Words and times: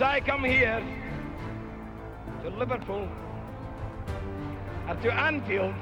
I 0.00 0.20
come 0.20 0.44
here 0.44 0.80
to 2.42 2.50
Liverpool 2.50 3.08
and 4.86 5.02
to 5.02 5.12
Anfield, 5.12 5.74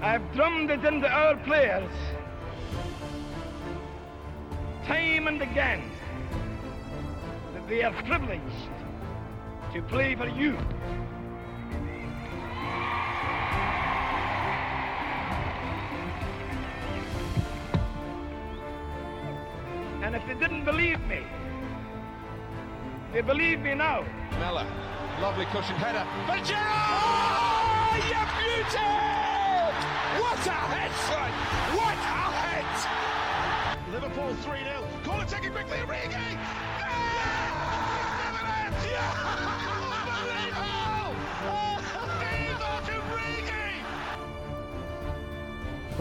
I've 0.00 0.32
drummed 0.34 0.70
it 0.70 0.84
into 0.84 1.08
our 1.08 1.36
players 1.38 1.90
time 4.86 5.26
and 5.26 5.42
again 5.42 5.90
that 7.54 7.68
they 7.68 7.82
are 7.82 7.92
privileged 8.04 8.70
to 9.72 9.82
play 9.82 10.14
for 10.14 10.28
you. 10.28 10.56
Didn't 20.42 20.64
believe 20.64 20.98
me, 21.06 21.20
they 23.12 23.20
believe 23.20 23.60
me 23.60 23.74
now. 23.74 24.04
Mella, 24.40 24.66
lovely 25.20 25.44
cushion 25.44 25.76
header. 25.76 26.04
For 26.26 26.36
Gerrard! 26.44 26.66
Oh, 27.78 27.94
you 28.10 28.22
beauty! 28.42 28.90
What 30.20 30.44
a 30.44 30.58
head, 30.74 30.90
son! 31.06 31.30
What 31.78 31.94
a 31.94 32.22
head! 32.42 32.66
Liverpool 33.92 34.34
3 34.34 34.64
0. 34.64 34.82
Corner 35.04 35.26
taken 35.26 35.52
quickly, 35.52 35.78
Origi! 35.78 36.36
Ah! 36.80 37.22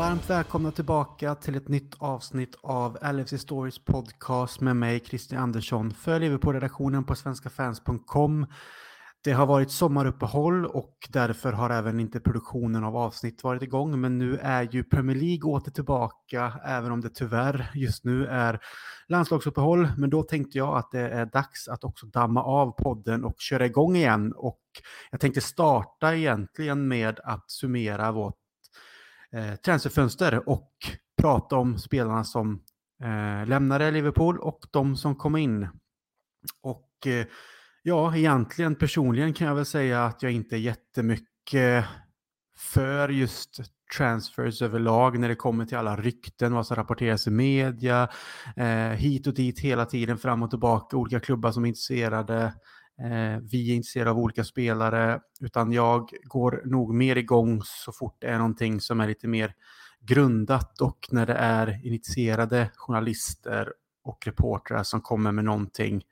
Varmt 0.01 0.29
välkomna 0.29 0.71
tillbaka 0.71 1.35
till 1.35 1.55
ett 1.55 1.67
nytt 1.67 1.95
avsnitt 1.97 2.55
av 2.61 2.97
LFC 3.13 3.41
Stories 3.41 3.85
podcast 3.85 4.61
med 4.61 4.75
mig 4.75 4.99
Christian 4.99 5.43
Andersson. 5.43 5.93
Följ 5.93 6.25
Liverpool-redaktionen 6.25 7.03
på 7.03 7.15
svenskafans.com. 7.15 8.45
Det 9.23 9.31
har 9.31 9.45
varit 9.45 9.71
sommaruppehåll 9.71 10.65
och 10.65 10.97
därför 11.09 11.53
har 11.53 11.69
även 11.69 11.99
inte 11.99 12.19
produktionen 12.19 12.83
av 12.83 12.97
avsnitt 12.97 13.43
varit 13.43 13.61
igång. 13.61 14.01
Men 14.01 14.17
nu 14.17 14.37
är 14.37 14.69
ju 14.71 14.83
Premier 14.83 15.17
League 15.17 15.51
åter 15.51 15.71
tillbaka, 15.71 16.53
även 16.65 16.91
om 16.91 17.01
det 17.01 17.09
tyvärr 17.09 17.71
just 17.73 18.05
nu 18.05 18.25
är 18.25 18.59
landslagsuppehåll. 19.07 19.87
Men 19.97 20.09
då 20.09 20.23
tänkte 20.23 20.57
jag 20.57 20.77
att 20.77 20.91
det 20.91 21.09
är 21.09 21.25
dags 21.25 21.67
att 21.67 21.83
också 21.83 22.05
damma 22.05 22.43
av 22.43 22.71
podden 22.71 23.23
och 23.23 23.35
köra 23.37 23.65
igång 23.65 23.95
igen. 23.95 24.33
Och 24.35 24.61
jag 25.11 25.19
tänkte 25.19 25.41
starta 25.41 26.15
egentligen 26.15 26.87
med 26.87 27.19
att 27.23 27.51
summera 27.51 28.11
vårt 28.11 28.40
eh, 29.35 29.55
transferfönster 29.55 30.49
och 30.49 30.71
prata 31.21 31.55
om 31.55 31.77
spelarna 31.77 32.23
som 32.23 32.63
eh, 33.03 33.47
lämnade 33.47 33.91
Liverpool 33.91 34.39
och 34.39 34.59
de 34.71 34.97
som 34.97 35.15
kom 35.15 35.35
in. 35.35 35.67
Och 36.61 37.07
eh, 37.07 37.25
ja, 37.83 38.15
egentligen 38.15 38.75
personligen 38.75 39.33
kan 39.33 39.47
jag 39.47 39.55
väl 39.55 39.65
säga 39.65 40.05
att 40.05 40.23
jag 40.23 40.31
inte 40.31 40.55
är 40.55 40.59
jättemycket 40.59 41.85
för 42.57 43.09
just 43.09 43.61
transfers 43.97 44.61
överlag 44.61 45.19
när 45.19 45.29
det 45.29 45.35
kommer 45.35 45.65
till 45.65 45.77
alla 45.77 45.95
rykten, 45.95 46.53
vad 46.53 46.67
som 46.67 46.75
rapporteras 46.75 47.27
i 47.27 47.31
media, 47.31 48.09
eh, 48.55 48.89
hit 48.89 49.27
och 49.27 49.33
dit 49.33 49.59
hela 49.59 49.85
tiden 49.85 50.17
fram 50.17 50.43
och 50.43 50.49
tillbaka, 50.49 50.97
olika 50.97 51.19
klubbar 51.19 51.51
som 51.51 51.63
är 51.63 51.67
intresserade. 51.67 52.53
Eh, 53.03 53.39
vi 53.41 53.71
är 53.71 53.75
intresserade 53.75 54.11
av 54.11 54.19
olika 54.19 54.43
spelare, 54.43 55.19
utan 55.39 55.71
jag 55.71 56.09
går 56.23 56.61
nog 56.65 56.93
mer 56.93 57.15
igång 57.15 57.61
så 57.63 57.91
fort 57.91 58.17
det 58.19 58.27
är 58.27 58.37
någonting 58.37 58.81
som 58.81 59.01
är 59.01 59.07
lite 59.07 59.27
mer 59.27 59.53
grundat 60.01 60.81
och 60.81 61.07
när 61.11 61.25
det 61.25 61.33
är 61.33 61.85
initierade 61.85 62.69
journalister 62.75 63.73
och 64.03 64.27
reportrar 64.27 64.83
som 64.83 65.01
kommer 65.01 65.31
med 65.31 65.45
någonting 65.45 66.03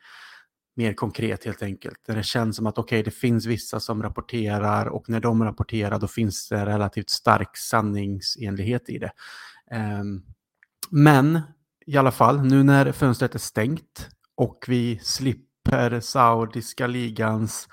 mer 0.76 0.94
konkret 0.94 1.46
helt 1.46 1.64
enkelt. 1.64 2.00
När 2.08 2.16
det 2.16 2.24
känns 2.24 2.56
som 2.56 2.68
att 2.68 2.78
okej, 2.78 3.00
okay, 3.00 3.04
det 3.04 3.18
finns 3.18 3.46
vissa 3.46 3.80
som 3.80 4.04
rapporterar 4.04 4.86
och 4.86 5.10
när 5.10 5.20
de 5.20 5.44
rapporterar 5.44 6.00
då 6.00 6.08
finns 6.08 6.50
det 6.50 6.66
relativt 6.66 7.10
stark 7.10 7.58
sanningsenlighet 7.58 8.90
i 8.90 8.98
det. 8.98 9.12
Um, 10.00 10.26
men 10.90 11.42
i 11.86 11.98
alla 11.98 12.12
fall, 12.12 12.42
nu 12.42 12.64
när 12.64 12.92
fönstret 12.92 13.36
är 13.36 13.40
stängt 13.40 14.10
och 14.36 14.66
vi 14.68 15.00
slipper 15.04 15.49
per 15.70 16.00
saudiska 16.00 16.88
ligans 16.88 17.68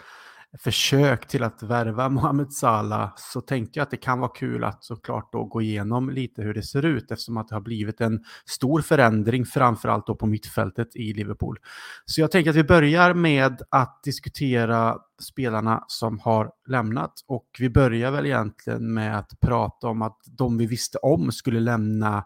försök 0.58 1.28
till 1.28 1.42
att 1.42 1.62
värva 1.62 2.08
Mohamed 2.08 2.52
Salah 2.52 3.12
så 3.16 3.40
tänkte 3.40 3.78
jag 3.78 3.82
att 3.82 3.90
det 3.90 3.96
kan 3.96 4.20
vara 4.20 4.30
kul 4.30 4.64
att 4.64 4.84
såklart 4.84 5.32
då 5.32 5.44
gå 5.44 5.62
igenom 5.62 6.10
lite 6.10 6.42
hur 6.42 6.54
det 6.54 6.62
ser 6.62 6.84
ut 6.84 7.10
eftersom 7.10 7.36
att 7.36 7.48
det 7.48 7.54
har 7.54 7.60
blivit 7.60 8.00
en 8.00 8.24
stor 8.44 8.80
förändring 8.80 9.44
framförallt 9.44 10.06
då 10.06 10.14
på 10.14 10.26
mittfältet 10.26 10.96
i 10.96 11.12
Liverpool. 11.12 11.58
Så 12.04 12.20
jag 12.20 12.30
tänker 12.30 12.50
att 12.50 12.56
vi 12.56 12.64
börjar 12.64 13.14
med 13.14 13.62
att 13.70 14.02
diskutera 14.04 14.96
spelarna 15.22 15.84
som 15.86 16.18
har 16.18 16.50
lämnat 16.68 17.12
och 17.26 17.46
vi 17.58 17.70
börjar 17.70 18.10
väl 18.10 18.26
egentligen 18.26 18.94
med 18.94 19.18
att 19.18 19.40
prata 19.40 19.88
om 19.88 20.02
att 20.02 20.18
de 20.26 20.58
vi 20.58 20.66
visste 20.66 20.98
om 20.98 21.32
skulle 21.32 21.60
lämna 21.60 22.24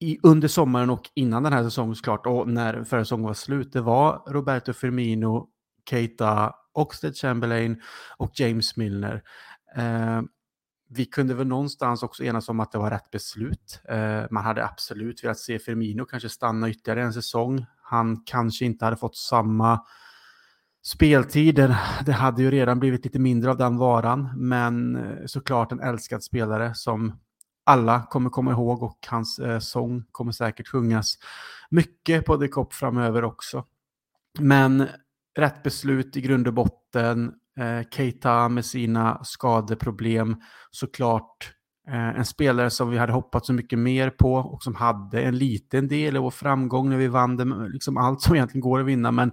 i, 0.00 0.18
under 0.22 0.48
sommaren 0.48 0.90
och 0.90 1.10
innan 1.14 1.42
den 1.42 1.52
här 1.52 1.62
säsongen 1.62 1.94
såklart 1.94 2.26
och 2.26 2.48
när 2.48 2.84
förra 2.84 3.04
säsongen 3.04 3.26
var 3.26 3.34
slut, 3.34 3.72
det 3.72 3.80
var 3.80 4.22
Roberto 4.26 4.72
Firmino, 4.72 5.48
Keita, 5.90 6.54
Oxted 6.72 7.16
Chamberlain 7.16 7.82
och 8.16 8.40
James 8.40 8.76
Milner. 8.76 9.22
Eh, 9.76 10.22
vi 10.90 11.04
kunde 11.04 11.34
väl 11.34 11.46
någonstans 11.46 12.02
också 12.02 12.24
enas 12.24 12.48
om 12.48 12.60
att 12.60 12.72
det 12.72 12.78
var 12.78 12.90
rätt 12.90 13.10
beslut. 13.10 13.80
Eh, 13.88 14.22
man 14.30 14.44
hade 14.44 14.64
absolut 14.64 15.24
velat 15.24 15.38
se 15.38 15.58
Firmino 15.58 16.04
kanske 16.04 16.28
stanna 16.28 16.70
ytterligare 16.70 17.02
en 17.02 17.12
säsong. 17.12 17.66
Han 17.82 18.22
kanske 18.26 18.64
inte 18.64 18.84
hade 18.84 18.96
fått 18.96 19.16
samma 19.16 19.80
speltid. 20.84 21.74
Det 22.06 22.12
hade 22.12 22.42
ju 22.42 22.50
redan 22.50 22.80
blivit 22.80 23.04
lite 23.04 23.18
mindre 23.18 23.50
av 23.50 23.56
den 23.56 23.76
varan, 23.76 24.30
men 24.36 24.96
eh, 24.96 25.26
såklart 25.26 25.72
en 25.72 25.80
älskad 25.80 26.22
spelare 26.22 26.74
som 26.74 27.12
alla 27.68 28.06
kommer 28.10 28.30
komma 28.30 28.50
ihåg 28.50 28.82
och 28.82 29.06
hans 29.08 29.38
eh, 29.38 29.58
sång 29.58 30.04
kommer 30.12 30.32
säkert 30.32 30.68
sjungas 30.68 31.18
mycket 31.70 32.24
på 32.24 32.36
The 32.36 32.48
Cop 32.48 32.74
framöver 32.74 33.24
också. 33.24 33.64
Men 34.38 34.88
rätt 35.38 35.62
beslut 35.62 36.16
i 36.16 36.20
grund 36.20 36.48
och 36.48 36.54
botten. 36.54 37.32
Eh, 37.60 37.88
Keita 37.90 38.48
med 38.48 38.64
sina 38.64 39.24
skadeproblem 39.24 40.36
såklart 40.70 41.52
eh, 41.88 42.08
en 42.18 42.24
spelare 42.24 42.70
som 42.70 42.90
vi 42.90 42.98
hade 42.98 43.12
hoppats 43.12 43.46
så 43.46 43.52
mycket 43.52 43.78
mer 43.78 44.10
på 44.10 44.34
och 44.34 44.62
som 44.62 44.74
hade 44.74 45.22
en 45.22 45.38
liten 45.38 45.88
del 45.88 46.16
i 46.16 46.18
vår 46.18 46.30
framgång 46.30 46.90
när 46.90 46.96
vi 46.96 47.08
vann 47.08 47.36
det, 47.36 47.44
liksom 47.44 47.96
allt 47.96 48.20
som 48.20 48.34
egentligen 48.34 48.60
går 48.60 48.80
att 48.80 48.86
vinna, 48.86 49.10
men 49.10 49.32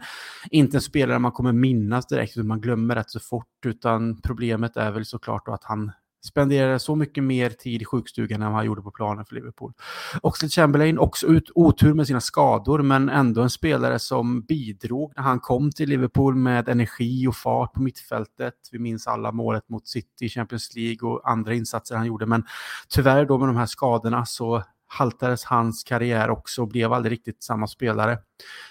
inte 0.49 0.77
en 0.77 0.81
spelare 0.81 1.19
man 1.19 1.31
kommer 1.31 1.51
minnas 1.51 2.07
direkt, 2.07 2.35
man 2.35 2.61
glömmer 2.61 2.95
rätt 2.95 3.09
så 3.09 3.19
fort, 3.19 3.65
utan 3.65 4.21
problemet 4.21 4.77
är 4.77 4.91
väl 4.91 5.05
såklart 5.05 5.45
då 5.45 5.53
att 5.53 5.63
han 5.63 5.91
spenderade 6.25 6.79
så 6.79 6.95
mycket 6.95 7.23
mer 7.23 7.49
tid 7.49 7.81
i 7.81 7.85
sjukstugan 7.85 8.41
än 8.41 8.47
vad 8.47 8.55
han 8.55 8.65
gjorde 8.65 8.81
på 8.81 8.91
planen 8.91 9.25
för 9.25 9.35
Liverpool. 9.35 9.73
Oxlade 10.21 10.51
Chamberlain 10.51 10.99
också 10.99 11.27
ut, 11.27 11.51
otur 11.55 11.93
med 11.93 12.07
sina 12.07 12.21
skador, 12.21 12.81
men 12.81 13.09
ändå 13.09 13.41
en 13.41 13.49
spelare 13.49 13.99
som 13.99 14.41
bidrog 14.41 15.13
när 15.15 15.23
han 15.23 15.39
kom 15.39 15.71
till 15.71 15.89
Liverpool 15.89 16.35
med 16.35 16.69
energi 16.69 17.27
och 17.27 17.35
fart 17.35 17.73
på 17.73 17.81
mittfältet. 17.81 18.53
Vi 18.71 18.79
minns 18.79 19.07
alla 19.07 19.31
målet 19.31 19.69
mot 19.69 19.87
City 19.87 20.25
i 20.25 20.29
Champions 20.29 20.75
League 20.75 21.09
och 21.09 21.29
andra 21.29 21.53
insatser 21.53 21.95
han 21.95 22.05
gjorde, 22.05 22.25
men 22.25 22.43
tyvärr 22.89 23.25
då 23.25 23.37
med 23.37 23.47
de 23.49 23.55
här 23.55 23.65
skadorna 23.65 24.25
så 24.25 24.63
haltades 24.87 25.43
hans 25.43 25.83
karriär 25.83 26.29
också 26.29 26.61
och 26.61 26.67
blev 26.67 26.93
aldrig 26.93 27.11
riktigt 27.11 27.43
samma 27.43 27.67
spelare. 27.67 28.17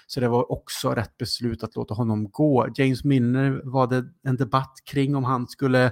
Så 0.07 0.19
det 0.19 0.27
var 0.27 0.51
också 0.51 0.89
rätt 0.89 1.17
beslut 1.17 1.63
att 1.63 1.75
låta 1.75 1.93
honom 1.93 2.29
gå. 2.31 2.67
James 2.75 3.03
Milner 3.03 3.61
var 3.63 3.87
det 3.87 4.05
en 4.23 4.35
debatt 4.35 4.73
kring 4.85 5.15
om 5.15 5.23
han 5.23 5.47
skulle 5.47 5.91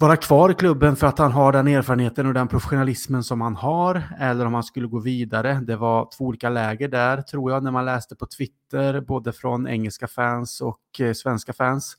vara 0.00 0.16
kvar 0.16 0.50
i 0.50 0.54
klubben 0.54 0.96
för 0.96 1.06
att 1.06 1.18
han 1.18 1.32
har 1.32 1.52
den 1.52 1.68
erfarenheten 1.68 2.26
och 2.26 2.34
den 2.34 2.48
professionalismen 2.48 3.24
som 3.24 3.40
han 3.40 3.56
har 3.56 4.02
eller 4.20 4.46
om 4.46 4.54
han 4.54 4.64
skulle 4.64 4.86
gå 4.86 5.00
vidare. 5.00 5.60
Det 5.62 5.76
var 5.76 6.08
två 6.16 6.24
olika 6.24 6.50
läger 6.50 6.88
där 6.88 7.22
tror 7.22 7.52
jag 7.52 7.62
när 7.62 7.70
man 7.70 7.84
läste 7.84 8.16
på 8.16 8.26
Twitter 8.26 9.00
både 9.00 9.32
från 9.32 9.68
engelska 9.68 10.08
fans 10.08 10.60
och 10.60 11.00
eh, 11.00 11.12
svenska 11.12 11.52
fans. 11.52 11.96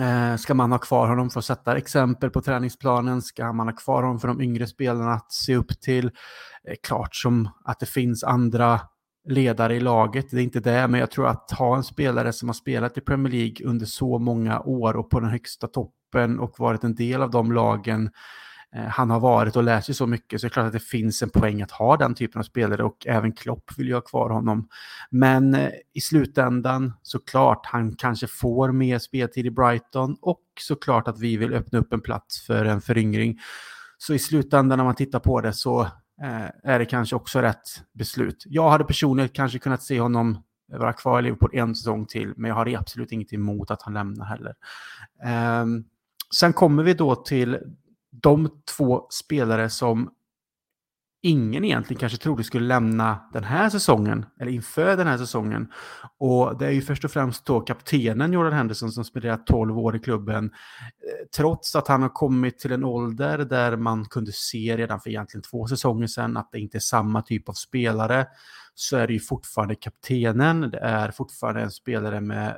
Eh, 0.00 0.36
ska 0.36 0.54
man 0.54 0.72
ha 0.72 0.78
kvar 0.78 1.08
honom 1.08 1.30
för 1.30 1.38
att 1.38 1.44
sätta 1.44 1.76
exempel 1.76 2.30
på 2.30 2.40
träningsplanen? 2.40 3.22
Ska 3.22 3.52
man 3.52 3.68
ha 3.68 3.76
kvar 3.76 4.02
honom 4.02 4.20
för 4.20 4.28
de 4.28 4.40
yngre 4.40 4.66
spelarna 4.66 5.12
att 5.12 5.32
se 5.32 5.56
upp 5.56 5.80
till? 5.80 6.06
Eh, 6.64 6.74
klart 6.82 7.14
som 7.14 7.48
att 7.64 7.80
det 7.80 7.86
finns 7.86 8.24
andra 8.24 8.80
ledare 9.30 9.76
i 9.76 9.80
laget, 9.80 10.30
det 10.30 10.36
är 10.36 10.42
inte 10.42 10.60
det, 10.60 10.88
men 10.88 11.00
jag 11.00 11.10
tror 11.10 11.26
att 11.26 11.50
ha 11.50 11.76
en 11.76 11.84
spelare 11.84 12.32
som 12.32 12.48
har 12.48 12.54
spelat 12.54 12.98
i 12.98 13.00
Premier 13.00 13.32
League 13.32 13.66
under 13.66 13.86
så 13.86 14.18
många 14.18 14.60
år 14.60 14.96
och 14.96 15.10
på 15.10 15.20
den 15.20 15.30
högsta 15.30 15.66
toppen 15.66 16.38
och 16.38 16.54
varit 16.58 16.84
en 16.84 16.94
del 16.94 17.22
av 17.22 17.30
de 17.30 17.52
lagen 17.52 18.10
eh, 18.76 18.84
han 18.84 19.10
har 19.10 19.20
varit 19.20 19.56
och 19.56 19.62
lärt 19.62 19.84
sig 19.84 19.94
så 19.94 20.06
mycket 20.06 20.40
så 20.40 20.46
det 20.46 20.48
är 20.48 20.52
klart 20.52 20.66
att 20.66 20.72
det 20.72 20.80
finns 20.80 21.22
en 21.22 21.30
poäng 21.30 21.62
att 21.62 21.70
ha 21.70 21.96
den 21.96 22.14
typen 22.14 22.38
av 22.38 22.42
spelare 22.42 22.84
och 22.84 23.06
även 23.06 23.32
Klopp 23.32 23.70
vill 23.76 23.88
ju 23.88 23.94
ha 23.94 24.00
kvar 24.00 24.30
honom. 24.30 24.68
Men 25.10 25.54
eh, 25.54 25.70
i 25.94 26.00
slutändan 26.00 26.92
såklart 27.02 27.66
han 27.66 27.96
kanske 27.96 28.26
får 28.26 28.72
mer 28.72 28.98
speltid 28.98 29.46
i 29.46 29.50
Brighton 29.50 30.16
och 30.20 30.42
såklart 30.60 31.08
att 31.08 31.20
vi 31.20 31.36
vill 31.36 31.54
öppna 31.54 31.78
upp 31.78 31.92
en 31.92 32.00
plats 32.00 32.46
för 32.46 32.64
en 32.64 32.80
föryngring. 32.80 33.38
Så 33.98 34.14
i 34.14 34.18
slutändan 34.18 34.76
när 34.78 34.84
man 34.84 34.94
tittar 34.94 35.20
på 35.20 35.40
det 35.40 35.52
så 35.52 35.88
Eh, 36.22 36.72
är 36.72 36.78
det 36.78 36.84
kanske 36.84 37.16
också 37.16 37.40
rätt 37.40 37.82
beslut. 37.92 38.44
Jag 38.46 38.70
hade 38.70 38.84
personligen 38.84 39.28
kanske 39.28 39.58
kunnat 39.58 39.82
se 39.82 40.00
honom 40.00 40.42
vara 40.72 40.92
kvar 40.92 41.18
i 41.18 41.22
Liverpool 41.22 41.50
en 41.52 41.74
säsong 41.74 42.06
till, 42.06 42.32
men 42.36 42.48
jag 42.48 42.54
har 42.54 42.76
absolut 42.76 43.12
inget 43.12 43.32
emot 43.32 43.70
att 43.70 43.82
han 43.82 43.94
lämnar 43.94 44.24
heller. 44.24 44.54
Eh, 45.24 45.66
sen 46.34 46.52
kommer 46.52 46.82
vi 46.82 46.94
då 46.94 47.14
till 47.14 47.58
de 48.10 48.62
två 48.76 49.06
spelare 49.10 49.70
som 49.70 50.10
ingen 51.22 51.64
egentligen 51.64 52.00
kanske 52.00 52.18
trodde 52.18 52.44
skulle 52.44 52.66
lämna 52.66 53.18
den 53.32 53.44
här 53.44 53.70
säsongen, 53.70 54.26
eller 54.40 54.52
inför 54.52 54.96
den 54.96 55.06
här 55.06 55.18
säsongen. 55.18 55.72
Och 56.18 56.58
det 56.58 56.66
är 56.66 56.70
ju 56.70 56.82
först 56.82 57.04
och 57.04 57.10
främst 57.10 57.46
då 57.46 57.60
kaptenen 57.60 58.32
Jordan 58.32 58.52
Henderson 58.52 58.92
som 58.92 59.04
spenderat 59.04 59.46
12 59.46 59.78
år 59.78 59.96
i 59.96 59.98
klubben. 59.98 60.44
Eh, 60.44 61.26
trots 61.36 61.76
att 61.76 61.88
han 61.88 62.02
har 62.02 62.08
kommit 62.08 62.58
till 62.58 62.72
en 62.72 62.84
ålder 62.84 63.38
där 63.38 63.76
man 63.76 64.04
kunde 64.04 64.32
se 64.32 64.76
redan 64.76 65.00
för 65.00 65.10
egentligen 65.10 65.42
två 65.42 65.66
säsonger 65.66 66.06
sedan 66.06 66.36
att 66.36 66.52
det 66.52 66.60
inte 66.60 66.78
är 66.78 66.80
samma 66.80 67.22
typ 67.22 67.48
av 67.48 67.52
spelare, 67.52 68.26
så 68.74 68.96
är 68.96 69.06
det 69.06 69.12
ju 69.12 69.20
fortfarande 69.20 69.74
kaptenen. 69.74 70.60
Det 70.60 70.78
är 70.78 71.10
fortfarande 71.10 71.60
en 71.60 71.70
spelare 71.70 72.20
med 72.20 72.48
eh, 72.48 72.54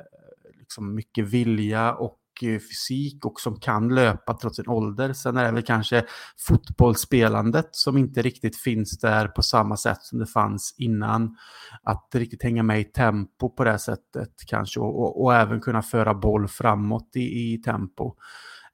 liksom 0.59 0.95
mycket 0.95 1.25
vilja 1.25 1.93
och 1.93 2.19
fysik 2.43 3.25
och 3.25 3.39
som 3.39 3.59
kan 3.59 3.95
löpa 3.95 4.33
trots 4.33 4.55
sin 4.55 4.67
ålder. 4.67 5.13
Sen 5.13 5.37
är 5.37 5.43
det 5.43 5.51
väl 5.51 5.63
kanske 5.63 6.05
fotbollsspelandet 6.47 7.69
som 7.71 7.97
inte 7.97 8.21
riktigt 8.21 8.57
finns 8.57 8.99
där 8.99 9.27
på 9.27 9.41
samma 9.41 9.77
sätt 9.77 10.01
som 10.01 10.19
det 10.19 10.25
fanns 10.25 10.75
innan. 10.77 11.35
Att 11.83 12.09
riktigt 12.15 12.43
hänga 12.43 12.63
med 12.63 12.79
i 12.79 12.83
tempo 12.83 13.49
på 13.49 13.63
det 13.63 13.79
sättet 13.79 14.33
kanske 14.47 14.79
och, 14.79 14.99
och, 14.99 15.23
och 15.23 15.35
även 15.35 15.61
kunna 15.61 15.81
föra 15.81 16.13
boll 16.13 16.47
framåt 16.47 17.15
i, 17.15 17.53
i 17.53 17.57
tempo. 17.57 18.15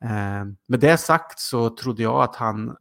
Eh, 0.04 0.46
med 0.68 0.80
det 0.80 0.98
sagt 0.98 1.40
så 1.40 1.76
trodde 1.76 2.04
jag 2.04 2.24
att 2.24 2.36
han 2.36 2.76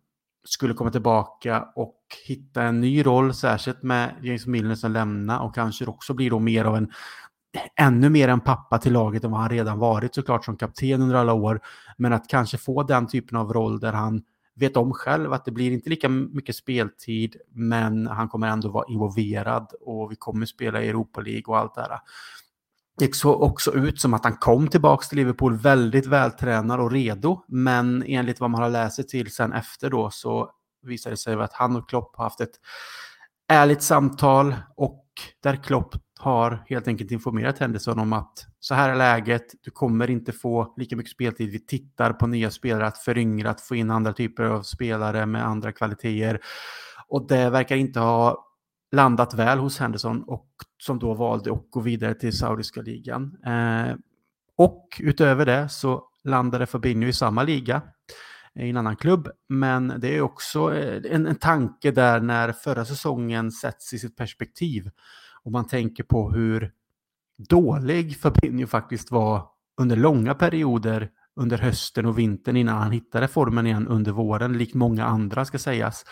skulle 0.44 0.74
komma 0.74 0.90
tillbaka 0.90 1.68
och 1.76 1.98
hitta 2.26 2.62
en 2.62 2.80
ny 2.80 3.06
roll, 3.06 3.34
särskilt 3.34 3.82
med 3.82 4.14
James 4.22 4.46
Milner 4.46 4.74
som 4.74 4.92
lämnar 4.92 5.40
och 5.40 5.54
kanske 5.54 5.86
också 5.86 6.14
blir 6.14 6.30
då 6.30 6.38
mer 6.38 6.64
av 6.64 6.76
en 6.76 6.90
ännu 7.76 8.08
mer 8.08 8.28
en 8.28 8.40
pappa 8.40 8.78
till 8.78 8.92
laget 8.92 9.24
än 9.24 9.30
vad 9.30 9.40
han 9.40 9.50
redan 9.50 9.78
varit 9.78 10.14
såklart 10.14 10.44
som 10.44 10.56
kapten 10.56 11.02
under 11.02 11.16
alla 11.16 11.32
år. 11.32 11.60
Men 11.96 12.12
att 12.12 12.28
kanske 12.28 12.58
få 12.58 12.82
den 12.82 13.06
typen 13.06 13.38
av 13.38 13.52
roll 13.52 13.80
där 13.80 13.92
han 13.92 14.22
vet 14.54 14.76
om 14.76 14.92
själv 14.92 15.32
att 15.32 15.44
det 15.44 15.50
blir 15.50 15.72
inte 15.72 15.90
lika 15.90 16.08
mycket 16.08 16.56
speltid, 16.56 17.36
men 17.52 18.06
han 18.06 18.28
kommer 18.28 18.48
ändå 18.48 18.68
vara 18.68 18.84
involverad 18.88 19.72
och 19.80 20.12
vi 20.12 20.16
kommer 20.16 20.46
spela 20.46 20.82
i 20.82 20.88
Europa 20.88 21.20
League 21.20 21.44
och 21.46 21.58
allt 21.58 21.74
det 21.74 21.80
här. 21.80 21.98
Det 22.98 23.14
såg 23.14 23.42
också 23.42 23.74
ut 23.74 24.00
som 24.00 24.14
att 24.14 24.24
han 24.24 24.36
kom 24.36 24.68
tillbaka 24.68 25.04
till 25.04 25.18
Liverpool 25.18 25.56
väldigt 25.56 26.06
vältränad 26.06 26.80
och 26.80 26.90
redo, 26.90 27.44
men 27.48 28.04
enligt 28.06 28.40
vad 28.40 28.50
man 28.50 28.62
har 28.62 28.70
läst 28.70 28.96
sig 28.96 29.06
till 29.06 29.34
sen 29.34 29.52
efter 29.52 29.90
då 29.90 30.10
så 30.10 30.50
visade 30.82 31.12
det 31.12 31.16
sig 31.16 31.34
att 31.34 31.52
han 31.52 31.76
och 31.76 31.88
Klopp 31.88 32.16
har 32.16 32.24
haft 32.24 32.40
ett 32.40 32.54
ärligt 33.48 33.82
samtal 33.82 34.54
och 34.76 35.04
där 35.42 35.56
Klopp 35.56 35.94
har 36.18 36.64
helt 36.68 36.88
enkelt 36.88 37.10
informerat 37.10 37.58
Henderson 37.58 37.98
om 37.98 38.12
att 38.12 38.46
så 38.60 38.74
här 38.74 38.90
är 38.90 38.96
läget, 38.96 39.44
du 39.62 39.70
kommer 39.70 40.10
inte 40.10 40.32
få 40.32 40.74
lika 40.76 40.96
mycket 40.96 41.12
speltid. 41.12 41.50
Vi 41.50 41.66
tittar 41.66 42.12
på 42.12 42.26
nya 42.26 42.50
spelare, 42.50 42.86
att 42.86 42.98
föryngra, 42.98 43.50
att 43.50 43.60
få 43.60 43.76
in 43.76 43.90
andra 43.90 44.12
typer 44.12 44.42
av 44.44 44.62
spelare 44.62 45.26
med 45.26 45.46
andra 45.46 45.72
kvaliteter. 45.72 46.40
Och 47.08 47.28
det 47.28 47.50
verkar 47.50 47.76
inte 47.76 48.00
ha 48.00 48.44
landat 48.92 49.34
väl 49.34 49.58
hos 49.58 49.78
Henderson 49.78 50.22
och 50.22 50.48
som 50.78 50.98
då 50.98 51.14
valde 51.14 51.52
att 51.52 51.70
gå 51.70 51.80
vidare 51.80 52.14
till 52.14 52.38
saudiska 52.38 52.80
ligan. 52.82 53.36
Eh, 53.46 53.96
och 54.56 55.00
utöver 55.00 55.46
det 55.46 55.68
så 55.68 56.04
landade 56.24 56.66
Fabinho 56.66 57.08
i 57.08 57.12
samma 57.12 57.42
liga 57.42 57.82
eh, 58.54 58.66
i 58.66 58.70
en 58.70 58.76
annan 58.76 58.96
klubb. 58.96 59.28
Men 59.48 59.94
det 59.98 60.16
är 60.16 60.20
också 60.20 60.74
eh, 60.74 61.12
en, 61.14 61.26
en 61.26 61.36
tanke 61.36 61.90
där 61.90 62.20
när 62.20 62.52
förra 62.52 62.84
säsongen 62.84 63.52
sätts 63.52 63.92
i 63.92 63.98
sitt 63.98 64.16
perspektiv 64.16 64.90
om 65.48 65.52
man 65.52 65.66
tänker 65.66 66.04
på 66.04 66.30
hur 66.30 66.72
dålig 67.48 68.20
Fabinho 68.20 68.66
faktiskt 68.66 69.10
var 69.10 69.46
under 69.80 69.96
långa 69.96 70.34
perioder 70.34 71.10
under 71.36 71.58
hösten 71.58 72.06
och 72.06 72.18
vintern 72.18 72.56
innan 72.56 72.78
han 72.78 72.92
hittade 72.92 73.28
formen 73.28 73.66
igen 73.66 73.88
under 73.88 74.12
våren, 74.12 74.58
likt 74.58 74.74
många 74.74 75.04
andra 75.04 75.44
ska 75.44 75.58
sägas. 75.58 76.04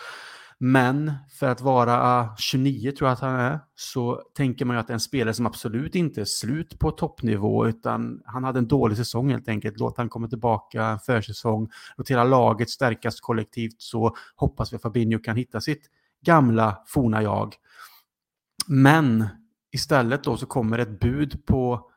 Men 0.57 1.13
för 1.39 1.47
att 1.47 1.61
vara 1.61 2.29
29 2.37 2.91
tror 2.91 3.07
jag 3.07 3.13
att 3.13 3.21
han 3.21 3.39
är, 3.39 3.59
så 3.75 4.21
tänker 4.35 4.65
man 4.65 4.75
ju 4.75 4.79
att 4.79 4.87
det 4.87 4.91
är 4.91 4.95
en 4.95 4.99
spelare 4.99 5.33
som 5.33 5.45
absolut 5.45 5.95
inte 5.95 6.21
är 6.21 6.25
slut 6.25 6.79
på 6.79 6.91
toppnivå, 6.91 7.67
utan 7.67 8.21
han 8.25 8.43
hade 8.43 8.59
en 8.59 8.67
dålig 8.67 8.97
säsong 8.97 9.29
helt 9.31 9.49
enkelt. 9.49 9.79
Låt 9.79 9.97
han 9.97 10.09
komma 10.09 10.27
tillbaka 10.27 10.85
en 10.85 10.99
försäsong, 10.99 11.69
låt 11.97 12.11
hela 12.11 12.23
laget 12.23 12.69
stärkas 12.69 13.19
kollektivt 13.19 13.81
så 13.81 14.15
hoppas 14.35 14.73
vi 14.73 14.75
att 14.75 14.81
Fabinho 14.81 15.19
kan 15.19 15.35
hitta 15.35 15.61
sitt 15.61 15.83
gamla 16.25 16.83
forna 16.87 17.23
jag. 17.23 17.55
Men 18.67 19.27
istället 19.71 20.23
då 20.23 20.37
så 20.37 20.45
kommer 20.45 20.79
ett 20.79 20.99
bud 20.99 21.45
på 21.45 21.91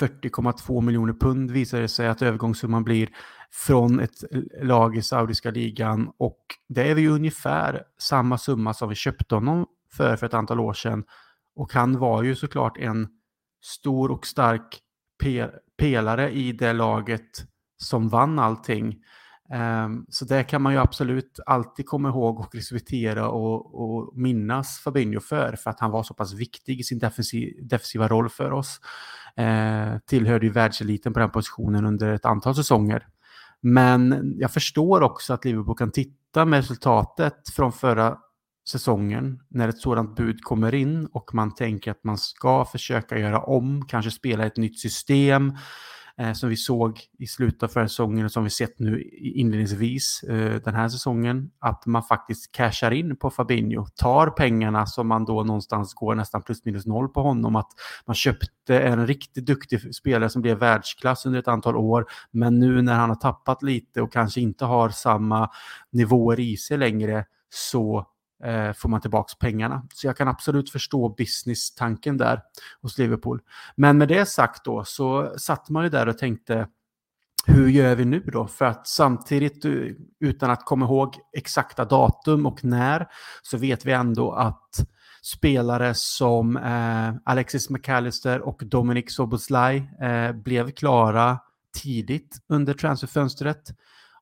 40,2 0.00 0.80
miljoner 0.80 1.12
pund 1.12 1.50
visar 1.50 1.80
det 1.80 1.88
sig 1.88 2.08
att 2.08 2.22
övergångssumman 2.22 2.84
blir 2.84 3.08
från 3.50 4.00
ett 4.00 4.14
lag 4.62 4.96
i 4.96 5.02
saudiska 5.02 5.50
ligan 5.50 6.12
och 6.18 6.38
det 6.68 6.90
är 6.90 6.96
ju 6.96 7.08
ungefär 7.08 7.82
samma 7.98 8.38
summa 8.38 8.74
som 8.74 8.88
vi 8.88 8.94
köpte 8.94 9.34
honom 9.34 9.66
för 9.92 10.16
för 10.16 10.26
ett 10.26 10.34
antal 10.34 10.60
år 10.60 10.72
sedan. 10.72 11.04
Och 11.54 11.72
han 11.72 11.98
var 11.98 12.22
ju 12.22 12.34
såklart 12.34 12.78
en 12.78 13.08
stor 13.62 14.10
och 14.10 14.26
stark 14.26 14.80
pelare 15.78 16.30
i 16.30 16.52
det 16.52 16.72
laget 16.72 17.44
som 17.76 18.08
vann 18.08 18.38
allting. 18.38 18.96
Um, 19.50 20.06
så 20.08 20.24
det 20.24 20.44
kan 20.44 20.62
man 20.62 20.72
ju 20.72 20.78
absolut 20.78 21.40
alltid 21.46 21.86
komma 21.86 22.08
ihåg 22.08 22.40
och 22.40 22.54
respektera 22.54 23.28
och, 23.28 23.74
och, 23.74 24.18
minnas 24.18 24.78
Fabinho 24.78 25.20
för, 25.20 25.56
för 25.56 25.70
att 25.70 25.80
han 25.80 25.90
var 25.90 26.02
så 26.02 26.14
pass 26.14 26.32
viktig 26.32 26.80
i 26.80 26.82
sin 26.82 26.98
defensiv, 26.98 27.66
defensiva 27.66 28.08
roll 28.08 28.28
för 28.28 28.50
oss. 28.50 28.80
Uh, 29.40 29.98
tillhörde 30.06 30.46
ju 30.46 30.52
världseliten 30.52 31.12
på 31.12 31.20
den 31.20 31.30
positionen 31.30 31.86
under 31.86 32.12
ett 32.12 32.24
antal 32.24 32.54
säsonger. 32.54 33.06
Men 33.60 34.34
jag 34.38 34.52
förstår 34.52 35.02
också 35.02 35.34
att 35.34 35.44
Liverpool 35.44 35.76
kan 35.76 35.92
titta 35.92 36.44
med 36.44 36.56
resultatet 36.56 37.48
från 37.56 37.72
förra 37.72 38.18
säsongen 38.68 39.40
när 39.48 39.68
ett 39.68 39.78
sådant 39.78 40.16
bud 40.16 40.42
kommer 40.42 40.74
in 40.74 41.06
och 41.06 41.34
man 41.34 41.54
tänker 41.54 41.90
att 41.90 42.04
man 42.04 42.18
ska 42.18 42.64
försöka 42.64 43.18
göra 43.18 43.40
om, 43.40 43.86
kanske 43.88 44.10
spela 44.10 44.46
ett 44.46 44.56
nytt 44.56 44.80
system 44.80 45.52
eh, 46.20 46.32
som 46.32 46.48
vi 46.48 46.56
såg 46.56 47.00
i 47.18 47.26
slutet 47.26 47.62
av 47.62 47.68
förra 47.68 47.88
säsongen 47.88 48.24
och 48.24 48.32
som 48.32 48.44
vi 48.44 48.50
sett 48.50 48.78
nu 48.78 49.02
inledningsvis 49.18 50.22
eh, 50.22 50.60
den 50.64 50.74
här 50.74 50.88
säsongen. 50.88 51.50
Att 51.58 51.86
man 51.86 52.02
faktiskt 52.02 52.52
cashar 52.52 52.90
in 52.90 53.16
på 53.16 53.30
Fabinho, 53.30 53.86
tar 53.86 54.26
pengarna 54.26 54.86
som 54.86 55.08
man 55.08 55.24
då 55.24 55.42
någonstans 55.42 55.94
går 55.94 56.14
nästan 56.14 56.42
plus 56.42 56.64
minus 56.64 56.86
noll 56.86 57.08
på 57.08 57.22
honom. 57.22 57.56
Att 57.56 57.70
man 58.06 58.14
köpte 58.14 58.80
en 58.80 59.06
riktigt 59.06 59.46
duktig 59.46 59.94
spelare 59.94 60.30
som 60.30 60.42
blev 60.42 60.58
världsklass 60.58 61.26
under 61.26 61.38
ett 61.38 61.48
antal 61.48 61.76
år. 61.76 62.06
Men 62.30 62.58
nu 62.58 62.82
när 62.82 62.94
han 62.94 63.08
har 63.08 63.16
tappat 63.16 63.62
lite 63.62 64.02
och 64.02 64.12
kanske 64.12 64.40
inte 64.40 64.64
har 64.64 64.88
samma 64.88 65.50
nivåer 65.92 66.40
i 66.40 66.56
sig 66.56 66.78
längre 66.78 67.24
så 67.50 68.06
eh, 68.44 68.72
får 68.72 68.88
man 68.88 69.00
tillbaka 69.00 69.34
pengarna. 69.40 69.86
Så 69.94 70.06
jag 70.06 70.16
kan 70.16 70.28
absolut 70.28 70.70
förstå 70.70 71.08
business-tanken 71.08 72.16
där 72.16 72.42
hos 72.82 72.98
Liverpool. 72.98 73.40
Men 73.76 73.98
med 73.98 74.08
det 74.08 74.26
sagt 74.26 74.64
då 74.64 74.84
så 74.84 75.34
satt 75.38 75.68
man 75.68 75.84
ju 75.84 75.90
där 75.90 76.08
och 76.08 76.18
tänkte 76.18 76.68
hur 77.46 77.68
gör 77.68 77.96
vi 77.96 78.04
nu 78.04 78.20
då? 78.20 78.46
För 78.46 78.64
att 78.64 78.86
samtidigt, 78.86 79.64
eh, 79.64 79.72
utan 80.20 80.50
att 80.50 80.64
komma 80.64 80.86
ihåg 80.86 81.14
exakta 81.36 81.84
datum 81.84 82.46
och 82.46 82.64
när, 82.64 83.06
så 83.42 83.58
vet 83.58 83.84
vi 83.84 83.92
ändå 83.92 84.32
att 84.32 84.86
spelare 85.22 85.94
som 85.94 86.56
eh, 86.56 87.14
Alexis 87.24 87.70
McAllister 87.70 88.40
och 88.40 88.62
Dominic 88.64 89.14
Soboslaj 89.14 89.90
eh, 90.00 90.32
blev 90.32 90.70
klara 90.70 91.38
tidigt 91.82 92.38
under 92.48 92.74
transferfönstret. 92.74 93.70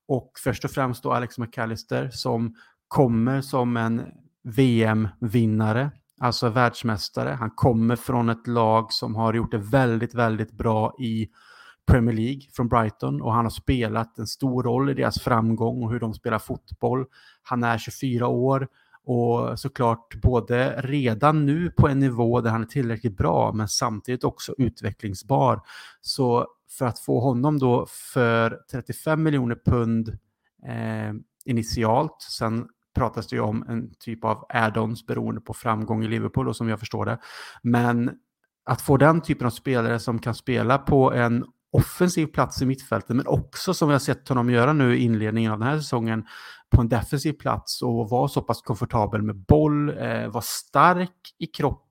Och 0.09 0.33
först 0.45 0.65
och 0.65 0.71
främst 0.71 1.03
då 1.03 1.13
Alex 1.13 1.39
McAllister 1.39 2.11
som 2.13 2.55
kommer 2.89 3.41
som 3.41 3.77
en 3.77 4.03
VM-vinnare, 4.45 5.91
alltså 6.21 6.49
världsmästare. 6.49 7.31
Han 7.31 7.51
kommer 7.51 7.97
från 7.97 8.29
ett 8.29 8.47
lag 8.47 8.93
som 8.93 9.15
har 9.15 9.35
gjort 9.35 9.51
det 9.51 9.59
väldigt, 9.59 10.15
väldigt 10.15 10.53
bra 10.53 10.95
i 10.99 11.29
Premier 11.87 12.15
League 12.15 12.41
från 12.53 12.69
Brighton 12.69 13.23
och 13.23 13.33
han 13.33 13.45
har 13.45 13.51
spelat 13.51 14.19
en 14.19 14.27
stor 14.27 14.63
roll 14.63 14.91
i 14.91 14.95
deras 14.95 15.21
framgång 15.21 15.83
och 15.83 15.93
hur 15.93 16.01
de 16.01 16.15
spelar 16.15 16.39
fotboll. 16.39 17.05
Han 17.43 17.65
är 17.65 17.79
24 17.79 18.29
år 18.29 18.69
och 19.05 19.61
såklart 19.61 20.15
både 20.15 20.81
redan 20.81 21.47
nu 21.47 21.71
på 21.71 21.89
en 21.89 21.99
nivå 21.99 22.41
där 22.41 22.51
han 22.51 22.63
är 22.63 22.67
tillräckligt 22.67 23.17
bra 23.17 23.53
men 23.53 23.69
samtidigt 23.69 24.25
också 24.25 24.55
utvecklingsbar. 24.59 25.61
Så 26.01 26.47
för 26.79 26.87
att 26.87 26.99
få 26.99 27.21
honom 27.21 27.59
då 27.59 27.87
för 28.15 28.61
35 28.71 29.23
miljoner 29.23 29.59
pund 29.65 30.09
eh, 30.67 31.15
initialt, 31.45 32.17
sen 32.31 32.67
pratas 32.95 33.27
det 33.27 33.37
ju 33.37 33.43
om 33.43 33.65
en 33.69 33.95
typ 34.01 34.25
av 34.25 34.47
add-ons 34.49 35.07
beroende 35.07 35.41
på 35.41 35.55
framgång 35.55 36.05
i 36.05 36.09
Liverpool 36.09 36.49
och 36.49 36.57
som 36.57 36.69
jag 36.69 36.79
förstår 36.79 37.07
det. 37.07 37.19
Men 37.63 38.11
att 38.65 38.83
få 38.83 38.97
den 38.97 39.21
typen 39.21 39.47
av 39.47 39.51
spelare 39.51 39.99
som 39.99 40.19
kan 40.19 40.35
spela 40.35 40.79
på 40.79 41.13
en 41.13 41.45
offensiv 41.73 42.27
plats 42.27 42.63
i 42.63 42.67
mittfältet, 42.67 43.17
men 43.17 43.27
också 43.27 43.75
som 43.75 43.89
vi 43.89 43.95
har 43.95 43.99
sett 43.99 44.29
honom 44.29 44.51
göra 44.51 44.73
nu 44.73 44.97
i 44.97 45.03
inledningen 45.03 45.53
av 45.53 45.59
den 45.59 45.69
här 45.69 45.79
säsongen 45.79 46.25
på 46.71 46.81
en 46.81 46.89
defensiv 46.89 47.33
plats 47.33 47.83
och 47.83 48.11
vara 48.11 48.29
så 48.29 48.43
pass 48.43 48.63
komfortabel 48.63 49.23
med 49.23 49.37
boll, 49.37 49.89
eh, 49.89 50.29
vara 50.29 50.43
stark 50.43 51.35
i 51.39 51.47
kroppen 51.47 51.84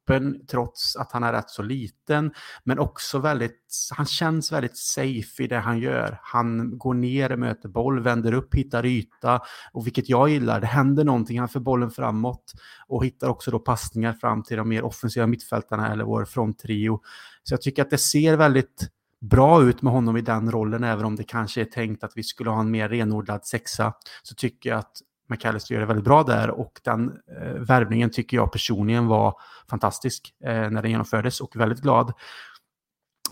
trots 0.51 0.95
att 0.95 1.11
han 1.11 1.23
är 1.23 1.33
rätt 1.33 1.49
så 1.49 1.61
liten, 1.61 2.33
men 2.63 2.79
också 2.79 3.19
väldigt, 3.19 3.89
han 3.91 4.05
känns 4.05 4.51
väldigt 4.51 4.77
safe 4.77 5.43
i 5.43 5.47
det 5.47 5.59
han 5.59 5.79
gör. 5.79 6.19
Han 6.21 6.77
går 6.77 6.93
ner, 6.93 7.35
möter 7.35 7.69
boll, 7.69 7.99
vänder 7.99 8.33
upp, 8.33 8.55
hittar 8.55 8.85
yta 8.85 9.41
och 9.73 9.85
vilket 9.85 10.09
jag 10.09 10.29
gillar, 10.29 10.61
det 10.61 10.67
händer 10.67 11.03
någonting, 11.03 11.39
han 11.39 11.49
för 11.49 11.59
bollen 11.59 11.91
framåt 11.91 12.53
och 12.87 13.05
hittar 13.05 13.27
också 13.27 13.51
då 13.51 13.59
passningar 13.59 14.13
fram 14.13 14.43
till 14.43 14.57
de 14.57 14.69
mer 14.69 14.83
offensiva 14.83 15.27
mittfältarna 15.27 15.91
eller 15.91 16.03
vår 16.03 16.25
fronttrio. 16.25 17.01
Så 17.43 17.53
jag 17.53 17.61
tycker 17.61 17.81
att 17.81 17.89
det 17.89 17.97
ser 17.97 18.37
väldigt 18.37 18.89
bra 19.21 19.63
ut 19.63 19.81
med 19.81 19.93
honom 19.93 20.17
i 20.17 20.21
den 20.21 20.51
rollen, 20.51 20.83
även 20.83 21.05
om 21.05 21.15
det 21.15 21.23
kanske 21.23 21.61
är 21.61 21.65
tänkt 21.65 22.03
att 22.03 22.11
vi 22.15 22.23
skulle 22.23 22.49
ha 22.49 22.59
en 22.59 22.71
mer 22.71 22.89
renodlad 22.89 23.45
sexa, 23.45 23.93
så 24.23 24.35
tycker 24.35 24.69
jag 24.69 24.79
att 24.79 24.97
McAllister 25.33 25.73
gör 25.73 25.81
det 25.81 25.87
väldigt 25.87 26.05
bra 26.05 26.23
där 26.23 26.49
och 26.49 26.81
den 26.83 27.09
eh, 27.09 27.53
värvningen 27.53 28.09
tycker 28.09 28.37
jag 28.37 28.51
personligen 28.51 29.07
var 29.07 29.33
fantastisk 29.69 30.33
eh, 30.45 30.69
när 30.69 30.81
den 30.81 30.91
genomfördes 30.91 31.41
och 31.41 31.55
väldigt 31.55 31.81
glad. 31.81 32.13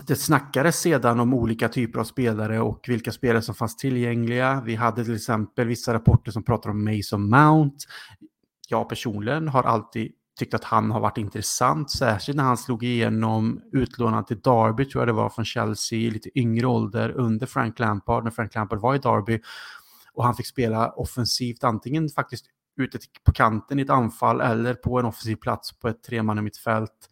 Det 0.07 0.15
snackades 0.15 0.79
sedan 0.79 1.19
om 1.19 1.33
olika 1.33 1.69
typer 1.69 1.99
av 1.99 2.03
spelare 2.03 2.59
och 2.59 2.85
vilka 2.87 3.11
spelare 3.11 3.41
som 3.41 3.55
fanns 3.55 3.77
tillgängliga. 3.77 4.61
Vi 4.65 4.75
hade 4.75 5.03
till 5.03 5.15
exempel 5.15 5.67
vissa 5.67 5.93
rapporter 5.93 6.31
som 6.31 6.43
pratar 6.43 6.69
om 6.69 6.83
Mason 6.83 7.29
Mount. 7.29 7.77
Jag 8.67 8.89
personligen 8.89 9.47
har 9.47 9.63
alltid 9.63 10.11
tyckt 10.39 10.53
att 10.53 10.63
han 10.63 10.91
har 10.91 10.99
varit 10.99 11.17
intressant, 11.17 11.91
särskilt 11.91 12.35
när 12.35 12.43
han 12.43 12.57
slog 12.57 12.83
igenom 12.83 13.61
utlånad 13.71 14.27
till 14.27 14.39
Derby, 14.39 14.85
tror 14.85 15.01
jag 15.01 15.07
det 15.07 15.13
var, 15.13 15.29
från 15.29 15.45
Chelsea 15.45 15.99
i 15.99 16.09
lite 16.09 16.39
yngre 16.39 16.67
ålder 16.67 17.09
under 17.09 17.45
Frank 17.47 17.79
Lampard, 17.79 18.23
när 18.23 18.31
Frank 18.31 18.55
Lampard 18.55 18.79
var 18.79 18.95
i 18.95 18.97
Derby. 18.97 19.39
Och 20.13 20.23
han 20.23 20.35
fick 20.35 20.47
spela 20.47 20.91
offensivt, 20.91 21.63
antingen 21.63 22.09
faktiskt 22.09 22.45
ute 22.77 22.99
på 23.23 23.31
kanten 23.31 23.79
i 23.79 23.81
ett 23.81 23.89
anfall 23.89 24.41
eller 24.41 24.73
på 24.73 24.99
en 24.99 25.05
offensiv 25.05 25.35
plats 25.35 25.79
på 25.79 25.87
ett 25.87 26.03
tremannamittfält. 26.03 27.09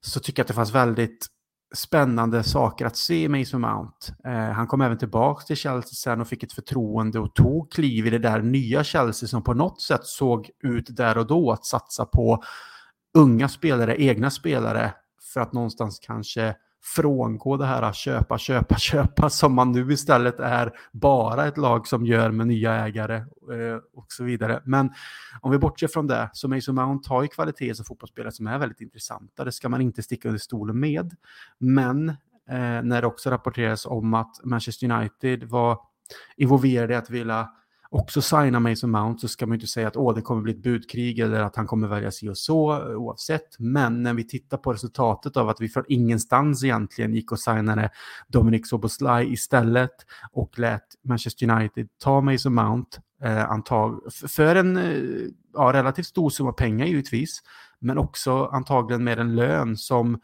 Så 0.00 0.20
tycker 0.20 0.40
jag 0.40 0.44
att 0.44 0.48
det 0.48 0.54
fanns 0.54 0.74
väldigt 0.74 1.26
spännande 1.74 2.42
saker 2.42 2.86
att 2.86 2.96
se 2.96 3.22
i 3.22 3.28
Mason 3.28 3.60
Mount. 3.60 4.14
Eh, 4.24 4.52
han 4.52 4.66
kom 4.66 4.80
även 4.80 4.98
tillbaka 4.98 5.44
till 5.44 5.56
Chelsea 5.56 5.92
sen 5.92 6.20
och 6.20 6.28
fick 6.28 6.42
ett 6.42 6.52
förtroende 6.52 7.18
och 7.20 7.34
tog 7.34 7.72
kliv 7.72 8.06
i 8.06 8.10
det 8.10 8.18
där 8.18 8.42
nya 8.42 8.84
Chelsea 8.84 9.28
som 9.28 9.44
på 9.44 9.54
något 9.54 9.82
sätt 9.82 10.04
såg 10.04 10.50
ut 10.62 10.96
där 10.96 11.18
och 11.18 11.26
då 11.26 11.52
att 11.52 11.64
satsa 11.64 12.06
på 12.06 12.42
unga 13.18 13.48
spelare, 13.48 13.96
egna 13.96 14.30
spelare, 14.30 14.94
för 15.34 15.40
att 15.40 15.52
någonstans 15.52 15.98
kanske 15.98 16.56
frångå 16.84 17.56
det 17.56 17.66
här 17.66 17.82
att 17.82 17.96
köpa, 17.96 18.38
köpa, 18.38 18.78
köpa 18.78 19.30
som 19.30 19.54
man 19.54 19.72
nu 19.72 19.92
istället 19.92 20.40
är 20.40 20.72
bara 20.92 21.46
ett 21.46 21.56
lag 21.56 21.86
som 21.86 22.06
gör 22.06 22.30
med 22.30 22.46
nya 22.46 22.74
ägare 22.86 23.16
eh, 23.16 23.80
och 23.94 24.06
så 24.08 24.24
vidare. 24.24 24.62
Men 24.64 24.92
om 25.40 25.50
vi 25.50 25.58
bortser 25.58 25.88
från 25.88 26.06
det, 26.06 26.30
så 26.32 26.48
Mason 26.48 26.74
Mount 26.74 27.08
har 27.08 27.22
ju 27.22 27.28
kvaliteter 27.28 27.74
som 27.74 27.84
fotbollsspelare 27.84 28.32
som 28.32 28.46
är 28.46 28.58
väldigt 28.58 28.80
intressanta. 28.80 29.44
Det 29.44 29.52
ska 29.52 29.68
man 29.68 29.80
inte 29.80 30.02
sticka 30.02 30.28
under 30.28 30.40
stolen 30.40 30.80
med. 30.80 31.16
Men 31.58 32.08
eh, 32.08 32.82
när 32.82 33.00
det 33.00 33.06
också 33.06 33.30
rapporteras 33.30 33.86
om 33.86 34.14
att 34.14 34.40
Manchester 34.44 34.90
United 34.90 35.44
var 35.44 35.78
involverade 36.36 36.94
i 36.94 36.96
att 36.96 37.10
vilja 37.10 37.48
också 37.94 38.22
signar 38.22 38.60
Mason 38.60 38.90
Mount 38.90 39.20
så 39.20 39.28
ska 39.28 39.46
man 39.46 39.52
ju 39.52 39.56
inte 39.56 39.66
säga 39.66 39.88
att 39.88 39.96
Åh, 39.96 40.14
det 40.14 40.22
kommer 40.22 40.42
bli 40.42 40.52
ett 40.52 40.62
budkrig 40.62 41.18
eller 41.18 41.40
att 41.40 41.56
han 41.56 41.66
kommer 41.66 41.88
välja 41.88 42.10
sig 42.10 42.30
och 42.30 42.38
så 42.38 42.94
oavsett. 42.94 43.58
Men 43.58 44.02
när 44.02 44.14
vi 44.14 44.24
tittar 44.24 44.56
på 44.56 44.72
resultatet 44.72 45.36
av 45.36 45.48
att 45.48 45.60
vi 45.60 45.68
från 45.68 45.84
ingenstans 45.88 46.64
egentligen 46.64 47.14
gick 47.14 47.32
och 47.32 47.40
signade 47.40 47.90
Dominic 48.28 48.68
Soboslaj 48.68 49.32
istället 49.32 49.90
och 50.32 50.58
lät 50.58 50.84
Manchester 51.04 51.50
United 51.50 51.88
ta 52.04 52.20
Mason 52.20 52.54
Mount 52.54 52.98
eh, 53.22 53.50
antag 53.50 54.00
för 54.12 54.56
en 54.56 54.76
eh, 54.76 55.28
ja, 55.54 55.72
relativt 55.72 56.06
stor 56.06 56.30
summa 56.30 56.52
pengar 56.52 56.86
givetvis, 56.86 57.42
men 57.78 57.98
också 57.98 58.44
antagligen 58.44 59.04
med 59.04 59.18
en 59.18 59.36
lön 59.36 59.76
som 59.76 60.20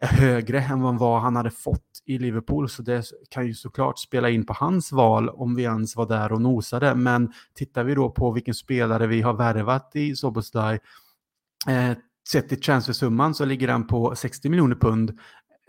är 0.00 0.06
högre 0.06 0.60
än 0.60 0.96
vad 0.96 1.22
han 1.22 1.36
hade 1.36 1.50
fått 1.50 1.89
i 2.10 2.18
Liverpool, 2.18 2.68
så 2.68 2.82
det 2.82 3.04
kan 3.28 3.46
ju 3.46 3.54
såklart 3.54 3.98
spela 3.98 4.30
in 4.30 4.46
på 4.46 4.52
hans 4.52 4.92
val 4.92 5.28
om 5.28 5.54
vi 5.54 5.62
ens 5.62 5.96
var 5.96 6.06
där 6.06 6.32
och 6.32 6.40
nosade. 6.40 6.94
Men 6.94 7.32
tittar 7.54 7.84
vi 7.84 7.94
då 7.94 8.10
på 8.10 8.32
vilken 8.32 8.54
spelare 8.54 9.06
vi 9.06 9.22
har 9.22 9.34
värvat 9.34 9.90
i 9.94 10.16
Soboslaj, 10.16 10.78
eh, 11.68 11.92
sett 12.32 12.48
till 12.48 12.60
transfersumman 12.60 13.34
så 13.34 13.44
ligger 13.44 13.66
den 13.66 13.86
på 13.86 14.16
60 14.16 14.48
miljoner 14.48 14.76
pund. 14.76 15.18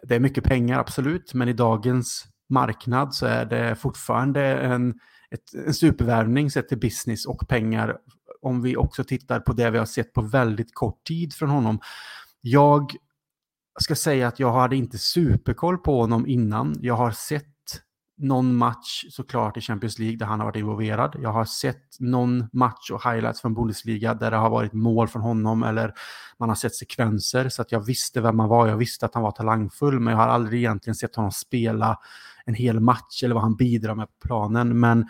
Det 0.04 0.16
är 0.16 0.20
mycket 0.20 0.44
pengar, 0.44 0.80
absolut, 0.80 1.34
men 1.34 1.50
i 1.50 1.54
dagens 1.54 2.26
marknad 2.50 3.14
så 3.14 3.26
är 3.26 3.46
det 3.46 3.76
fortfarande 3.76 4.42
en, 4.42 4.90
ett, 5.32 5.66
en 5.68 5.74
supervärvning 5.74 6.52
sett 6.52 6.70
till 6.70 6.80
business 6.80 7.26
och 7.26 7.48
pengar 7.48 7.98
om 8.42 8.62
vi 8.62 8.78
också 8.78 9.04
tittar 9.04 9.40
på 9.40 9.54
det 9.54 9.70
vi 9.70 9.78
har 9.78 9.86
sett 9.86 10.14
på 10.14 10.22
väldigt 10.22 10.74
kort 10.74 11.04
tid 11.04 11.34
från 11.34 11.50
honom. 11.50 11.80
Jag 12.42 12.96
jag 13.74 13.84
ska 13.84 13.96
säga 13.96 14.28
att 14.28 14.40
jag 14.40 14.54
hade 14.54 14.76
inte 14.76 14.98
superkoll 14.98 15.78
på 15.78 16.02
honom 16.02 16.28
innan. 16.28 16.76
Jag 16.82 16.96
har 16.96 17.12
sett 17.12 17.46
någon 18.18 18.56
match 18.56 19.06
såklart 19.10 19.58
i 19.58 19.62
Champions 19.62 20.00
League 20.00 20.18
där 20.18 20.26
han 20.26 20.40
har 20.40 20.48
varit 20.48 20.56
involverad. 20.56 21.16
Jag 21.20 21.32
har 21.32 21.46
sett 21.46 22.00
någon 22.00 22.48
match 22.54 22.92
och 22.92 23.04
highlights 23.04 23.42
från 23.42 23.54
Bundesliga 23.54 24.14
där 24.14 24.32
det 24.32 24.38
har 24.38 24.50
varit 24.50 24.74
mål 24.74 25.08
från 25.08 25.22
honom 25.22 25.64
eller 25.64 25.94
man 26.40 26.50
har 26.50 26.56
sett 26.56 26.76
sekvenser 26.76 27.50
så 27.50 27.62
att 27.62 27.72
jag 27.72 27.86
visste 27.86 28.22
vem 28.22 28.40
han 28.40 28.50
var. 28.50 28.68
Jag 28.68 28.78
visste 28.78 29.06
att 29.06 29.14
han 29.14 29.24
var 29.24 29.32
talangfull 29.32 30.00
men 30.00 30.12
jag 30.12 30.18
har 30.18 30.28
aldrig 30.28 30.60
egentligen 30.60 30.96
sett 30.96 31.16
honom 31.16 31.32
spela 31.32 32.00
en 32.46 32.54
hel 32.54 32.80
match 32.80 33.24
eller 33.24 33.36
vad 33.36 33.44
han 33.44 33.56
bidrar 33.56 33.96
med 33.96 34.08
på 34.08 34.28
planen. 34.28 34.80
Men 34.80 35.08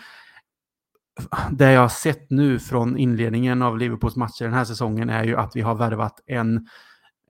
det 1.52 1.72
jag 1.72 1.82
har 1.82 1.90
sett 1.90 2.30
nu 2.30 2.60
från 2.60 2.98
inledningen 2.98 3.62
av 3.62 3.78
Liverpools 3.78 4.16
matcher 4.16 4.44
den 4.44 4.54
här 4.54 4.66
säsongen 4.66 5.10
är 5.10 5.24
ju 5.24 5.36
att 5.36 5.56
vi 5.56 5.62
har 5.62 5.76
värvat 5.76 6.20
en 6.26 6.68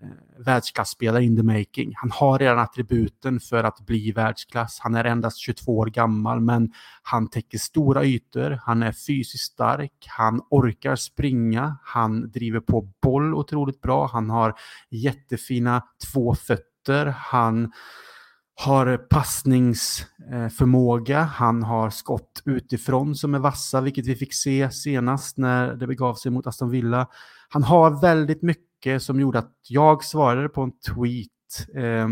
Eh, 0.03 0.43
världsklasspelare 0.45 1.23
in 1.23 1.37
the 1.37 1.43
making. 1.43 1.93
Han 1.95 2.11
har 2.11 2.39
redan 2.39 2.59
attributen 2.59 3.39
för 3.39 3.63
att 3.63 3.79
bli 3.79 4.11
världsklass. 4.11 4.79
Han 4.79 4.95
är 4.95 5.05
endast 5.05 5.37
22 5.37 5.77
år 5.77 5.85
gammal, 5.85 6.41
men 6.41 6.71
han 7.03 7.29
täcker 7.29 7.57
stora 7.57 8.05
ytor. 8.05 8.59
Han 8.63 8.83
är 8.83 8.91
fysiskt 8.91 9.53
stark. 9.53 10.05
Han 10.07 10.41
orkar 10.49 10.95
springa. 10.95 11.77
Han 11.83 12.31
driver 12.31 12.59
på 12.59 12.93
boll 13.01 13.33
otroligt 13.33 13.81
bra. 13.81 14.07
Han 14.07 14.29
har 14.29 14.53
jättefina 14.89 15.83
två 16.11 16.35
fötter. 16.35 17.05
Han 17.05 17.71
har 18.55 18.97
passningsförmåga, 18.97 21.21
han 21.21 21.63
har 21.63 21.89
skott 21.89 22.41
utifrån 22.45 23.15
som 23.15 23.35
är 23.35 23.39
vassa, 23.39 23.81
vilket 23.81 24.05
vi 24.05 24.15
fick 24.15 24.33
se 24.33 24.71
senast 24.71 25.37
när 25.37 25.75
det 25.75 25.87
begav 25.87 26.15
sig 26.15 26.31
mot 26.31 26.47
Aston 26.47 26.69
Villa. 26.69 27.07
Han 27.49 27.63
har 27.63 28.01
väldigt 28.01 28.41
mycket 28.41 28.70
mycket 28.81 29.03
som 29.03 29.19
gjorde 29.19 29.39
att 29.39 29.51
jag 29.67 30.03
svarade 30.03 30.49
på 30.49 30.61
en 30.61 30.71
tweet, 30.71 31.75
eh, 31.75 32.07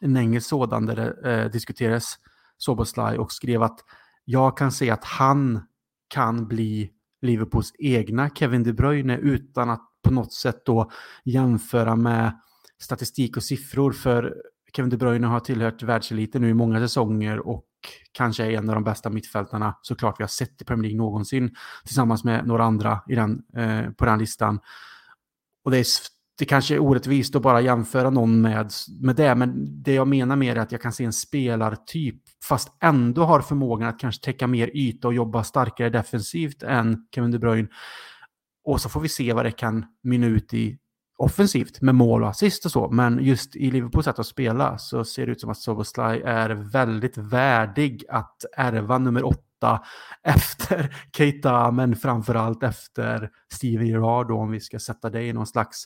en 0.00 0.16
engelsk 0.16 0.48
sådan 0.48 0.86
där 0.86 0.96
det 0.96 1.32
eh, 1.32 1.50
diskuterades 1.50 2.14
Soboslaj 2.56 3.18
och 3.18 3.32
skrev 3.32 3.62
att 3.62 3.78
jag 4.24 4.56
kan 4.56 4.72
se 4.72 4.90
att 4.90 5.04
han 5.04 5.60
kan 6.08 6.48
bli 6.48 6.90
Liverpools 7.22 7.72
egna 7.78 8.30
Kevin 8.30 8.62
De 8.62 8.72
Bruyne 8.72 9.16
utan 9.16 9.70
att 9.70 9.82
på 10.02 10.12
något 10.12 10.32
sätt 10.32 10.66
då 10.66 10.90
jämföra 11.24 11.96
med 11.96 12.40
statistik 12.78 13.36
och 13.36 13.42
siffror 13.42 13.92
för 13.92 14.34
Kevin 14.76 14.90
De 14.90 14.96
Bruyne 14.96 15.26
har 15.26 15.40
tillhört 15.40 15.82
världseliten 15.82 16.42
nu 16.42 16.48
i 16.48 16.54
många 16.54 16.78
säsonger 16.78 17.38
och 17.38 17.64
kanske 18.12 18.44
är 18.44 18.50
en 18.50 18.68
av 18.68 18.74
de 18.74 18.84
bästa 18.84 19.10
mittfältarna 19.10 19.74
såklart 19.82 20.20
vi 20.20 20.22
har 20.22 20.28
sett 20.28 20.62
i 20.62 20.64
Premier 20.64 20.82
League 20.82 20.98
någonsin 20.98 21.54
tillsammans 21.84 22.24
med 22.24 22.46
några 22.46 22.64
andra 22.64 23.00
i 23.08 23.14
den, 23.14 23.42
eh, 23.56 23.90
på 23.90 24.04
den 24.04 24.18
listan. 24.18 24.60
Och 25.64 25.70
det, 25.70 25.78
är, 25.78 25.86
det 26.38 26.44
kanske 26.44 26.74
är 26.74 26.78
orättvist 26.78 27.36
att 27.36 27.42
bara 27.42 27.60
jämföra 27.60 28.10
någon 28.10 28.40
med, 28.40 28.70
med 29.00 29.16
det, 29.16 29.34
men 29.34 29.82
det 29.82 29.94
jag 29.94 30.08
menar 30.08 30.36
mer 30.36 30.56
är 30.56 30.60
att 30.60 30.72
jag 30.72 30.80
kan 30.80 30.92
se 30.92 31.04
en 31.04 31.12
spelartyp, 31.12 32.22
fast 32.44 32.68
ändå 32.82 33.24
har 33.24 33.40
förmågan 33.40 33.88
att 33.88 33.98
kanske 33.98 34.24
täcka 34.24 34.46
mer 34.46 34.70
yta 34.76 35.08
och 35.08 35.14
jobba 35.14 35.44
starkare 35.44 35.90
defensivt 35.90 36.62
än 36.62 37.06
Kevin 37.14 37.30
De 37.30 37.38
Bruyne. 37.38 37.68
Och 38.64 38.80
så 38.80 38.88
får 38.88 39.00
vi 39.00 39.08
se 39.08 39.32
vad 39.32 39.44
det 39.44 39.50
kan 39.50 39.84
mynna 40.02 40.26
ut 40.26 40.54
i 40.54 40.78
offensivt 41.18 41.80
med 41.80 41.94
mål 41.94 42.22
och 42.22 42.28
assist 42.28 42.64
och 42.64 42.72
så. 42.72 42.90
Men 42.90 43.24
just 43.24 43.56
i 43.56 43.70
Liverpools 43.70 44.04
sätt 44.04 44.18
att 44.18 44.26
spela 44.26 44.78
så 44.78 45.04
ser 45.04 45.26
det 45.26 45.32
ut 45.32 45.40
som 45.40 45.50
att 45.50 45.58
Soboslaj 45.58 46.22
är 46.22 46.50
väldigt 46.50 47.16
värdig 47.16 48.04
att 48.08 48.44
ärva 48.56 48.98
nummer 48.98 49.26
åtta 49.26 49.51
efter 50.22 50.94
Keita, 51.16 51.70
men 51.70 51.96
framförallt 51.96 52.62
efter 52.62 53.30
Steven 53.52 53.86
Gerrard 53.86 54.28
då, 54.28 54.36
om 54.36 54.50
vi 54.50 54.60
ska 54.60 54.78
sätta 54.78 55.10
det 55.10 55.22
i 55.22 55.32
någon 55.32 55.46
slags 55.46 55.84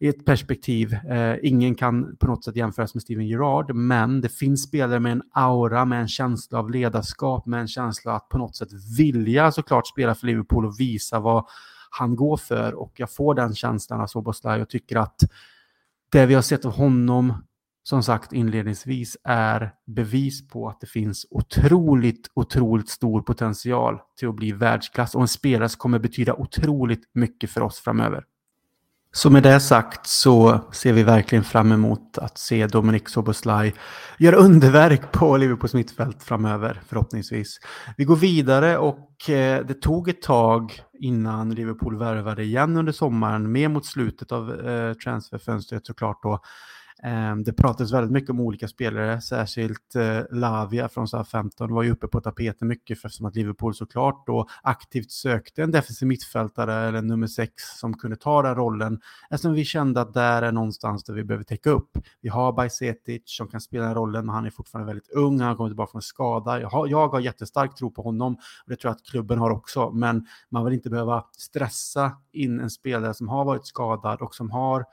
i 0.00 0.08
ett 0.08 0.24
perspektiv. 0.24 0.94
Eh, 0.94 1.36
ingen 1.42 1.74
kan 1.74 2.16
på 2.16 2.26
något 2.26 2.44
sätt 2.44 2.56
jämföras 2.56 2.94
med 2.94 3.02
Steven 3.02 3.26
Gerrard, 3.26 3.74
men 3.74 4.20
det 4.20 4.28
finns 4.28 4.62
spelare 4.62 5.00
med 5.00 5.12
en 5.12 5.22
aura, 5.34 5.84
med 5.84 6.00
en 6.00 6.08
känsla 6.08 6.58
av 6.58 6.70
ledarskap, 6.70 7.46
med 7.46 7.60
en 7.60 7.68
känsla 7.68 8.12
att 8.12 8.28
på 8.28 8.38
något 8.38 8.56
sätt 8.56 8.68
vilja 8.98 9.52
såklart 9.52 9.86
spela 9.86 10.14
för 10.14 10.26
Liverpool 10.26 10.66
och 10.66 10.80
visa 10.80 11.20
vad 11.20 11.44
han 11.90 12.16
går 12.16 12.36
för 12.36 12.74
och 12.74 12.92
jag 12.96 13.10
får 13.10 13.34
den 13.34 13.54
känslan 13.54 14.00
av 14.00 14.06
Soboslaj 14.06 14.62
och 14.62 14.68
tycker 14.68 14.96
att 14.96 15.20
det 16.12 16.26
vi 16.26 16.34
har 16.34 16.42
sett 16.42 16.64
av 16.64 16.72
honom 16.72 17.34
som 17.88 18.02
sagt 18.02 18.32
inledningsvis 18.32 19.16
är 19.24 19.72
bevis 19.86 20.48
på 20.48 20.68
att 20.68 20.80
det 20.80 20.86
finns 20.86 21.26
otroligt, 21.30 22.30
otroligt 22.34 22.88
stor 22.88 23.22
potential 23.22 23.98
till 24.18 24.28
att 24.28 24.34
bli 24.34 24.52
världsklass 24.52 25.14
och 25.14 25.20
en 25.20 25.28
spelare 25.28 25.68
som 25.68 25.78
kommer 25.78 25.98
betyda 25.98 26.34
otroligt 26.34 27.10
mycket 27.14 27.50
för 27.50 27.60
oss 27.60 27.80
framöver. 27.80 28.24
Så 29.12 29.30
med 29.30 29.42
det 29.42 29.60
sagt 29.60 30.06
så 30.06 30.60
ser 30.72 30.92
vi 30.92 31.02
verkligen 31.02 31.44
fram 31.44 31.72
emot 31.72 32.18
att 32.18 32.38
se 32.38 32.66
Dominic 32.66 33.08
Soboslaj 33.08 33.74
göra 34.18 34.36
underverk 34.36 35.12
på 35.12 35.36
Liverpools 35.36 35.74
mittfält 35.74 36.22
framöver 36.22 36.80
förhoppningsvis. 36.86 37.58
Vi 37.96 38.04
går 38.04 38.16
vidare 38.16 38.78
och 38.78 39.30
eh, 39.30 39.66
det 39.66 39.82
tog 39.82 40.08
ett 40.08 40.22
tag 40.22 40.80
innan 40.92 41.54
Liverpool 41.54 41.98
värvade 41.98 42.42
igen 42.42 42.76
under 42.76 42.92
sommaren, 42.92 43.52
mer 43.52 43.68
mot 43.68 43.86
slutet 43.86 44.32
av 44.32 44.68
eh, 44.68 44.94
transferfönstret 44.94 45.86
såklart 45.86 46.22
då. 46.22 46.40
Ehm, 47.02 47.44
det 47.44 47.52
pratades 47.52 47.92
väldigt 47.92 48.12
mycket 48.12 48.30
om 48.30 48.40
olika 48.40 48.68
spelare, 48.68 49.20
särskilt 49.20 49.96
eh, 49.96 50.20
Lavia 50.30 50.88
från 50.88 51.06
SA-15 51.06 51.74
var 51.74 51.82
ju 51.82 51.90
uppe 51.90 52.08
på 52.08 52.20
tapeten 52.20 52.68
mycket 52.68 52.96
eftersom 52.96 53.26
att 53.26 53.36
Liverpool 53.36 53.74
såklart 53.74 54.26
då 54.26 54.46
aktivt 54.62 55.10
sökte 55.10 55.62
en 55.62 55.70
defensiv 55.70 56.08
mittfältare 56.08 56.74
eller 56.74 57.02
nummer 57.02 57.26
sex 57.26 57.52
som 57.80 57.94
kunde 57.94 58.16
ta 58.16 58.42
den 58.42 58.54
rollen 58.54 59.00
eftersom 59.30 59.52
vi 59.52 59.64
kände 59.64 60.00
att 60.00 60.14
där 60.14 60.42
är 60.42 60.52
någonstans 60.52 61.04
där 61.04 61.14
vi 61.14 61.24
behöver 61.24 61.44
täcka 61.44 61.70
upp. 61.70 61.98
Vi 62.20 62.28
har 62.28 62.52
Bajsetic 62.52 63.22
som 63.24 63.48
kan 63.48 63.60
spela 63.60 63.84
den 63.84 63.94
rollen 63.94 64.26
men 64.26 64.34
han 64.34 64.46
är 64.46 64.50
fortfarande 64.50 64.92
väldigt 64.92 65.10
ung, 65.10 65.40
han 65.40 65.56
kommer 65.56 65.70
tillbaka 65.70 65.90
från 65.90 66.02
skada. 66.02 66.60
Jag 66.60 66.68
har, 66.68 66.86
jag 66.86 67.08
har 67.08 67.20
jättestark 67.20 67.74
tro 67.74 67.90
på 67.90 68.02
honom 68.02 68.34
och 68.34 68.70
det 68.70 68.76
tror 68.76 68.88
jag 68.90 68.96
att 68.96 69.06
klubben 69.06 69.38
har 69.38 69.50
också 69.50 69.90
men 69.90 70.26
man 70.50 70.64
vill 70.64 70.74
inte 70.74 70.90
behöva 70.90 71.24
stressa 71.38 72.12
in 72.32 72.60
en 72.60 72.70
spelare 72.70 73.14
som 73.14 73.28
har 73.28 73.44
varit 73.44 73.66
skadad 73.66 74.20
och 74.20 74.34
som 74.34 74.50
har 74.50 74.84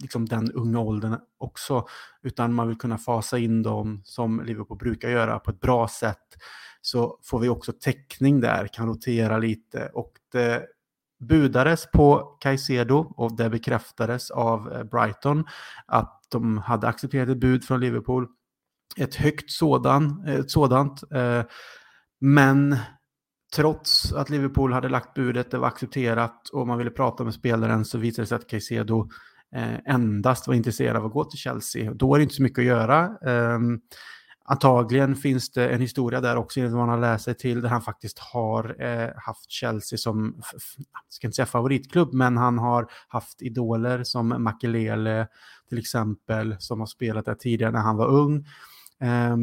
liksom 0.00 0.26
den 0.26 0.52
unga 0.52 0.78
åldern 0.78 1.16
också, 1.38 1.86
utan 2.22 2.54
man 2.54 2.68
vill 2.68 2.78
kunna 2.78 2.98
fasa 2.98 3.38
in 3.38 3.62
dem 3.62 4.00
som 4.04 4.44
Liverpool 4.44 4.78
brukar 4.78 5.08
göra 5.08 5.38
på 5.38 5.50
ett 5.50 5.60
bra 5.60 5.88
sätt. 5.88 6.36
Så 6.80 7.18
får 7.24 7.38
vi 7.38 7.48
också 7.48 7.72
täckning 7.72 8.40
där, 8.40 8.66
kan 8.66 8.86
rotera 8.86 9.38
lite 9.38 9.90
och 9.94 10.12
det 10.32 10.66
budades 11.20 11.90
på 11.90 12.36
Caicedo 12.40 13.12
och 13.16 13.36
det 13.36 13.50
bekräftades 13.50 14.30
av 14.30 14.72
eh, 14.72 14.84
Brighton 14.84 15.44
att 15.86 16.22
de 16.28 16.58
hade 16.58 16.88
accepterat 16.88 17.28
ett 17.28 17.40
bud 17.40 17.64
från 17.64 17.80
Liverpool. 17.80 18.26
Ett 18.96 19.14
högt 19.14 19.50
sådan, 19.50 20.24
eh, 20.26 20.34
ett 20.34 20.50
sådant. 20.50 21.12
Eh, 21.12 21.42
men 22.20 22.76
trots 23.56 24.12
att 24.12 24.30
Liverpool 24.30 24.72
hade 24.72 24.88
lagt 24.88 25.14
budet, 25.14 25.50
det 25.50 25.58
var 25.58 25.68
accepterat 25.68 26.48
och 26.48 26.66
man 26.66 26.78
ville 26.78 26.90
prata 26.90 27.24
med 27.24 27.34
spelaren 27.34 27.84
så 27.84 27.98
visade 27.98 28.22
det 28.22 28.26
sig 28.26 28.36
att 28.36 28.48
Caicedo 28.48 29.08
Eh, 29.54 29.78
endast 29.84 30.46
var 30.46 30.54
intresserad 30.54 30.96
av 30.96 31.06
att 31.06 31.12
gå 31.12 31.24
till 31.24 31.38
Chelsea. 31.38 31.94
Då 31.94 32.14
är 32.14 32.18
det 32.18 32.22
inte 32.22 32.34
så 32.34 32.42
mycket 32.42 32.58
att 32.58 32.64
göra. 32.64 33.18
Ehm, 33.26 33.80
antagligen 34.44 35.16
finns 35.16 35.50
det 35.50 35.68
en 35.68 35.80
historia 35.80 36.20
där 36.20 36.36
också, 36.36 36.60
enligt 36.60 36.72
vad 36.72 36.86
man 36.86 36.88
har 36.88 37.12
läst 37.12 37.24
sig 37.24 37.34
till, 37.34 37.60
där 37.60 37.68
han 37.68 37.82
faktiskt 37.82 38.18
har 38.18 38.82
eh, 38.82 39.10
haft 39.16 39.50
Chelsea 39.50 39.98
som, 39.98 40.42
ska 41.08 41.26
inte 41.26 41.36
säga 41.36 41.46
favoritklubb, 41.46 42.12
men 42.12 42.36
han 42.36 42.58
har 42.58 42.86
haft 43.08 43.42
idoler 43.42 44.04
som 44.04 44.42
Makelele 44.42 45.28
till 45.68 45.78
exempel, 45.78 46.56
som 46.58 46.80
har 46.80 46.86
spelat 46.86 47.24
där 47.24 47.34
tidigare 47.34 47.72
när 47.72 47.80
han 47.80 47.96
var 47.96 48.06
ung. 48.06 48.46
Eh, 49.00 49.36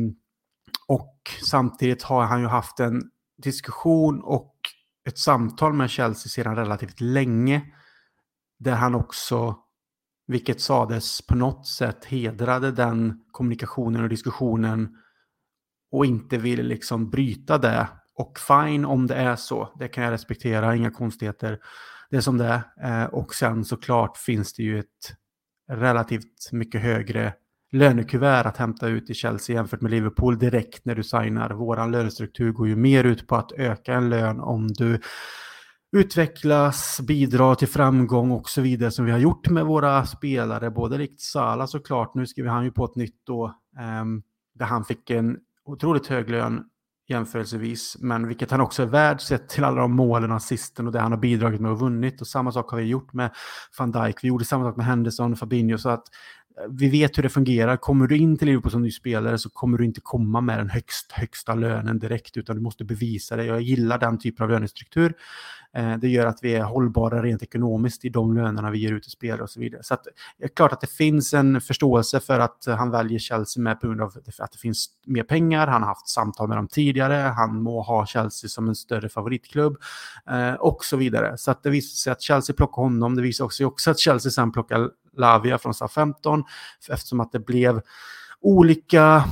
och 0.87 1.17
samtidigt 1.45 2.03
har 2.03 2.23
han 2.23 2.41
ju 2.41 2.47
haft 2.47 2.79
en 2.79 3.01
diskussion 3.37 4.21
och 4.21 4.55
ett 5.05 5.17
samtal 5.17 5.73
med 5.73 5.89
Chelsea 5.89 6.29
sedan 6.29 6.55
relativt 6.55 7.01
länge, 7.01 7.61
där 8.59 8.75
han 8.75 8.95
också 8.95 9.62
vilket 10.27 10.61
sades 10.61 11.21
på 11.21 11.35
något 11.35 11.67
sätt 11.67 12.05
hedrade 12.05 12.71
den 12.71 13.23
kommunikationen 13.31 14.03
och 14.03 14.09
diskussionen 14.09 14.89
och 15.91 16.05
inte 16.05 16.37
ville 16.37 16.63
liksom 16.63 17.09
bryta 17.09 17.57
det. 17.57 17.87
Och 18.15 18.39
fine 18.39 18.85
om 18.85 19.07
det 19.07 19.15
är 19.15 19.35
så, 19.35 19.73
det 19.79 19.87
kan 19.87 20.03
jag 20.03 20.11
respektera, 20.11 20.75
inga 20.75 20.91
konstigheter. 20.91 21.59
Det 22.09 22.17
är 22.17 22.21
som 22.21 22.37
det 22.37 22.63
är. 22.77 23.03
Eh, 23.03 23.07
och 23.07 23.35
sen 23.35 23.65
såklart 23.65 24.17
finns 24.17 24.53
det 24.53 24.63
ju 24.63 24.79
ett 24.79 25.15
relativt 25.71 26.51
mycket 26.51 26.81
högre 26.81 27.33
lönekuvert 27.71 28.45
att 28.45 28.57
hämta 28.57 28.87
ut 28.87 29.09
i 29.09 29.13
Chelsea 29.13 29.55
jämfört 29.55 29.81
med 29.81 29.91
Liverpool 29.91 30.39
direkt 30.39 30.85
när 30.85 30.95
du 30.95 31.03
signar. 31.03 31.49
Våran 31.49 31.91
lönestruktur 31.91 32.51
går 32.51 32.67
ju 32.67 32.75
mer 32.75 33.03
ut 33.03 33.27
på 33.27 33.35
att 33.35 33.51
öka 33.51 33.93
en 33.93 34.09
lön 34.09 34.39
om 34.39 34.67
du 34.67 34.99
utvecklas, 35.93 37.01
bidra 37.01 37.55
till 37.55 37.67
framgång 37.67 38.31
och 38.31 38.49
så 38.49 38.61
vidare 38.61 38.91
som 38.91 39.05
vi 39.05 39.11
har 39.11 39.19
gjort 39.19 39.49
med 39.49 39.65
våra 39.65 40.05
spelare, 40.05 40.71
både 40.71 40.97
likt 40.97 41.21
Sala 41.21 41.67
såklart, 41.67 42.15
nu 42.15 42.27
skriver 42.27 42.49
han 42.49 42.63
ju 42.63 42.71
på 42.71 42.85
ett 42.85 42.95
nytt 42.95 43.21
då, 43.23 43.45
eh, 43.79 44.05
där 44.55 44.65
han 44.65 44.85
fick 44.85 45.09
en 45.09 45.37
otroligt 45.65 46.07
hög 46.07 46.29
lön 46.29 46.63
jämförelsevis, 47.07 47.97
men 47.99 48.27
vilket 48.27 48.51
han 48.51 48.61
också 48.61 48.81
är 48.81 48.87
värd 48.87 49.21
sett 49.21 49.49
till 49.49 49.63
alla 49.63 49.81
de 49.81 49.95
målen, 49.95 50.31
assisten 50.31 50.87
och 50.87 50.93
det 50.93 50.99
han 50.99 51.11
har 51.11 51.19
bidragit 51.19 51.61
med 51.61 51.71
och 51.71 51.79
vunnit. 51.79 52.21
Och 52.21 52.27
samma 52.27 52.51
sak 52.51 52.71
har 52.71 52.77
vi 52.77 52.83
gjort 52.83 53.13
med 53.13 53.31
van 53.79 53.91
Dijk, 53.91 54.23
vi 54.23 54.27
gjorde 54.27 54.45
samma 54.45 54.63
sak 54.63 54.77
med 54.77 54.85
Henderson, 54.85 55.35
Fabinho, 55.35 55.77
så 55.77 55.89
att 55.89 56.03
vi 56.69 56.89
vet 56.89 57.17
hur 57.17 57.23
det 57.23 57.29
fungerar. 57.29 57.77
Kommer 57.77 58.07
du 58.07 58.17
in 58.17 58.37
till 58.37 58.47
Liverpool 58.47 58.71
som 58.71 58.81
ny 58.81 58.91
spelare 58.91 59.37
så 59.37 59.49
kommer 59.49 59.77
du 59.77 59.85
inte 59.85 60.01
komma 60.01 60.41
med 60.41 60.57
den 60.57 60.69
högst, 60.69 61.11
högsta 61.11 61.55
lönen 61.55 61.99
direkt, 61.99 62.37
utan 62.37 62.55
du 62.55 62.61
måste 62.61 62.83
bevisa 62.83 63.35
det. 63.35 63.45
Jag 63.45 63.61
gillar 63.61 63.97
den 63.97 64.19
typen 64.19 64.43
av 64.43 64.49
lönestruktur. 64.49 65.13
Eh, 65.75 65.97
det 65.97 66.07
gör 66.07 66.25
att 66.25 66.39
vi 66.41 66.55
är 66.55 66.63
hållbara 66.63 67.23
rent 67.23 67.43
ekonomiskt 67.43 68.05
i 68.05 68.09
de 68.09 68.35
lönerna 68.35 68.71
vi 68.71 68.77
ger 68.77 68.91
ut 68.91 69.03
till 69.03 69.11
spelare 69.11 69.41
och 69.41 69.49
så 69.49 69.59
vidare. 69.59 69.83
Så 69.83 69.93
att, 69.93 70.07
det 70.37 70.43
är 70.43 70.49
klart 70.49 70.73
att 70.73 70.81
det 70.81 70.89
finns 70.89 71.33
en 71.33 71.61
förståelse 71.61 72.19
för 72.19 72.39
att 72.39 72.65
han 72.65 72.91
väljer 72.91 73.19
Chelsea 73.19 73.63
med 73.63 73.81
på 73.81 73.87
grund 73.87 74.01
av 74.01 74.17
att 74.39 74.51
det 74.51 74.57
finns 74.57 74.89
mer 75.05 75.23
pengar. 75.23 75.67
Han 75.67 75.81
har 75.81 75.89
haft 75.89 76.07
samtal 76.07 76.47
med 76.47 76.57
dem 76.57 76.67
tidigare. 76.67 77.13
Han 77.13 77.63
må 77.63 77.81
ha 77.81 78.05
Chelsea 78.05 78.49
som 78.49 78.67
en 78.67 78.75
större 78.75 79.09
favoritklubb 79.09 79.77
eh, 80.29 80.53
och 80.53 80.85
så 80.85 80.97
vidare. 80.97 81.37
Så 81.37 81.51
att 81.51 81.63
det 81.63 81.69
visar 81.69 81.95
sig 81.95 82.11
att 82.11 82.21
Chelsea 82.21 82.55
plockar 82.55 82.81
honom. 82.81 83.15
Det 83.15 83.21
visar 83.21 83.45
också, 83.45 83.65
också 83.65 83.91
att 83.91 83.99
Chelsea 83.99 84.31
sen 84.31 84.51
plockar 84.51 84.89
Lavia 85.17 85.57
från 85.57 85.73
SA-15 85.73 86.43
eftersom 86.89 87.19
att 87.19 87.31
det 87.31 87.39
blev 87.39 87.81
olika 88.41 89.23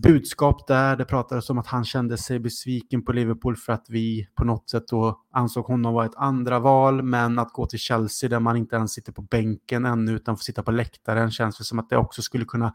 budskap 0.00 0.66
där. 0.66 0.96
Det 0.96 1.04
pratades 1.04 1.50
om 1.50 1.58
att 1.58 1.66
han 1.66 1.84
kände 1.84 2.16
sig 2.16 2.38
besviken 2.38 3.04
på 3.04 3.12
Liverpool 3.12 3.56
för 3.56 3.72
att 3.72 3.86
vi 3.88 4.28
på 4.34 4.44
något 4.44 4.70
sätt 4.70 4.88
då 4.88 5.20
ansåg 5.32 5.64
honom 5.64 5.94
vara 5.94 6.06
ett 6.06 6.16
andra 6.16 6.58
val, 6.58 7.02
men 7.02 7.38
att 7.38 7.52
gå 7.52 7.66
till 7.66 7.78
Chelsea 7.78 8.28
där 8.28 8.40
man 8.40 8.56
inte 8.56 8.76
ens 8.76 8.92
sitter 8.92 9.12
på 9.12 9.22
bänken 9.22 9.86
ännu 9.86 10.12
utan 10.12 10.36
får 10.36 10.42
sitta 10.42 10.62
på 10.62 10.70
läktaren 10.70 11.30
känns 11.30 11.58
det 11.58 11.64
som 11.64 11.78
att 11.78 11.90
det 11.90 11.96
också 11.96 12.22
skulle 12.22 12.44
kunna 12.44 12.74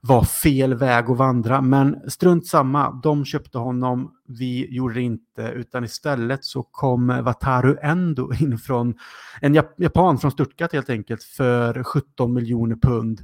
vara 0.00 0.24
fel 0.24 0.74
väg 0.74 1.10
att 1.10 1.18
vandra. 1.18 1.60
Men 1.60 2.10
strunt 2.10 2.46
samma, 2.46 3.00
de 3.02 3.24
köpte 3.24 3.58
honom, 3.58 4.12
vi 4.28 4.74
gjorde 4.74 4.94
det 4.94 5.02
inte, 5.02 5.42
utan 5.42 5.84
istället 5.84 6.44
så 6.44 6.62
kom 6.62 7.06
Wataru 7.06 7.76
Endo 7.82 8.32
in 8.40 8.58
från 8.58 8.94
en 9.40 9.54
japan 9.54 10.18
från 10.18 10.30
Stuttgart 10.30 10.72
helt 10.72 10.90
enkelt 10.90 11.22
för 11.22 11.84
17 11.84 12.34
miljoner 12.34 12.76
pund 12.76 13.20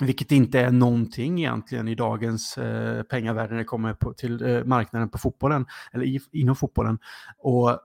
vilket 0.00 0.32
inte 0.32 0.60
är 0.60 0.70
någonting 0.70 1.38
egentligen 1.38 1.88
i 1.88 1.94
dagens 1.94 2.58
eh, 2.58 3.02
pengavärde 3.02 3.50
när 3.50 3.58
det 3.58 3.64
kommer 3.64 3.94
på, 3.94 4.12
till 4.12 4.42
eh, 4.42 4.64
marknaden 4.64 5.08
på 5.08 5.18
fotbollen, 5.18 5.66
eller 5.92 6.04
i, 6.04 6.20
inom 6.32 6.56
fotbollen. 6.56 6.98
Och 7.38 7.78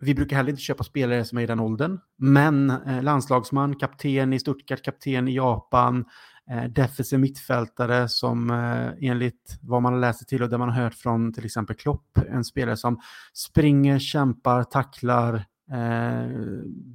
vi 0.00 0.14
brukar 0.14 0.36
heller 0.36 0.50
inte 0.50 0.62
köpa 0.62 0.84
spelare 0.84 1.24
som 1.24 1.38
är 1.38 1.42
i 1.42 1.46
den 1.46 1.60
åldern, 1.60 1.98
men 2.16 2.70
eh, 2.70 3.02
landslagsman, 3.02 3.76
kapten 3.76 4.32
i 4.32 4.38
Stuttgart, 4.38 4.82
kapten 4.82 5.28
i 5.28 5.34
Japan, 5.34 6.04
eh, 6.50 6.64
defensiv 6.64 7.18
mittfältare 7.18 8.08
som 8.08 8.50
eh, 8.50 9.08
enligt 9.10 9.58
vad 9.62 9.82
man 9.82 9.92
har 9.92 10.00
läst 10.00 10.18
sig 10.18 10.26
till 10.26 10.42
och 10.42 10.48
det 10.48 10.58
man 10.58 10.68
har 10.68 10.82
hört 10.82 10.94
från 10.94 11.32
till 11.32 11.44
exempel 11.44 11.76
Klopp, 11.76 12.18
en 12.28 12.44
spelare 12.44 12.76
som 12.76 13.00
springer, 13.34 13.98
kämpar, 13.98 14.64
tacklar, 14.64 15.34
eh, 15.72 16.30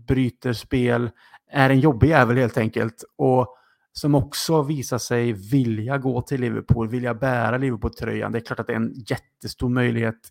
bryter 0.07 0.53
spel, 0.53 1.09
är 1.51 1.69
en 1.69 1.79
jobbig 1.79 2.09
jävel 2.09 2.37
helt 2.37 2.57
enkelt. 2.57 3.03
Och 3.17 3.57
som 3.93 4.15
också 4.15 4.61
visar 4.61 4.97
sig 4.97 5.33
vilja 5.33 5.97
gå 5.97 6.21
till 6.21 6.41
Liverpool, 6.41 6.89
vilja 6.89 7.13
bära 7.13 7.57
Liverpool-tröjan. 7.57 8.31
Det 8.31 8.37
är 8.37 8.45
klart 8.45 8.59
att 8.59 8.67
det 8.67 8.73
är 8.73 8.77
en 8.77 8.93
jättestor 8.93 9.69
möjlighet 9.69 10.29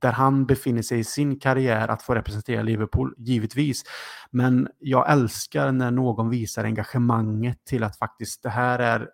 där 0.00 0.12
han 0.12 0.46
befinner 0.46 0.82
sig 0.82 0.98
i 0.98 1.04
sin 1.04 1.40
karriär 1.40 1.88
att 1.88 2.02
få 2.02 2.14
representera 2.14 2.62
Liverpool, 2.62 3.14
givetvis. 3.18 3.84
Men 4.30 4.68
jag 4.78 5.12
älskar 5.12 5.72
när 5.72 5.90
någon 5.90 6.30
visar 6.30 6.64
engagemanget 6.64 7.64
till 7.64 7.84
att 7.84 7.98
faktiskt 7.98 8.42
det 8.42 8.50
här 8.50 8.78
är 8.78 9.08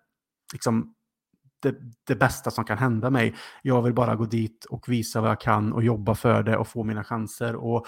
liksom 0.53 0.93
det, 1.61 1.75
det, 2.07 2.15
bästa 2.15 2.51
som 2.51 2.65
kan 2.65 2.77
hända 2.77 3.09
mig. 3.09 3.35
Jag 3.61 3.81
vill 3.81 3.93
bara 3.93 4.15
gå 4.15 4.25
dit 4.25 4.65
och 4.65 4.89
visa 4.89 5.21
vad 5.21 5.29
jag 5.29 5.41
kan 5.41 5.73
och 5.73 5.83
jobba 5.83 6.15
för 6.15 6.43
det 6.43 6.57
och 6.57 6.67
få 6.67 6.83
mina 6.83 7.03
chanser. 7.03 7.55
Och 7.55 7.85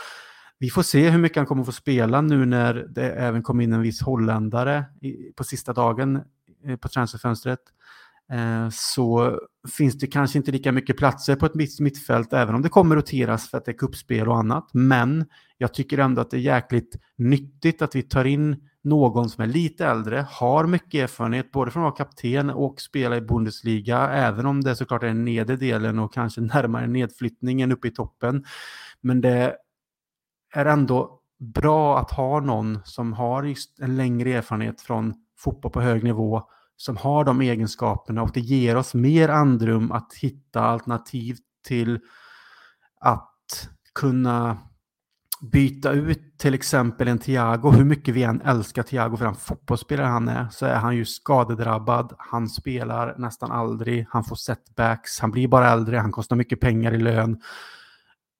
vi 0.60 0.70
får 0.70 0.84
se 0.84 1.10
hur 1.10 1.20
mycket 1.20 1.38
han 1.38 1.46
kommer 1.46 1.64
få 1.64 1.72
spela 1.72 2.22
nu 2.22 2.46
när 2.46 2.74
det 2.74 3.12
även 3.12 3.44
kom 3.44 3.62
in 3.62 3.74
en 3.74 3.82
viss 3.82 4.02
holländare 4.02 4.86
på 5.36 5.44
sista 5.44 5.74
dagen 5.74 6.22
eh, 6.66 6.76
på 6.76 6.88
transferfönstret. 6.88 7.60
Eh, 8.32 8.70
så 8.72 9.40
finns 9.78 9.98
det 9.98 10.08
kanske 10.08 10.38
inte 10.38 10.52
lika 10.52 10.72
mycket 10.72 10.98
platser 10.98 11.36
på 11.36 11.46
ett 11.46 11.80
mittfält, 11.80 12.34
även 12.34 12.56
om 12.56 12.62
det 12.62 12.70
kommer 12.70 12.96
roteras 12.96 13.50
för 13.50 13.58
att 13.58 13.66
det 13.66 13.72
är 13.72 13.78
kuppspel 13.78 14.28
och 14.28 14.38
annat. 14.38 14.70
Men 14.74 15.26
jag 15.58 15.74
tycker 15.74 15.98
ändå 15.98 16.22
att 16.22 16.32
det 16.32 16.38
är 16.38 16.42
jäkligt 16.42 16.96
nyttigt 17.18 17.82
att 17.82 17.96
vi 17.96 18.02
tar 18.02 18.26
in 18.26 18.70
någon 18.84 19.30
som 19.30 19.44
är 19.44 19.48
lite 19.48 19.86
äldre, 19.86 20.26
har 20.30 20.68
mycket 20.68 21.04
erfarenhet 21.04 21.52
både 21.52 21.72
från 21.72 21.84
att 21.84 22.00
vara 22.00 22.08
kapten 22.08 22.50
och 22.50 22.82
spela 22.82 23.18
i 23.18 23.22
Bundesliga, 23.22 24.10
även 24.10 24.46
om 24.46 24.62
det 24.62 24.76
såklart 24.76 25.04
är 25.04 25.08
den 25.08 25.26
nedre 25.26 25.56
delen 25.56 26.00
och 26.00 26.14
kanske 26.14 26.42
närmare 26.54 26.88
nedflyttningen 26.88 27.72
uppe 27.72 27.88
i 27.88 27.92
toppen. 27.92 28.46
Men 29.02 29.22
det 29.22 29.56
är 30.56 30.66
ändå 30.66 31.20
bra 31.40 32.00
att 32.00 32.12
ha 32.12 32.40
någon 32.40 32.80
som 32.84 33.14
har 33.14 33.54
en 33.82 33.98
längre 33.98 34.34
erfarenhet 34.34 34.82
från 34.82 35.14
fotboll 35.38 35.72
på 35.72 35.82
hög 35.82 36.04
nivå, 36.04 36.44
som 36.78 36.98
har 36.98 37.24
de 37.24 37.42
egenskaperna 37.42 38.22
och 38.22 38.32
det 38.34 38.40
ger 38.40 38.76
oss 38.78 38.94
mer 38.94 39.30
andrum 39.30 39.92
att 39.92 40.14
hitta 40.14 40.62
alternativ 40.62 41.38
till 41.68 42.00
att 43.00 43.70
kunna 43.96 44.58
byta 45.42 45.92
ut 45.92 46.38
till 46.38 46.54
exempel 46.54 47.08
en 47.08 47.20
Thiago, 47.20 47.72
hur 47.72 47.84
mycket 47.84 48.14
vi 48.14 48.24
än 48.24 48.42
älskar 48.42 48.84
Thiago 48.84 49.18
för 49.18 49.26
den 49.26 49.36
fotbollsspelare 49.36 50.08
han 50.08 50.28
är, 50.28 50.48
så 50.52 50.66
är 50.66 50.76
han 50.76 50.96
ju 50.96 51.06
skadedrabbad, 51.06 52.14
han 52.18 52.50
spelar 52.50 53.16
nästan 53.18 53.52
aldrig, 53.52 54.06
han 54.10 54.24
får 54.24 54.36
setbacks, 54.36 55.20
han 55.20 55.32
blir 55.32 55.48
bara 55.48 55.72
äldre, 55.72 55.98
han 55.98 56.12
kostar 56.12 56.36
mycket 56.36 56.60
pengar 56.60 56.94
i 56.94 56.98
lön 56.98 57.42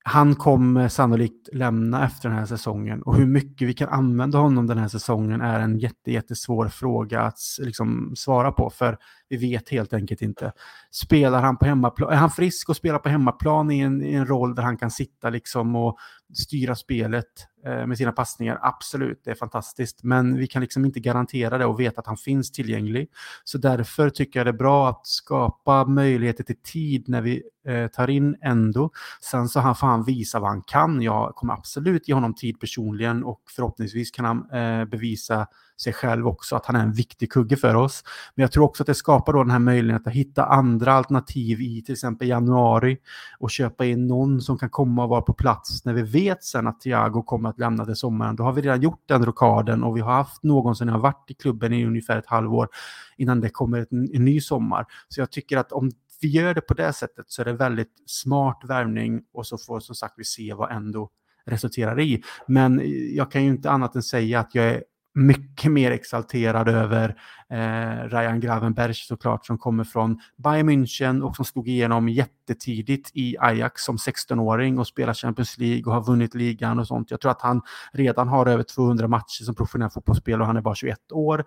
han 0.08 0.36
kommer 0.36 0.88
sannolikt 0.88 1.50
lämna 1.54 2.06
efter 2.06 2.30
den 2.30 2.38
här 2.38 2.46
säsongen. 2.46 3.02
Och 3.02 3.16
hur 3.16 3.26
mycket 3.26 3.68
vi 3.68 3.74
kan 3.74 3.90
använda 3.90 4.38
honom 4.38 4.68
den 4.68 4.78
här 4.78 4.88
säsongen 4.88 5.42
är 5.42 5.60
en 5.60 5.80
jätte, 5.80 6.12
jättesvår 6.12 6.68
fråga 6.68 7.22
att 7.22 7.40
liksom 7.60 8.14
svara 8.16 8.52
på. 8.52 8.70
För 8.70 8.98
vi 9.30 9.38
vet 9.38 9.70
helt 9.70 9.94
enkelt 9.94 10.22
inte. 10.22 10.52
Spelar 10.92 11.42
han 11.42 11.58
på 11.58 11.66
hemmaplan, 11.66 12.12
är 12.12 12.16
han 12.16 12.30
frisk 12.30 12.70
och 12.70 12.76
spelar 12.76 13.00
på 13.00 13.10
hemmaplan 13.10 13.72
i 13.72 13.80
en, 13.80 14.02
i 14.02 14.14
en 14.14 14.26
roll 14.26 14.56
där 14.56 14.64
han 14.64 14.78
kan 14.78 14.92
sitta 14.92 15.30
liksom 15.30 15.76
och 15.76 15.98
styra 16.34 16.76
spelet? 16.76 17.48
Eh, 17.66 17.88
med 17.88 17.98
sina 17.98 18.12
passningar? 18.12 18.60
Absolut, 18.62 19.22
det 19.24 19.32
är 19.32 19.36
fantastiskt, 19.36 20.04
men 20.04 20.38
vi 20.38 20.48
kan 20.48 20.62
liksom 20.62 20.86
inte 20.86 21.00
garantera 21.00 21.58
det 21.58 21.66
och 21.66 21.80
veta 21.80 22.02
att 22.02 22.08
han 22.08 22.18
finns 22.18 22.52
tillgänglig. 22.52 23.10
Så 23.44 23.58
därför 23.58 24.10
tycker 24.10 24.40
jag 24.40 24.48
det 24.48 24.52
är 24.52 24.54
bra 24.54 24.90
att 24.90 25.08
skapa 25.08 25.86
möjligheter 25.86 26.44
till 26.44 26.62
tid 26.64 27.10
när 27.10 27.22
vi 27.22 27.44
eh, 27.68 27.88
tar 27.88 28.10
in 28.10 28.36
Endo. 28.42 28.90
Sen 29.22 29.50
så 29.50 29.62
får 29.62 29.88
han 29.88 30.04
visa 30.04 30.40
vad 30.40 30.50
han 30.50 30.62
kan. 30.62 31.02
Jag 31.02 31.36
kommer 31.36 31.54
absolut 31.54 32.08
ge 32.08 32.14
honom 32.14 32.36
tid 32.36 32.60
personligen 32.60 33.24
och 33.24 33.42
förhoppningsvis 33.56 34.12
kan 34.12 34.26
han 34.26 34.50
eh, 34.52 34.86
bevisa 34.86 35.48
sig 35.82 35.94
själv 35.94 36.28
också, 36.28 36.56
att 36.56 36.66
han 36.66 36.76
är 36.76 36.84
en 36.84 36.92
viktig 36.92 37.32
kugge 37.32 37.56
för 37.56 37.76
oss. 37.76 38.04
Men 38.36 38.42
jag 38.42 38.52
tror 38.52 38.64
också 38.64 38.84
att 38.84 38.88
det 38.88 38.94
skapar 38.94 39.34
då 39.34 39.44
den 39.44 39.52
här 39.52 39.60
möjligheten 39.60 40.10
att 40.10 40.16
hitta 40.16 40.46
andra 40.46 40.94
alternativ 40.94 41.62
i 41.62 41.82
till 41.82 41.94
exempel 41.94 42.28
januari 42.28 42.98
och 43.40 43.52
köpa 43.52 43.86
in 43.86 44.08
någon 44.08 44.42
som 44.42 44.58
kan 44.58 44.70
komma 44.70 45.04
och 45.04 45.10
vara 45.10 45.22
på 45.22 45.34
plats 45.34 45.86
när 45.86 45.94
vi 45.94 46.02
vet 46.02 46.44
sen 46.44 46.68
att 46.68 46.82
Thiago 46.82 47.24
kommer 47.24 47.50
att 47.50 47.60
lämna 47.60 47.86
till 47.86 47.96
sommaren. 47.96 48.36
Då 48.36 48.44
har 48.44 48.54
vi 48.54 48.62
redan 48.62 48.82
gjort 48.82 49.04
den 49.06 49.26
rockaden 49.26 49.84
och 49.84 49.98
vi 49.98 50.02
har 50.02 50.14
haft 50.14 50.44
någon 50.44 50.76
som 50.76 50.90
har 50.90 51.00
varit 51.00 51.26
i 51.28 51.34
klubben 51.34 51.74
i 51.74 51.86
ungefär 51.86 52.18
ett 52.18 52.28
halvår 52.28 52.70
innan 53.18 53.42
det 53.42 53.50
kommer 53.50 53.88
en, 53.92 54.10
en 54.14 54.26
ny 54.26 54.42
sommar. 54.42 54.86
Så 55.10 55.22
jag 55.22 55.32
tycker 55.32 55.58
att 55.58 55.72
om 55.72 55.92
vi 56.22 56.28
gör 56.28 56.54
det 56.54 56.62
på 56.62 56.74
det 56.74 56.94
sättet 56.94 57.26
så 57.28 57.42
är 57.42 57.46
det 57.46 57.54
väldigt 57.54 58.04
smart 58.06 58.62
värvning 58.64 59.22
och 59.34 59.48
så 59.48 59.58
får 59.58 59.80
som 59.80 59.96
sagt 59.96 60.14
vi 60.18 60.24
se 60.24 60.54
vad 60.54 60.72
ändå 60.72 61.10
resulterar 61.46 62.00
i. 62.00 62.24
Men 62.48 62.82
jag 63.16 63.32
kan 63.32 63.44
ju 63.44 63.50
inte 63.50 63.72
annat 63.72 63.96
än 63.96 64.04
säga 64.04 64.40
att 64.40 64.56
jag 64.56 64.66
är 64.66 64.84
mycket 65.16 65.72
mer 65.72 65.92
exalterad 65.92 66.70
över 66.70 67.16
eh, 67.50 68.10
Ryan 68.10 68.40
Gravenberg 68.40 68.94
såklart 68.94 69.46
som 69.46 69.58
kommer 69.58 69.84
från 69.84 70.20
Bayern 70.38 70.70
München 70.70 71.22
och 71.22 71.36
som 71.36 71.46
slog 71.46 71.68
igenom 71.68 72.10
jättetidigt 72.10 73.12
i 73.14 73.36
Ajax 73.40 73.84
som 73.84 73.98
16-åring 73.98 74.80
och 74.80 74.88
spelar 74.88 75.14
Champions 75.14 75.58
League 75.58 75.84
och 75.86 75.94
har 75.94 76.04
vunnit 76.04 76.36
ligan 76.36 76.80
och 76.80 76.88
sånt. 76.88 77.12
Jag 77.12 77.22
tror 77.22 77.32
att 77.32 77.42
han 77.42 77.62
redan 77.94 78.28
har 78.28 78.46
över 78.46 78.64
200 78.64 79.08
matcher 79.08 79.44
som 79.44 79.56
professionell 79.56 79.90
fotbollsspelare 79.90 80.42
och 80.42 80.48
han 80.48 80.58
är 80.58 80.62
bara 80.62 80.76
21 80.76 81.12
år. 81.12 81.46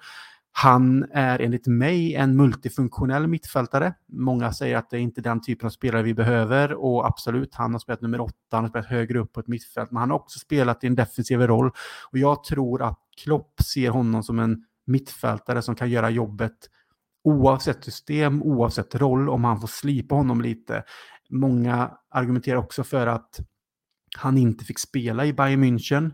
Han 0.63 1.05
är 1.13 1.39
enligt 1.39 1.67
mig 1.67 2.15
en 2.15 2.37
multifunktionell 2.37 3.27
mittfältare. 3.27 3.95
Många 4.09 4.53
säger 4.53 4.77
att 4.77 4.91
det 4.91 4.97
är 4.97 5.01
inte 5.01 5.21
den 5.21 5.41
typen 5.41 5.67
av 5.67 5.71
spelare 5.71 6.03
vi 6.03 6.15
behöver 6.15 6.73
och 6.73 7.07
absolut, 7.07 7.55
han 7.55 7.73
har 7.73 7.79
spelat 7.79 8.01
nummer 8.01 8.21
åtta, 8.21 8.35
han 8.51 8.65
har 8.65 8.69
spelat 8.69 8.87
högre 8.87 9.19
upp 9.19 9.33
på 9.33 9.41
ett 9.41 9.49
mittfält, 9.49 9.91
men 9.91 10.01
han 10.01 10.11
har 10.11 10.17
också 10.17 10.39
spelat 10.39 10.85
i 10.85 10.87
en 10.87 10.95
defensiv 10.95 11.41
roll 11.41 11.71
och 12.13 12.19
jag 12.19 12.45
tror 12.45 12.83
att 12.83 12.99
Klopp 13.23 13.61
ser 13.61 13.91
honom 13.91 14.23
som 14.23 14.39
en 14.39 14.65
mittfältare 14.87 15.63
som 15.63 15.75
kan 15.75 15.91
göra 15.91 16.11
jobbet 16.11 16.57
oavsett 17.25 17.85
system, 17.85 18.43
oavsett 18.43 18.95
roll, 18.95 19.29
om 19.29 19.45
han 19.45 19.61
får 19.61 19.69
slipa 19.69 20.15
honom 20.15 20.41
lite. 20.41 20.85
Många 21.31 21.91
argumenterar 22.11 22.57
också 22.57 22.85
för 22.85 23.07
att 23.07 23.41
han 24.17 24.39
inte 24.39 24.65
fick 24.65 24.79
spela 24.79 25.27
i 25.27 25.33
Bayern 25.33 25.65
München 25.65 26.13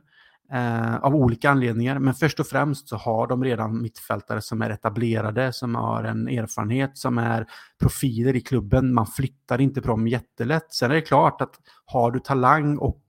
eh, 0.52 0.96
av 0.96 1.14
olika 1.14 1.50
anledningar. 1.50 1.98
Men 1.98 2.14
först 2.14 2.40
och 2.40 2.46
främst 2.46 2.88
så 2.88 2.96
har 2.96 3.26
de 3.26 3.44
redan 3.44 3.82
mittfältare 3.82 4.40
som 4.40 4.62
är 4.62 4.70
etablerade, 4.70 5.52
som 5.52 5.74
har 5.74 6.04
en 6.04 6.28
erfarenhet, 6.28 6.98
som 6.98 7.18
är 7.18 7.46
profiler 7.80 8.36
i 8.36 8.40
klubben. 8.40 8.94
Man 8.94 9.06
flyttar 9.06 9.60
inte 9.60 9.80
på 9.80 9.88
dem 9.88 10.08
jättelätt. 10.08 10.72
Sen 10.72 10.90
är 10.90 10.94
det 10.94 11.00
klart 11.00 11.40
att 11.40 11.54
har 11.84 12.10
du 12.10 12.20
talang 12.20 12.78
och 12.78 13.02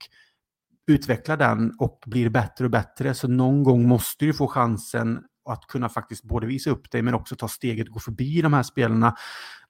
utvecklar 0.86 1.36
den 1.36 1.72
och 1.78 2.00
blir 2.06 2.28
bättre 2.28 2.64
och 2.64 2.70
bättre, 2.70 3.14
så 3.14 3.28
någon 3.28 3.62
gång 3.62 3.88
måste 3.88 4.24
du 4.24 4.32
få 4.32 4.46
chansen 4.46 5.24
att 5.48 5.66
kunna 5.66 5.88
faktiskt 5.88 6.24
både 6.24 6.46
visa 6.46 6.70
upp 6.70 6.90
dig 6.90 7.02
men 7.02 7.14
också 7.14 7.36
ta 7.36 7.48
steget 7.48 7.88
och 7.88 7.94
gå 7.94 8.00
förbi 8.00 8.42
de 8.42 8.52
här 8.52 8.62
spelarna. 8.62 9.16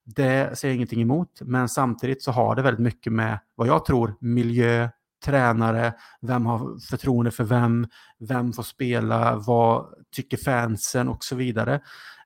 Det 0.04 0.58
säger 0.58 0.72
jag 0.72 0.76
ingenting 0.76 1.02
emot, 1.02 1.40
men 1.40 1.68
samtidigt 1.68 2.22
så 2.22 2.30
har 2.30 2.56
det 2.56 2.62
väldigt 2.62 2.84
mycket 2.84 3.12
med 3.12 3.38
vad 3.54 3.68
jag 3.68 3.84
tror 3.84 4.14
miljö, 4.20 4.88
tränare, 5.26 5.94
vem 6.20 6.46
har 6.46 6.88
förtroende 6.90 7.30
för 7.30 7.44
vem, 7.44 7.86
vem 8.18 8.52
får 8.52 8.62
spela, 8.62 9.36
vad 9.36 9.86
tycker 10.12 10.36
fansen 10.36 11.08
och 11.08 11.24
så 11.24 11.36
vidare. 11.36 11.80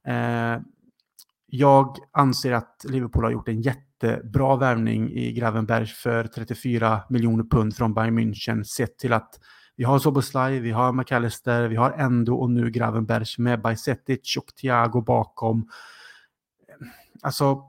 Eh, 0.06 0.60
jag 1.46 1.96
anser 2.12 2.52
att 2.52 2.84
Liverpool 2.88 3.24
har 3.24 3.30
gjort 3.30 3.48
en 3.48 3.62
jättebra 3.62 4.56
värvning 4.56 5.10
i 5.10 5.32
Gravenberg 5.32 5.86
för 5.86 6.24
34 6.24 7.00
miljoner 7.08 7.44
pund 7.44 7.76
från 7.76 7.94
Bayern 7.94 8.18
München 8.18 8.64
sett 8.64 8.98
till 8.98 9.12
att 9.12 9.40
vi 9.76 9.84
har 9.84 9.98
Soboslaj, 9.98 10.60
vi 10.60 10.70
har 10.70 10.92
McAllister, 10.92 11.68
vi 11.68 11.76
har 11.76 11.90
Endo 11.90 12.34
och 12.34 12.50
nu 12.50 12.70
Gravenberg 12.70 13.24
med 13.38 13.62
Bajsetic 13.62 14.36
och 14.36 14.54
Thiago 14.60 15.00
bakom. 15.00 15.68
Alltså, 17.22 17.62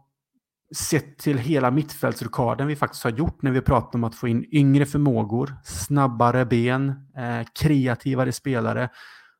sett 0.76 1.18
till 1.18 1.38
hela 1.38 1.72
mittfältsrokaden 1.72 2.68
vi 2.68 2.76
faktiskt 2.76 3.04
har 3.04 3.12
gjort 3.12 3.42
när 3.42 3.52
vi 3.52 3.62
pratar 3.62 4.00
om 4.00 4.04
att 4.04 4.16
få 4.16 4.28
in 4.28 4.46
yngre 4.52 4.86
förmågor, 4.86 5.56
snabbare 5.64 6.46
ben, 6.46 6.90
eh, 7.18 7.48
kreativare 7.60 8.32
spelare, 8.32 8.90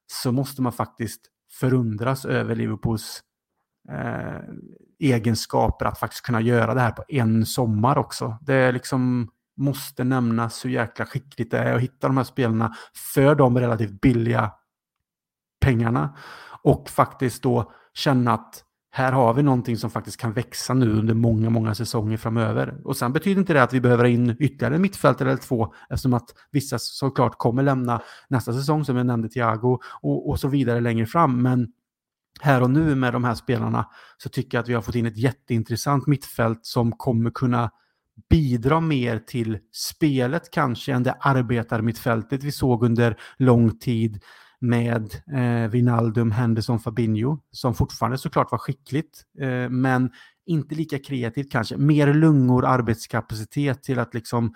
så 0.08 0.32
måste 0.32 0.62
man 0.62 0.72
faktiskt 0.72 1.22
förundras 1.60 2.26
över 2.26 2.56
Liverpools 2.56 3.22
eh, 3.90 4.42
egenskaper 5.00 5.86
att 5.86 6.00
faktiskt 6.00 6.26
kunna 6.26 6.42
göra 6.42 6.74
det 6.74 6.82
här 6.82 6.92
på 6.92 7.04
en 7.08 7.46
sommar 7.46 7.98
också. 7.98 8.38
Det 8.42 8.54
är 8.54 8.72
liksom 8.72 9.32
måste 9.58 10.04
nämnas 10.04 10.66
hur 10.66 10.70
jäkla 10.70 11.06
skickligt 11.06 11.52
det 11.52 11.60
är 11.60 11.74
att 11.74 11.82
hitta 11.82 12.08
de 12.08 12.18
här 12.18 12.24
spelarna 12.24 12.76
för 13.14 13.36
de 13.36 13.60
relativt 13.60 14.02
billiga 14.02 14.52
pengarna 15.62 16.18
och 16.64 16.90
faktiskt 16.90 17.44
då 17.44 17.72
känna 17.94 18.34
att 18.34 18.64
här 18.94 19.12
har 19.12 19.34
vi 19.34 19.44
någonting 19.44 19.78
som 19.78 19.90
faktiskt 19.90 20.18
kan 20.18 20.34
växa 20.34 20.74
nu 20.74 20.92
under 20.92 21.14
många, 21.14 21.50
många 21.50 21.76
säsonger 21.76 22.18
framöver. 22.18 22.82
Och 22.84 22.98
sen 22.98 23.14
betyder 23.14 23.42
inte 23.42 23.54
det 23.54 23.64
att 23.64 23.74
vi 23.74 23.82
behöver 23.82 24.06
in 24.06 24.36
ytterligare 24.40 24.76
en 24.76 24.82
mittfältare 24.82 25.30
eller 25.30 25.42
två, 25.42 25.74
eftersom 25.90 26.14
att 26.14 26.30
vissa 26.52 26.80
såklart 26.80 27.38
kommer 27.38 27.64
lämna 27.64 28.02
nästa 28.28 28.54
säsong, 28.54 28.86
som 28.86 28.98
jag 28.98 29.06
nämnde, 29.06 29.30
Thiago, 29.30 29.80
och, 30.02 30.30
och 30.30 30.40
så 30.40 30.48
vidare 30.48 30.80
längre 30.80 31.06
fram. 31.06 31.42
Men 31.42 31.68
här 32.42 32.64
och 32.64 32.70
nu 32.70 32.96
med 32.96 33.14
de 33.14 33.24
här 33.24 33.36
spelarna 33.36 33.88
så 34.18 34.30
tycker 34.30 34.58
jag 34.58 34.64
att 34.64 34.70
vi 34.70 34.74
har 34.74 34.82
fått 34.82 34.96
in 34.96 35.06
ett 35.06 35.18
jätteintressant 35.18 36.08
mittfält 36.08 36.60
som 36.62 36.92
kommer 36.92 37.32
kunna 37.32 37.72
bidra 38.30 38.80
mer 38.80 39.20
till 39.20 39.58
spelet 39.72 40.52
kanske 40.52 40.94
än 40.94 41.04
det 41.04 41.16
arbetarmittfältet 41.20 42.44
vi 42.44 42.52
såg 42.52 42.84
under 42.84 43.18
lång 43.38 43.78
tid 43.80 44.24
med 44.62 45.14
eh, 45.34 45.70
Vinaldum, 45.70 46.32
Henderson, 46.32 46.80
Fabinho, 46.80 47.38
som 47.52 47.76
fortfarande 47.76 48.18
såklart 48.18 48.52
var 48.52 48.58
skickligt, 48.58 49.24
eh, 49.40 49.70
men 49.70 50.12
inte 50.46 50.76
lika 50.76 51.00
kreativt 51.00 51.52
kanske. 51.52 51.78
Mer 51.78 52.14
lungor, 52.14 52.66
arbetskapacitet 52.66 53.84
till 53.84 54.00
att 54.00 54.14
liksom 54.14 54.54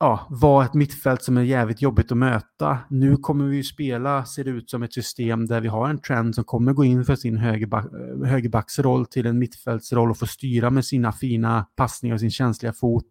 ja, 0.00 0.26
vara 0.30 0.64
ett 0.64 0.74
mittfält 0.74 1.22
som 1.22 1.36
är 1.36 1.42
jävligt 1.42 1.82
jobbigt 1.82 2.12
att 2.12 2.18
möta. 2.18 2.78
Nu 2.90 3.16
kommer 3.16 3.44
vi 3.44 3.56
ju 3.56 3.64
spela, 3.64 4.24
ser 4.24 4.44
det 4.44 4.50
ut 4.50 4.70
som 4.70 4.82
ett 4.82 4.94
system 4.94 5.46
där 5.46 5.60
vi 5.60 5.68
har 5.68 5.88
en 5.88 6.00
trend 6.00 6.34
som 6.34 6.44
kommer 6.44 6.72
gå 6.72 6.84
in 6.84 7.04
för 7.04 7.16
sin 7.16 7.36
högerback, 7.36 7.84
eh, 7.84 8.28
högerbacksroll 8.28 9.06
till 9.06 9.26
en 9.26 9.38
mittfältsroll 9.38 10.10
och 10.10 10.18
få 10.18 10.26
styra 10.26 10.70
med 10.70 10.84
sina 10.84 11.12
fina 11.12 11.66
passningar 11.76 12.14
och 12.14 12.20
sin 12.20 12.30
känsliga 12.30 12.72
fot. 12.72 13.10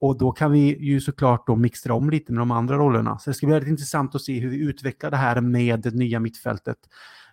Och 0.00 0.18
då 0.18 0.32
kan 0.32 0.52
vi 0.52 0.84
ju 0.84 1.00
såklart 1.00 1.46
då 1.46 1.56
mixtra 1.56 1.94
om 1.94 2.10
lite 2.10 2.32
med 2.32 2.40
de 2.40 2.50
andra 2.50 2.76
rollerna. 2.76 3.18
Så 3.18 3.30
det 3.30 3.34
ska 3.34 3.46
bli 3.46 3.54
väldigt 3.54 3.70
intressant 3.70 4.14
att 4.14 4.22
se 4.22 4.40
hur 4.40 4.50
vi 4.50 4.56
utvecklar 4.56 5.10
det 5.10 5.16
här 5.16 5.40
med 5.40 5.80
det 5.80 5.94
nya 5.94 6.20
mittfältet. 6.20 6.76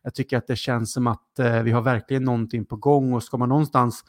Jag 0.03 0.13
tycker 0.13 0.37
att 0.37 0.47
det 0.47 0.55
känns 0.55 0.93
som 0.93 1.07
att 1.07 1.39
eh, 1.39 1.61
vi 1.61 1.71
har 1.71 1.81
verkligen 1.81 2.23
någonting 2.23 2.65
på 2.65 2.75
gång 2.75 3.13
och 3.13 3.23
ska 3.23 3.37
man 3.37 3.49
någonstans 3.49 4.03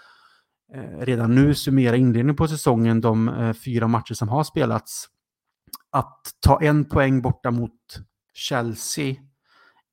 eh, 0.74 1.04
redan 1.04 1.34
nu 1.34 1.54
summera 1.54 1.96
inledningen 1.96 2.36
på 2.36 2.48
säsongen, 2.48 3.00
de 3.00 3.28
eh, 3.28 3.52
fyra 3.52 3.88
matcher 3.88 4.14
som 4.14 4.28
har 4.28 4.44
spelats, 4.44 5.08
att 5.90 6.20
ta 6.40 6.62
en 6.62 6.84
poäng 6.84 7.22
borta 7.22 7.50
mot 7.50 7.78
Chelsea 8.34 9.14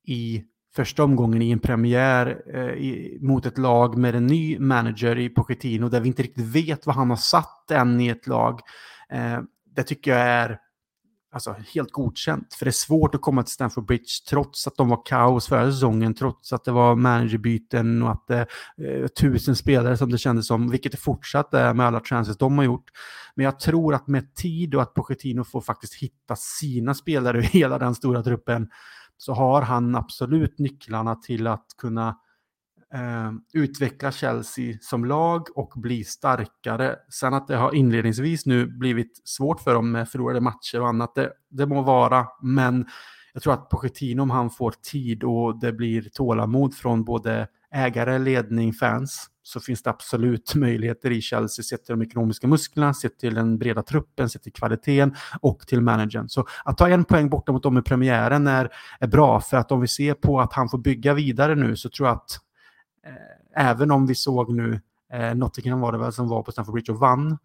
i 0.06 0.44
första 0.76 1.04
omgången 1.04 1.42
i 1.42 1.50
en 1.50 1.58
premiär 1.58 2.42
eh, 2.54 2.60
i, 2.60 3.18
mot 3.20 3.46
ett 3.46 3.58
lag 3.58 3.98
med 3.98 4.14
en 4.14 4.26
ny 4.26 4.58
manager 4.58 5.18
i 5.18 5.28
Pochettino 5.28 5.88
där 5.88 6.00
vi 6.00 6.08
inte 6.08 6.22
riktigt 6.22 6.46
vet 6.46 6.86
vad 6.86 6.96
han 6.96 7.10
har 7.10 7.16
satt 7.16 7.70
än 7.70 8.00
i 8.00 8.08
ett 8.08 8.26
lag. 8.26 8.60
Eh, 9.12 9.40
det 9.74 9.82
tycker 9.82 10.10
jag 10.10 10.20
är 10.20 10.58
alltså, 11.32 11.56
helt 11.74 11.92
godkänt. 11.92 12.54
För 12.54 12.64
det 12.64 12.68
är 12.68 12.72
svårt 12.72 13.14
att 13.14 13.20
komma 13.20 13.42
till 13.42 13.52
Stamford 13.52 13.86
Bridge 13.86 14.10
trots 14.28 14.66
att 14.66 14.76
de 14.76 14.88
var 14.88 15.02
kaos 15.04 15.48
förra 15.48 15.72
säsongen, 15.72 16.14
trots 16.14 16.52
att 16.52 16.64
det 16.64 16.72
var 16.72 16.96
managerbyten 16.96 18.02
och 18.02 18.10
att 18.10 18.26
det 18.26 18.46
eh, 18.84 19.06
tusen 19.06 19.56
spelare 19.56 19.96
som 19.96 20.10
det 20.10 20.18
kändes 20.18 20.46
som, 20.46 20.70
vilket 20.70 20.92
det 20.92 20.98
fortsatt 20.98 21.54
är 21.54 21.74
med 21.74 21.86
alla 21.86 22.00
transfers 22.00 22.36
de 22.36 22.58
har 22.58 22.64
gjort. 22.64 22.90
Men 23.34 23.44
jag 23.44 23.60
tror 23.60 23.94
att 23.94 24.08
med 24.08 24.34
tid 24.34 24.74
och 24.74 24.82
att 24.82 24.94
Pochettino 24.94 25.44
får 25.44 25.60
faktiskt 25.60 25.94
hitta 25.94 26.36
sina 26.36 26.94
spelare 26.94 27.38
i 27.38 27.42
hela 27.42 27.78
den 27.78 27.94
stora 27.94 28.22
truppen 28.22 28.68
så 29.20 29.34
har 29.34 29.62
han 29.62 29.94
absolut 29.94 30.58
nycklarna 30.58 31.14
till 31.14 31.46
att 31.46 31.66
kunna 31.78 32.08
eh, 32.94 33.32
utveckla 33.52 34.12
Chelsea 34.12 34.78
som 34.80 35.04
lag 35.04 35.46
och 35.54 35.72
bli 35.76 36.04
starkare. 36.04 36.96
Sen 37.08 37.34
att 37.34 37.48
det 37.48 37.56
har 37.56 37.74
inledningsvis 37.74 38.46
nu 38.46 38.66
blivit 38.66 39.28
svårt 39.28 39.60
för 39.60 39.74
dem 39.74 39.92
med 39.92 40.08
förlorade 40.08 40.40
matcher 40.40 40.80
och 40.80 40.88
annat, 40.88 41.14
det, 41.14 41.32
det 41.50 41.66
må 41.66 41.82
vara, 41.82 42.26
men 42.42 42.86
jag 43.32 43.42
tror 43.42 43.52
att 43.52 43.68
Pochettino, 43.68 44.22
om 44.22 44.30
han 44.30 44.50
får 44.50 44.74
tid 44.82 45.24
och 45.24 45.60
det 45.60 45.72
blir 45.72 46.02
tålamod 46.12 46.74
från 46.74 47.04
både 47.04 47.48
ägare, 47.74 48.18
ledning, 48.18 48.72
fans, 48.72 49.30
så 49.42 49.60
finns 49.60 49.82
det 49.82 49.90
absolut 49.90 50.54
möjligheter 50.54 51.10
i 51.10 51.20
Chelsea 51.20 51.62
sett 51.62 51.84
till 51.84 51.98
de 51.98 52.02
ekonomiska 52.02 52.46
musklerna, 52.46 52.94
sett 52.94 53.18
till 53.18 53.34
den 53.34 53.58
breda 53.58 53.82
truppen, 53.82 54.30
sett 54.30 54.42
till 54.42 54.52
kvaliteten 54.52 55.14
och 55.40 55.66
till 55.66 55.80
managern. 55.80 56.28
Så 56.28 56.46
att 56.64 56.78
ta 56.78 56.88
en 56.88 57.04
poäng 57.04 57.30
borta 57.30 57.52
mot 57.52 57.62
dem 57.62 57.78
i 57.78 57.82
premiären 57.82 58.46
är, 58.46 58.72
är 59.00 59.06
bra, 59.06 59.40
för 59.40 59.56
att 59.56 59.72
om 59.72 59.80
vi 59.80 59.88
ser 59.88 60.14
på 60.14 60.40
att 60.40 60.52
han 60.52 60.68
får 60.68 60.78
bygga 60.78 61.14
vidare 61.14 61.54
nu 61.54 61.76
så 61.76 61.88
tror 61.88 62.08
jag 62.08 62.16
att 62.16 62.38
eh, 63.06 63.66
även 63.66 63.90
om 63.90 64.06
vi 64.06 64.14
såg 64.14 64.54
nu, 64.54 64.80
eh, 65.12 65.34
Nottingham 65.34 65.80
var 65.80 65.92
det 65.92 65.98
väl 65.98 66.12
som 66.12 66.28
var 66.28 66.42
på 66.42 66.52
Stamford 66.52 66.74
Bridge 66.74 66.92
och 66.92 66.98
vann, 66.98 67.38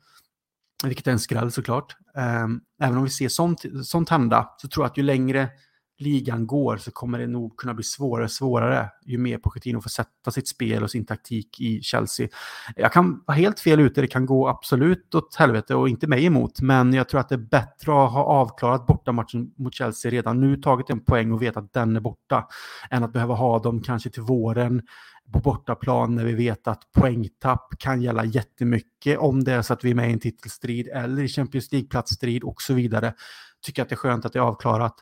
vilket 0.83 1.07
är 1.07 1.11
en 1.11 1.19
skräll 1.19 1.51
såklart. 1.51 1.95
Eh, 2.15 2.47
även 2.81 2.97
om 2.97 3.03
vi 3.03 3.09
ser 3.09 3.29
sånt, 3.29 3.65
sånt 3.83 4.09
hända 4.09 4.49
så 4.57 4.67
tror 4.67 4.83
jag 4.83 4.91
att 4.91 4.97
ju 4.97 5.03
längre 5.03 5.49
ligan 5.97 6.47
går 6.47 6.77
så 6.77 6.91
kommer 6.91 7.19
det 7.19 7.27
nog 7.27 7.57
kunna 7.57 7.73
bli 7.73 7.83
svårare 7.83 8.23
och 8.23 8.31
svårare 8.31 8.89
ju 9.05 9.17
mer 9.17 9.37
Pochettino 9.37 9.81
får 9.81 9.89
sätta 9.89 10.31
sitt 10.31 10.47
spel 10.47 10.83
och 10.83 10.91
sin 10.91 11.05
taktik 11.05 11.61
i 11.61 11.81
Chelsea. 11.81 12.27
Jag 12.75 12.93
kan 12.93 13.23
vara 13.27 13.37
helt 13.37 13.59
fel 13.59 13.79
ute, 13.79 14.01
det 14.01 14.07
kan 14.07 14.25
gå 14.25 14.47
absolut 14.47 15.15
åt 15.15 15.35
helvete 15.35 15.75
och 15.75 15.89
inte 15.89 16.07
mig 16.07 16.25
emot, 16.25 16.61
men 16.61 16.93
jag 16.93 17.09
tror 17.09 17.19
att 17.19 17.29
det 17.29 17.35
är 17.35 17.49
bättre 17.49 18.05
att 18.05 18.11
ha 18.11 18.23
avklarat 18.23 18.87
bortamatchen 18.87 19.51
mot 19.57 19.73
Chelsea 19.73 20.11
redan 20.11 20.41
nu, 20.41 20.57
tagit 20.57 20.89
en 20.89 20.99
poäng 20.99 21.31
och 21.31 21.41
veta 21.41 21.59
att 21.59 21.73
den 21.73 21.95
är 21.95 21.99
borta, 21.99 22.47
än 22.89 23.03
att 23.03 23.13
behöva 23.13 23.33
ha 23.33 23.59
dem 23.59 23.81
kanske 23.81 24.09
till 24.09 24.23
våren 24.23 24.81
på 25.31 25.39
bortaplan 25.39 26.15
när 26.15 26.25
vi 26.25 26.33
vet 26.33 26.67
att 26.67 26.91
poängtapp 26.91 27.73
kan 27.79 28.01
gälla 28.01 28.25
jättemycket 28.25 29.17
om 29.17 29.43
det 29.43 29.53
är 29.53 29.61
så 29.61 29.73
att 29.73 29.83
vi 29.83 29.91
är 29.91 29.95
med 29.95 30.09
i 30.09 30.13
en 30.13 30.19
titelstrid 30.19 30.87
eller 30.87 31.23
i 31.23 31.27
Champions 31.27 31.71
League-platsstrid 31.71 32.43
och 32.43 32.61
så 32.61 32.73
vidare. 32.73 33.13
Tycker 33.65 33.81
att 33.81 33.89
det 33.89 33.93
är 33.93 33.97
skönt 33.97 34.25
att 34.25 34.33
det 34.33 34.39
är 34.39 34.43
avklarat. 34.43 34.95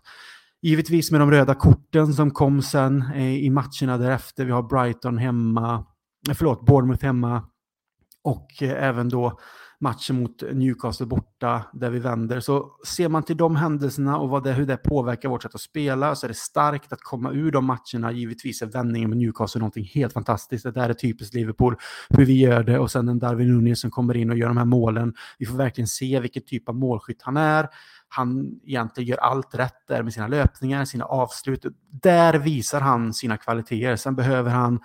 Givetvis 0.64 1.12
med 1.12 1.22
de 1.22 1.32
röda 1.32 1.56
korten 1.56 2.14
som 2.14 2.32
kom 2.32 2.62
sen 2.62 3.02
eh, 3.16 3.36
i 3.36 3.50
matcherna 3.50 3.98
därefter. 3.98 4.46
Vi 4.46 4.52
har 4.52 4.64
Brighton 4.64 5.18
hemma, 5.18 5.86
eh, 6.30 6.36
förlåt, 6.36 6.66
Bournemouth 6.66 7.06
hemma 7.06 7.44
och 8.24 8.48
eh, 8.62 8.84
även 8.84 9.10
då 9.10 9.40
matchen 9.84 10.22
mot 10.22 10.44
Newcastle 10.54 11.06
borta 11.06 11.62
där 11.74 11.90
vi 11.90 12.00
vänder. 12.00 12.40
Så 12.40 12.72
ser 12.88 13.10
man 13.10 13.24
till 13.24 13.38
de 13.38 13.56
händelserna 13.56 14.18
och 14.18 14.30
vad 14.30 14.44
det, 14.44 14.54
hur 14.54 14.66
det 14.66 14.78
påverkar 14.78 15.30
vårt 15.30 15.44
sätt 15.44 15.56
att 15.56 15.62
spela 15.62 16.16
så 16.16 16.26
är 16.26 16.28
det 16.28 16.38
starkt 16.38 16.94
att 16.94 17.02
komma 17.02 17.32
ur 17.32 17.52
de 17.52 17.66
matcherna. 17.66 18.12
Givetvis 18.12 18.62
är 18.62 18.66
vändningen 18.66 19.10
med 19.10 19.18
Newcastle 19.18 19.60
någonting 19.60 19.86
helt 19.94 20.14
fantastiskt. 20.14 20.64
Det 20.64 20.72
där 20.72 20.90
är 20.90 20.94
typiskt 20.94 21.36
Liverpool, 21.36 21.76
hur 22.10 22.26
vi 22.26 22.40
gör 22.40 22.64
det 22.64 22.80
och 22.80 22.92
sen 22.92 23.10
en 23.10 23.20
Darwin 23.20 23.48
Nunez 23.48 23.82
som 23.82 23.92
kommer 23.92 24.18
in 24.18 24.30
och 24.30 24.38
gör 24.38 24.48
de 24.48 24.58
här 24.58 24.66
målen. 24.66 25.14
Vi 25.38 25.46
får 25.46 25.58
verkligen 25.58 25.88
se 25.88 26.20
vilken 26.20 26.44
typ 26.44 26.70
av 26.70 26.76
målskytt 26.76 27.22
han 27.22 27.38
är 27.38 27.68
han 28.16 28.60
egentligen 28.66 29.10
gör 29.10 29.18
allt 29.18 29.56
rätt 29.56 29.88
där 29.88 30.04
med 30.04 30.14
sina 30.14 30.28
löpningar, 30.28 30.86
sina 30.86 31.06
avslut. 31.06 31.66
Där 31.90 32.34
visar 32.34 32.82
han 32.82 33.14
sina 33.14 33.38
kvaliteter. 33.38 33.96
Sen 33.96 34.16
behöver 34.16 34.52
han 34.52 34.80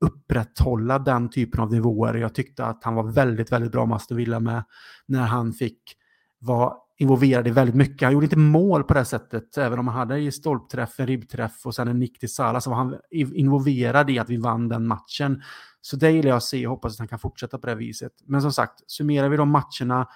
upprätthålla 0.00 0.98
den 0.98 1.30
typen 1.30 1.60
av 1.60 1.72
nivåer. 1.72 2.14
Jag 2.14 2.34
tyckte 2.34 2.64
att 2.64 2.84
han 2.84 2.94
var 2.94 3.12
väldigt, 3.12 3.52
väldigt 3.52 3.72
bra 3.72 3.86
med 3.86 3.96
Aston 3.96 4.16
Villa 4.16 4.40
med 4.40 4.64
när 5.06 5.26
han 5.26 5.52
fick 5.52 5.80
vara 6.38 6.74
involverad 6.98 7.46
i 7.46 7.50
väldigt 7.50 7.74
mycket. 7.74 8.02
Han 8.02 8.12
gjorde 8.12 8.26
inte 8.26 8.38
mål 8.38 8.84
på 8.84 8.94
det 8.94 9.04
sättet, 9.04 9.58
även 9.58 9.78
om 9.78 9.88
han 9.88 9.96
hade 9.96 10.18
i 10.18 10.32
stolpträff, 10.32 11.00
en 11.00 11.06
ribbträff 11.06 11.66
och 11.66 11.74
sen 11.74 11.88
en 11.88 11.98
nick 11.98 12.20
till 12.20 12.34
Salah, 12.34 12.60
så 12.60 12.70
var 12.70 12.76
han 12.76 12.96
involverad 13.10 14.10
i 14.10 14.18
att 14.18 14.30
vi 14.30 14.36
vann 14.36 14.68
den 14.68 14.86
matchen. 14.86 15.42
Så 15.80 15.96
det 15.96 16.10
gillar 16.10 16.28
jag 16.28 16.36
att 16.36 16.44
se 16.44 16.66
och 16.66 16.70
hoppas 16.70 16.92
att 16.92 16.98
han 16.98 17.08
kan 17.08 17.18
fortsätta 17.18 17.58
på 17.58 17.66
det 17.66 17.74
viset. 17.74 18.12
Men 18.24 18.42
som 18.42 18.52
sagt, 18.52 18.90
summerar 18.90 19.28
vi 19.28 19.36
de 19.36 19.50
matcherna 19.50 20.08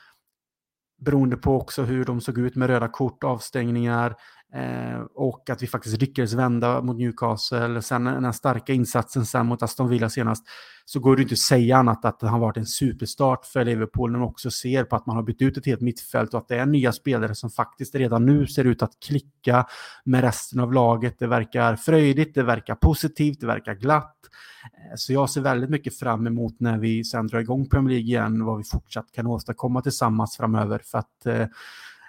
beroende 1.01 1.37
på 1.37 1.57
också 1.57 1.83
hur 1.83 2.05
de 2.05 2.21
såg 2.21 2.39
ut 2.39 2.57
med 2.57 2.69
röda 2.69 2.89
kort, 2.89 3.25
avstängningar 3.25 4.17
eh, 4.55 5.01
och 5.15 5.51
att 5.51 5.63
vi 5.63 5.67
faktiskt 5.67 6.01
lyckades 6.01 6.33
vända 6.33 6.83
mot 6.83 6.97
Newcastle. 6.97 7.83
Sen 7.83 8.05
den 8.05 8.33
starka 8.33 8.73
insatsen 8.73 9.27
sen 9.27 9.47
mot 9.47 9.63
Aston 9.63 9.89
Villa 9.89 10.11
senast 10.11 10.45
så 10.85 11.01
går 11.01 11.17
det 11.17 11.23
inte 11.23 11.33
att 11.33 11.39
säga 11.39 11.77
annat 11.77 12.05
att 12.05 12.21
det 12.21 12.29
har 12.29 12.39
varit 12.39 12.57
en 12.57 12.67
superstart 12.67 13.47
för 13.47 13.65
Liverpool 13.65 14.13
när 14.13 14.19
man 14.19 14.29
också 14.29 14.51
ser 14.51 14.85
på 14.85 14.97
att 14.97 15.07
man 15.07 15.17
har 15.17 15.23
bytt 15.23 15.43
ut 15.43 15.57
ett 15.57 15.67
helt 15.67 15.81
mittfält 15.81 16.35
och 16.35 16.41
att 16.41 16.49
det 16.49 16.57
är 16.57 16.67
nya 16.67 16.93
spelare 16.93 17.35
som 17.35 17.51
faktiskt 17.51 17.95
redan 17.95 18.27
nu 18.27 18.47
ser 18.47 18.65
ut 18.65 18.83
att 18.83 19.01
klicka 19.07 19.67
med 20.05 20.21
resten 20.21 20.61
av 20.61 20.73
laget. 20.73 21.19
Det 21.19 21.27
verkar 21.27 21.77
fröjdigt, 21.77 22.35
det 22.35 22.43
verkar 22.43 22.75
positivt, 22.75 23.41
det 23.41 23.47
verkar 23.47 23.75
glatt. 23.75 24.17
Eh, 24.65 24.95
så 24.97 25.13
jag 25.13 25.31
ser 25.31 25.41
väldigt 25.41 25.71
mycket 25.71 25.99
fram 25.99 26.27
emot 26.27 26.61
när 26.61 26.79
vi 26.79 27.05
sen 27.05 27.27
drar 27.27 27.41
igång 27.41 27.69
Premier 27.69 27.91
League 27.91 28.07
igen, 28.07 28.45
vad 28.45 28.59
vi 28.59 28.65
fortsatt 28.65 29.13
kan 29.13 29.27
åstadkomma 29.27 29.83
tillsammans 29.83 30.37
framöver. 30.37 30.81
För 30.85 30.99
att 30.99 31.27
eh, 31.27 31.47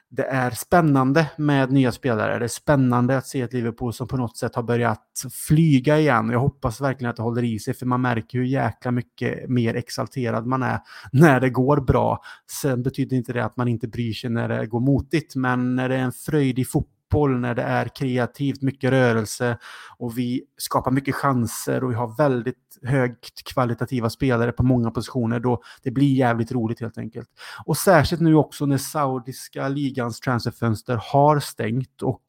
det 0.09 0.23
är 0.23 0.51
spännande 0.51 1.31
med 1.37 1.71
nya 1.71 1.91
spelare. 1.91 2.39
Det 2.39 2.45
är 2.45 2.47
spännande 2.47 3.17
att 3.17 3.27
se 3.27 3.41
ett 3.41 3.53
Liverpool 3.53 3.93
som 3.93 4.07
på 4.07 4.17
något 4.17 4.37
sätt 4.37 4.55
har 4.55 4.63
börjat 4.63 5.01
flyga 5.47 5.99
igen. 5.99 6.29
Jag 6.29 6.39
hoppas 6.39 6.81
verkligen 6.81 7.09
att 7.09 7.15
det 7.15 7.23
håller 7.23 7.43
i 7.43 7.59
sig, 7.59 7.73
för 7.73 7.85
man 7.85 8.01
märker 8.01 8.37
hur 8.37 8.45
jäkla 8.45 8.91
mycket 8.91 9.49
mer 9.49 9.75
exalterad 9.75 10.45
man 10.45 10.63
är 10.63 10.79
när 11.11 11.39
det 11.39 11.49
går 11.49 11.81
bra. 11.81 12.21
Sen 12.61 12.83
betyder 12.83 13.17
inte 13.17 13.33
det 13.33 13.45
att 13.45 13.57
man 13.57 13.67
inte 13.67 13.87
bryr 13.87 14.13
sig 14.13 14.29
när 14.29 14.49
det 14.49 14.65
går 14.65 14.79
motigt, 14.79 15.35
men 15.35 15.75
när 15.75 15.89
det 15.89 15.95
är 15.95 15.99
en 15.99 16.11
fröjd 16.11 16.59
i 16.59 16.65
fotboll 16.65 16.94
fotboll 17.15 17.39
när 17.39 17.55
det 17.55 17.61
är 17.61 17.87
kreativt, 17.87 18.61
mycket 18.61 18.91
rörelse 18.91 19.57
och 19.97 20.17
vi 20.17 20.41
skapar 20.57 20.91
mycket 20.91 21.15
chanser 21.15 21.83
och 21.83 21.91
vi 21.91 21.95
har 21.95 22.17
väldigt 22.17 22.55
högt 22.83 23.43
kvalitativa 23.53 24.09
spelare 24.09 24.51
på 24.51 24.63
många 24.63 24.91
positioner 24.91 25.39
då 25.39 25.61
det 25.83 25.91
blir 25.91 26.13
jävligt 26.13 26.51
roligt 26.51 26.81
helt 26.81 26.97
enkelt. 26.97 27.29
Och 27.65 27.77
särskilt 27.77 28.21
nu 28.21 28.35
också 28.35 28.65
när 28.65 28.77
saudiska 28.77 29.67
ligans 29.67 30.19
transferfönster 30.19 30.99
har 31.11 31.39
stängt 31.39 32.01
och 32.01 32.21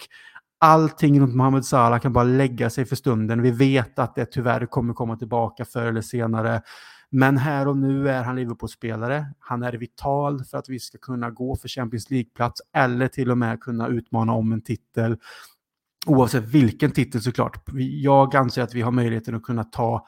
allting 0.58 1.20
runt 1.20 1.34
Mohamed 1.34 1.64
Salah 1.64 2.00
kan 2.00 2.12
bara 2.12 2.24
lägga 2.24 2.70
sig 2.70 2.84
för 2.84 2.96
stunden. 2.96 3.42
Vi 3.42 3.50
vet 3.50 3.98
att 3.98 4.14
det 4.14 4.26
tyvärr 4.26 4.66
kommer 4.66 4.94
komma 4.94 5.16
tillbaka 5.16 5.64
förr 5.64 5.86
eller 5.86 6.02
senare. 6.02 6.62
Men 7.10 7.36
här 7.36 7.68
och 7.68 7.76
nu 7.76 8.08
är 8.08 8.22
han 8.22 8.36
Liverpool-spelare. 8.36 9.26
Han 9.38 9.62
är 9.62 9.72
vital 9.72 10.44
för 10.44 10.58
att 10.58 10.68
vi 10.68 10.78
ska 10.78 10.98
kunna 10.98 11.30
gå 11.30 11.56
för 11.56 11.68
Champions 11.68 12.10
League-plats 12.10 12.60
eller 12.72 13.08
till 13.08 13.30
och 13.30 13.38
med 13.38 13.60
kunna 13.60 13.88
utmana 13.88 14.32
om 14.32 14.52
en 14.52 14.62
titel. 14.62 15.16
Oavsett 16.06 16.44
vilken 16.44 16.90
titel 16.90 17.22
såklart. 17.22 17.68
Jag 18.02 18.36
anser 18.36 18.62
att 18.62 18.74
vi 18.74 18.82
har 18.82 18.92
möjligheten 18.92 19.34
att 19.34 19.42
kunna 19.42 19.64
ta 19.64 20.06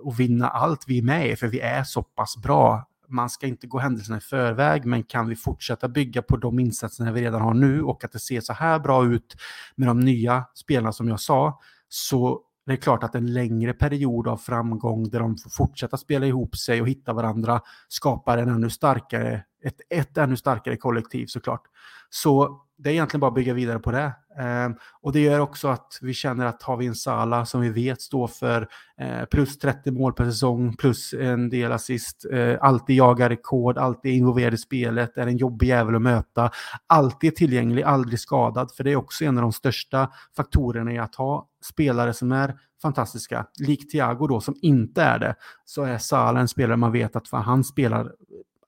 och 0.00 0.20
vinna 0.20 0.48
allt 0.48 0.84
vi 0.86 0.98
är 0.98 1.02
med 1.02 1.30
i, 1.30 1.36
för 1.36 1.46
vi 1.46 1.60
är 1.60 1.84
så 1.84 2.02
pass 2.02 2.36
bra. 2.36 2.88
Man 3.08 3.30
ska 3.30 3.46
inte 3.46 3.66
gå 3.66 3.78
händelserna 3.78 4.18
i 4.18 4.20
förväg, 4.20 4.84
men 4.84 5.02
kan 5.02 5.28
vi 5.28 5.36
fortsätta 5.36 5.88
bygga 5.88 6.22
på 6.22 6.36
de 6.36 6.58
insatserna 6.58 7.12
vi 7.12 7.20
redan 7.20 7.40
har 7.40 7.54
nu 7.54 7.82
och 7.82 8.04
att 8.04 8.12
det 8.12 8.18
ser 8.18 8.40
så 8.40 8.52
här 8.52 8.78
bra 8.78 9.06
ut 9.06 9.36
med 9.76 9.88
de 9.88 10.00
nya 10.00 10.44
spelarna 10.54 10.92
som 10.92 11.08
jag 11.08 11.20
sa, 11.20 11.60
så 11.88 12.40
det 12.68 12.74
är 12.74 12.76
klart 12.76 13.04
att 13.04 13.14
en 13.14 13.32
längre 13.32 13.72
period 13.72 14.28
av 14.28 14.36
framgång 14.36 15.10
där 15.10 15.20
de 15.20 15.36
får 15.36 15.50
fortsätta 15.50 15.96
spela 15.96 16.26
ihop 16.26 16.56
sig 16.56 16.80
och 16.80 16.88
hitta 16.88 17.12
varandra 17.12 17.60
skapar 17.88 18.38
en 18.38 18.48
ännu 18.48 18.70
starkare, 18.70 19.44
ett, 19.64 19.80
ett 19.90 20.18
ännu 20.18 20.36
starkare 20.36 20.76
kollektiv 20.76 21.26
såklart. 21.26 21.62
Så 22.10 22.62
det 22.78 22.90
är 22.90 22.92
egentligen 22.92 23.20
bara 23.20 23.28
att 23.28 23.34
bygga 23.34 23.54
vidare 23.54 23.78
på 23.78 23.90
det. 23.90 24.12
Eh, 24.38 24.70
och 25.00 25.12
det 25.12 25.20
gör 25.20 25.40
också 25.40 25.68
att 25.68 25.98
vi 26.02 26.14
känner 26.14 26.46
att 26.46 26.62
har 26.62 26.76
vi 26.76 26.86
en 26.86 26.94
Sala 26.94 27.46
som 27.46 27.60
vi 27.60 27.68
vet 27.68 28.02
står 28.02 28.26
för 28.26 28.68
eh, 29.00 29.24
plus 29.24 29.58
30 29.58 29.90
mål 29.90 30.12
per 30.12 30.24
säsong, 30.24 30.76
plus 30.76 31.14
en 31.14 31.50
del 31.50 31.72
assist, 31.72 32.26
eh, 32.32 32.56
alltid 32.60 32.96
jagar 32.96 33.28
rekord, 33.28 33.78
alltid 33.78 34.12
involverad 34.12 34.54
i 34.54 34.58
spelet, 34.58 35.16
är 35.16 35.26
en 35.26 35.36
jobbig 35.36 35.66
jävel 35.66 35.94
att 35.94 36.02
möta, 36.02 36.50
alltid 36.86 37.36
tillgänglig, 37.36 37.82
aldrig 37.82 38.20
skadad, 38.20 38.72
för 38.76 38.84
det 38.84 38.92
är 38.92 38.96
också 38.96 39.24
en 39.24 39.38
av 39.38 39.42
de 39.42 39.52
största 39.52 40.10
faktorerna 40.36 40.92
i 40.92 40.98
att 40.98 41.14
ha 41.14 41.48
spelare 41.64 42.14
som 42.14 42.32
är 42.32 42.54
fantastiska. 42.82 43.46
Likt 43.60 43.90
Thiago 43.90 44.26
då, 44.26 44.40
som 44.40 44.54
inte 44.62 45.02
är 45.02 45.18
det, 45.18 45.34
så 45.64 45.82
är 45.82 45.98
Salah 45.98 46.40
en 46.40 46.48
spelare 46.48 46.76
man 46.76 46.92
vet 46.92 47.16
att 47.16 47.30
han 47.30 47.64
spelar 47.64 48.12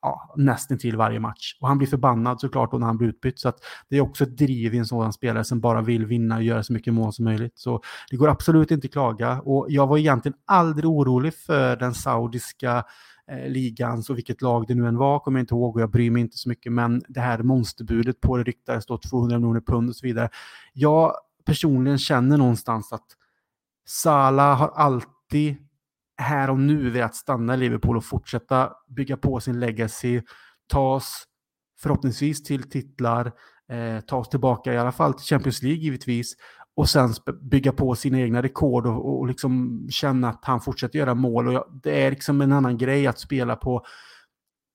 ja, 0.02 0.34
nästan 0.36 0.78
till 0.78 0.96
varje 0.96 1.20
match. 1.20 1.56
Och 1.60 1.68
han 1.68 1.78
blir 1.78 1.88
förbannad 1.88 2.40
såklart 2.40 2.72
när 2.72 2.86
han 2.86 2.98
blir 2.98 3.08
utbytt. 3.08 3.38
Så 3.38 3.48
att 3.48 3.58
det 3.88 3.96
är 3.96 4.00
också 4.00 4.24
ett 4.24 4.36
driv 4.36 4.74
i 4.74 4.78
en 4.78 4.86
sådan 4.86 5.12
spelare 5.12 5.44
som 5.44 5.60
bara 5.60 5.82
vill 5.82 6.06
vinna 6.06 6.36
och 6.36 6.42
göra 6.42 6.62
så 6.62 6.72
mycket 6.72 6.94
mål 6.94 7.12
som 7.12 7.24
möjligt. 7.24 7.58
Så 7.58 7.82
det 8.10 8.16
går 8.16 8.28
absolut 8.28 8.70
inte 8.70 8.86
att 8.86 8.92
klaga. 8.92 9.40
Och 9.40 9.66
jag 9.68 9.86
var 9.86 9.98
egentligen 9.98 10.38
aldrig 10.44 10.86
orolig 10.86 11.34
för 11.34 11.76
den 11.76 11.94
saudiska 11.94 12.84
eh, 13.30 13.48
ligans 13.48 14.10
och 14.10 14.16
vilket 14.16 14.42
lag 14.42 14.64
det 14.68 14.74
nu 14.74 14.88
än 14.88 14.96
var, 14.96 15.18
kommer 15.18 15.38
jag 15.38 15.42
inte 15.42 15.54
ihåg 15.54 15.76
och 15.76 15.82
jag 15.82 15.90
bryr 15.90 16.10
mig 16.10 16.22
inte 16.22 16.38
så 16.38 16.48
mycket. 16.48 16.72
Men 16.72 17.02
det 17.08 17.20
här 17.20 17.38
monsterbudet 17.38 18.20
på 18.20 18.36
det 18.36 18.42
ryktades 18.42 18.86
då 18.86 18.98
200 18.98 19.38
miljoner 19.38 19.60
pund 19.60 19.88
och 19.88 19.96
så 19.96 20.06
vidare. 20.06 20.28
Jag 20.72 21.12
personligen 21.44 21.98
känner 21.98 22.36
någonstans 22.36 22.92
att 22.92 23.06
Salah 23.86 24.58
har 24.58 24.68
alltid 24.68 25.56
här 26.20 26.50
och 26.50 26.60
nu 26.60 26.90
velat 26.90 27.14
stanna 27.14 27.54
i 27.54 27.56
Liverpool 27.56 27.96
och 27.96 28.04
fortsätta 28.04 28.72
bygga 28.88 29.16
på 29.16 29.40
sin 29.40 29.60
legacy, 29.60 30.22
ta 30.66 30.94
oss 30.94 31.24
förhoppningsvis 31.82 32.42
till 32.42 32.70
titlar, 32.70 33.32
eh, 33.72 34.00
ta 34.00 34.16
oss 34.16 34.28
tillbaka 34.28 34.74
i 34.74 34.78
alla 34.78 34.92
fall 34.92 35.14
till 35.14 35.26
Champions 35.26 35.62
League 35.62 35.80
givetvis 35.80 36.34
och 36.76 36.88
sen 36.88 37.10
bygga 37.42 37.72
på 37.72 37.94
sina 37.94 38.20
egna 38.20 38.42
rekord 38.42 38.86
och, 38.86 39.18
och 39.18 39.26
liksom 39.26 39.80
känna 39.90 40.28
att 40.28 40.44
han 40.44 40.60
fortsätter 40.60 40.98
göra 40.98 41.14
mål. 41.14 41.48
Och 41.48 41.52
jag, 41.52 41.80
det 41.82 42.02
är 42.02 42.10
liksom 42.10 42.40
en 42.40 42.52
annan 42.52 42.78
grej 42.78 43.06
att 43.06 43.18
spela 43.18 43.56
på 43.56 43.84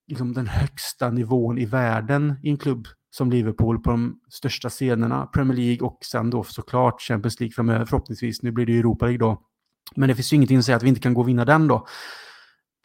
liksom 0.08 0.34
den 0.34 0.48
högsta 0.48 1.10
nivån 1.10 1.58
i 1.58 1.66
världen 1.66 2.36
i 2.44 2.50
en 2.50 2.58
klubb 2.58 2.88
som 3.10 3.30
Liverpool 3.30 3.80
på 3.80 3.92
de 3.92 4.20
största 4.30 4.70
scenerna, 4.70 5.26
Premier 5.26 5.58
League 5.58 5.88
och 5.88 5.98
sen 6.12 6.30
då 6.30 6.44
såklart 6.44 7.02
Champions 7.02 7.40
League 7.40 7.54
framöver 7.54 7.86
förhoppningsvis. 7.86 8.44
Nu 8.44 8.52
blir 8.52 8.66
det 8.66 8.72
ju 8.72 8.80
Europa 8.80 9.06
League 9.06 9.20
då. 9.20 9.42
Men 9.96 10.10
det 10.10 10.16
finns 10.16 10.34
ju 10.34 10.36
ingenting 10.36 10.58
att 10.58 10.66
säga 10.66 10.76
att 10.76 10.84
vi 10.84 10.90
inte 10.90 11.02
kan 11.02 11.14
gå 11.14 11.22
och 11.22 11.28
vinna 11.28 11.46
den 11.46 11.68
då. 11.68 11.88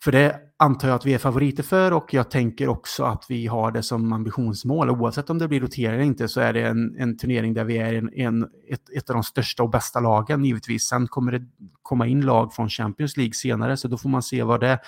För 0.04 0.12
det 0.12 0.40
antar 0.56 0.88
jag 0.88 0.94
att 0.94 1.06
vi 1.06 1.14
är 1.14 1.18
favoriter 1.18 1.62
för 1.62 1.92
och 1.92 2.14
jag 2.14 2.30
tänker 2.30 2.68
också 2.68 3.04
att 3.04 3.24
vi 3.28 3.46
har 3.46 3.72
det 3.72 3.82
som 3.82 4.12
ambitionsmål. 4.12 4.90
Oavsett 4.90 5.30
om 5.30 5.38
det 5.38 5.48
blir 5.48 5.60
rotering 5.60 5.94
eller 5.94 6.04
inte 6.04 6.28
så 6.28 6.40
är 6.40 6.52
det 6.52 6.62
en, 6.62 6.96
en 6.98 7.16
turnering 7.16 7.54
där 7.54 7.64
vi 7.64 7.78
är 7.78 7.94
en, 7.94 8.14
en, 8.14 8.42
ett, 8.68 8.90
ett 8.96 9.10
av 9.10 9.14
de 9.14 9.22
största 9.22 9.62
och 9.62 9.70
bästa 9.70 10.00
lagen 10.00 10.44
givetvis. 10.44 10.88
Sen 10.88 11.06
kommer 11.06 11.32
det 11.32 11.42
komma 11.82 12.06
in 12.06 12.20
lag 12.20 12.54
från 12.54 12.68
Champions 12.68 13.16
League 13.16 13.34
senare 13.34 13.76
så 13.76 13.88
då 13.88 13.98
får 13.98 14.08
man 14.08 14.22
se 14.22 14.42
vad 14.42 14.60
det, 14.60 14.78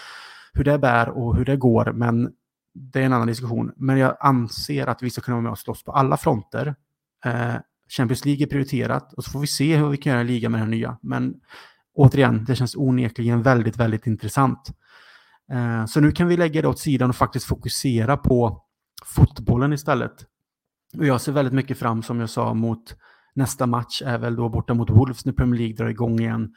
hur 0.53 0.65
det 0.65 0.79
bär 0.79 1.09
och 1.09 1.37
hur 1.37 1.45
det 1.45 1.57
går. 1.57 1.93
Men 1.93 2.31
det 2.75 3.01
är 3.01 3.05
en 3.05 3.13
annan 3.13 3.27
diskussion. 3.27 3.73
Men 3.77 3.99
jag 3.99 4.17
anser 4.21 4.87
att 4.87 5.03
vi 5.03 5.11
ska 5.11 5.21
kunna 5.21 5.35
vara 5.35 5.43
med 5.43 5.53
och 5.53 5.59
slåss 5.59 5.85
på 5.85 5.93
alla 5.93 6.17
fronter. 6.17 6.75
Eh, 7.25 7.55
Champions 7.89 8.25
League 8.25 8.47
är 8.47 8.49
prioriterat 8.49 9.13
och 9.13 9.25
så 9.25 9.31
får 9.31 9.41
vi 9.41 9.47
se 9.47 9.77
hur 9.77 9.89
vi 9.89 9.97
kan 9.97 10.11
göra 10.11 10.21
en 10.21 10.27
liga 10.27 10.49
med 10.49 10.61
den 10.61 10.71
nya. 10.71 10.99
Men 11.03 11.35
återigen, 11.95 12.45
det 12.45 12.57
känns 12.57 12.77
onekligen 12.77 13.43
väldigt, 13.43 13.77
väldigt 13.77 14.07
intressant. 14.07 14.71
Eh, 15.53 15.87
så 15.87 16.01
nu 16.01 16.13
kan 16.13 16.29
vi 16.29 16.37
lägga 16.37 16.63
det 16.63 16.69
åt 16.69 16.79
sidan 16.79 17.11
och 17.11 17.17
faktiskt 17.17 17.47
fokusera 17.47 18.17
på 18.17 18.63
fotbollen 19.05 19.73
istället. 19.73 20.27
Och 20.99 21.07
jag 21.07 21.21
ser 21.21 21.33
väldigt 21.33 21.55
mycket 21.55 21.79
fram, 21.79 22.03
som 22.03 22.21
jag 22.21 22.31
sa, 22.31 22.55
mot 22.55 22.97
nästa 23.35 23.67
match 23.67 24.03
är 24.05 24.19
väl 24.19 24.37
då 24.37 24.49
borta 24.49 24.75
mot 24.75 24.91
Wolves 24.91 25.25
när 25.25 25.33
Premier 25.33 25.59
League 25.59 25.77
drar 25.77 25.89
igång 25.89 26.21
igen. 26.21 26.55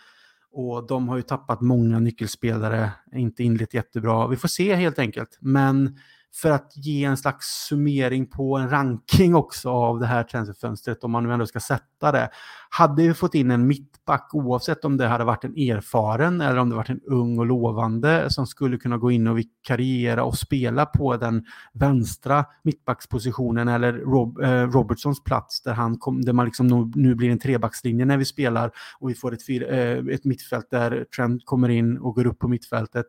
Och 0.52 0.88
de 0.88 1.10
har 1.10 1.16
ju 1.16 1.22
tappat 1.22 1.62
många 1.62 2.00
nyckelspelare, 2.00 2.92
inte 3.16 3.44
inlett 3.44 3.74
jättebra. 3.74 4.28
Vi 4.28 4.36
får 4.36 4.48
se 4.48 4.76
helt 4.76 5.00
enkelt. 5.00 5.38
Men 5.42 5.98
för 6.36 6.52
att 6.52 6.72
ge 6.76 7.04
en 7.04 7.18
slags 7.18 7.66
summering 7.68 8.26
på 8.26 8.58
en 8.58 8.70
ranking 8.70 9.36
också 9.36 9.70
av 9.70 10.00
det 10.00 10.06
här 10.06 10.24
transferfönstret, 10.24 11.04
om 11.04 11.12
man 11.12 11.24
nu 11.24 11.34
ändå 11.34 11.46
ska 11.46 11.60
sätta 11.60 12.12
det. 12.12 12.30
Hade 12.70 13.04
vi 13.04 13.14
fått 13.14 13.36
in 13.36 13.52
en 13.52 13.68
mittback, 13.68 14.30
oavsett 14.34 14.86
om 14.86 14.98
det 14.98 15.08
hade 15.08 15.24
varit 15.24 15.44
en 15.44 15.58
erfaren 15.58 16.42
eller 16.42 16.58
om 16.58 16.70
det 16.70 16.76
varit 16.76 16.90
en 16.90 17.02
ung 17.02 17.40
och 17.40 17.46
lovande 17.46 18.30
som 18.30 18.48
skulle 18.48 18.78
kunna 18.78 18.98
gå 18.98 19.12
in 19.12 19.28
och 19.28 19.38
vikariera 19.38 20.24
och 20.24 20.38
spela 20.38 20.86
på 20.86 21.18
den 21.18 21.46
vänstra 21.74 22.46
mittbackspositionen 22.64 23.68
eller 23.68 23.94
Rob, 23.94 24.40
eh, 24.42 24.72
Robertsons 24.72 25.24
plats 25.24 25.62
där, 25.62 25.74
han 25.74 25.98
kom, 25.98 26.22
där 26.22 26.34
man 26.34 26.46
liksom 26.46 26.68
nu, 26.68 26.92
nu 26.96 27.16
blir 27.16 27.30
en 27.30 27.40
trebackslinje 27.40 28.06
när 28.06 28.18
vi 28.18 28.26
spelar 28.26 28.72
och 29.00 29.10
vi 29.10 29.16
får 29.16 29.34
ett, 29.34 29.50
eh, 29.50 30.16
ett 30.16 30.26
mittfält 30.26 30.68
där 30.70 31.06
Trent 31.16 31.46
kommer 31.46 31.70
in 31.70 31.98
och 31.98 32.16
går 32.16 32.28
upp 32.28 32.40
på 32.40 32.48
mittfältet 32.48 33.06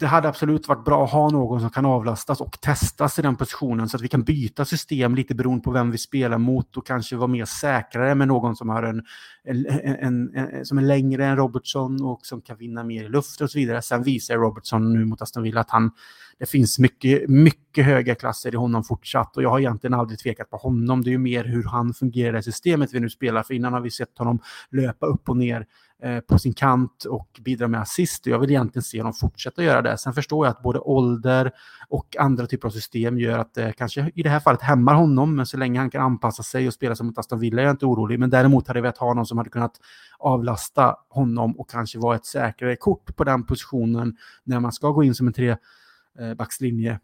det 0.00 0.06
hade 0.06 0.28
absolut 0.28 0.68
varit 0.68 0.84
bra 0.84 1.04
att 1.04 1.10
ha 1.10 1.30
någon 1.30 1.60
som 1.60 1.70
kan 1.70 1.86
avlastas 1.86 2.40
och 2.40 2.60
testas 2.60 3.18
i 3.18 3.22
den 3.22 3.36
positionen 3.36 3.88
så 3.88 3.96
att 3.96 4.02
vi 4.02 4.08
kan 4.08 4.22
byta 4.22 4.64
system 4.64 5.14
lite 5.14 5.34
beroende 5.34 5.62
på 5.62 5.70
vem 5.70 5.90
vi 5.90 5.98
spelar 5.98 6.38
mot 6.38 6.76
och 6.76 6.86
kanske 6.86 7.16
vara 7.16 7.28
mer 7.28 7.44
säkrare 7.44 8.14
med 8.14 8.28
någon 8.28 8.56
som 8.56 8.68
har 8.68 8.82
en, 8.82 9.02
en, 9.44 9.66
en, 9.66 10.34
en 10.34 10.66
som 10.66 10.78
är 10.78 10.82
längre 10.82 11.26
än 11.26 11.36
Robertson 11.36 12.04
och 12.04 12.26
som 12.26 12.40
kan 12.40 12.56
vinna 12.56 12.84
mer 12.84 13.04
i 13.04 13.08
luften 13.08 13.44
och 13.44 13.50
så 13.50 13.58
vidare. 13.58 13.82
Sen 13.82 14.02
visar 14.02 14.36
Robertson 14.36 14.92
nu 14.92 15.04
mot 15.04 15.22
Aston 15.22 15.42
Villa 15.42 15.60
att 15.60 15.70
han, 15.70 15.90
det 16.38 16.46
finns 16.46 16.78
mycket, 16.78 17.28
mycket 17.28 17.84
höga 17.84 18.14
klasser 18.14 18.54
i 18.54 18.56
honom 18.56 18.84
fortsatt 18.84 19.36
och 19.36 19.42
jag 19.42 19.50
har 19.50 19.58
egentligen 19.58 19.94
aldrig 19.94 20.18
tvekat 20.18 20.50
på 20.50 20.56
honom. 20.56 21.02
Det 21.02 21.10
är 21.10 21.12
ju 21.12 21.18
mer 21.18 21.44
hur 21.44 21.64
han 21.64 21.94
fungerar 21.94 22.38
i 22.38 22.42
systemet 22.42 22.92
vi 22.92 23.00
nu 23.00 23.10
spelar, 23.10 23.42
för 23.42 23.54
innan 23.54 23.72
har 23.72 23.80
vi 23.80 23.90
sett 23.90 24.18
honom 24.18 24.38
löpa 24.70 25.06
upp 25.06 25.28
och 25.28 25.36
ner 25.36 25.66
Eh, 26.02 26.20
på 26.20 26.38
sin 26.38 26.54
kant 26.54 27.04
och 27.04 27.40
bidra 27.44 27.68
med 27.68 27.80
assist. 27.80 28.26
Jag 28.26 28.38
vill 28.38 28.50
egentligen 28.50 28.82
se 28.82 28.98
honom 28.98 29.12
fortsätta 29.12 29.62
göra 29.62 29.82
det. 29.82 29.98
Sen 29.98 30.12
förstår 30.12 30.46
jag 30.46 30.50
att 30.50 30.62
både 30.62 30.78
ålder 30.78 31.52
och 31.88 32.16
andra 32.18 32.46
typer 32.46 32.68
av 32.68 32.72
system 32.72 33.18
gör 33.18 33.38
att 33.38 33.54
det 33.54 33.72
kanske 33.72 34.10
i 34.14 34.22
det 34.22 34.28
här 34.28 34.40
fallet 34.40 34.62
hämmar 34.62 34.94
honom, 34.94 35.36
men 35.36 35.46
så 35.46 35.56
länge 35.56 35.78
han 35.78 35.90
kan 35.90 36.02
anpassa 36.02 36.42
sig 36.42 36.66
och 36.66 36.74
spela 36.74 36.94
som 36.94 37.06
mot 37.06 37.18
Aston 37.18 37.40
Villa 37.40 37.62
är 37.62 37.66
jag 37.66 37.72
inte 37.72 37.86
orolig. 37.86 38.18
Men 38.18 38.30
däremot 38.30 38.66
hade 38.66 38.78
jag 38.78 38.82
velat 38.82 38.98
ha 38.98 39.14
någon 39.14 39.26
som 39.26 39.38
hade 39.38 39.50
kunnat 39.50 39.80
avlasta 40.18 40.96
honom 41.08 41.60
och 41.60 41.70
kanske 41.70 41.98
vara 41.98 42.16
ett 42.16 42.26
säkrare 42.26 42.76
kort 42.76 43.16
på 43.16 43.24
den 43.24 43.44
positionen 43.44 44.16
när 44.44 44.60
man 44.60 44.72
ska 44.72 44.90
gå 44.90 45.04
in 45.04 45.14
som 45.14 45.26
en 45.26 45.32
trebackslinje 45.32 46.90
eh, 46.90 46.98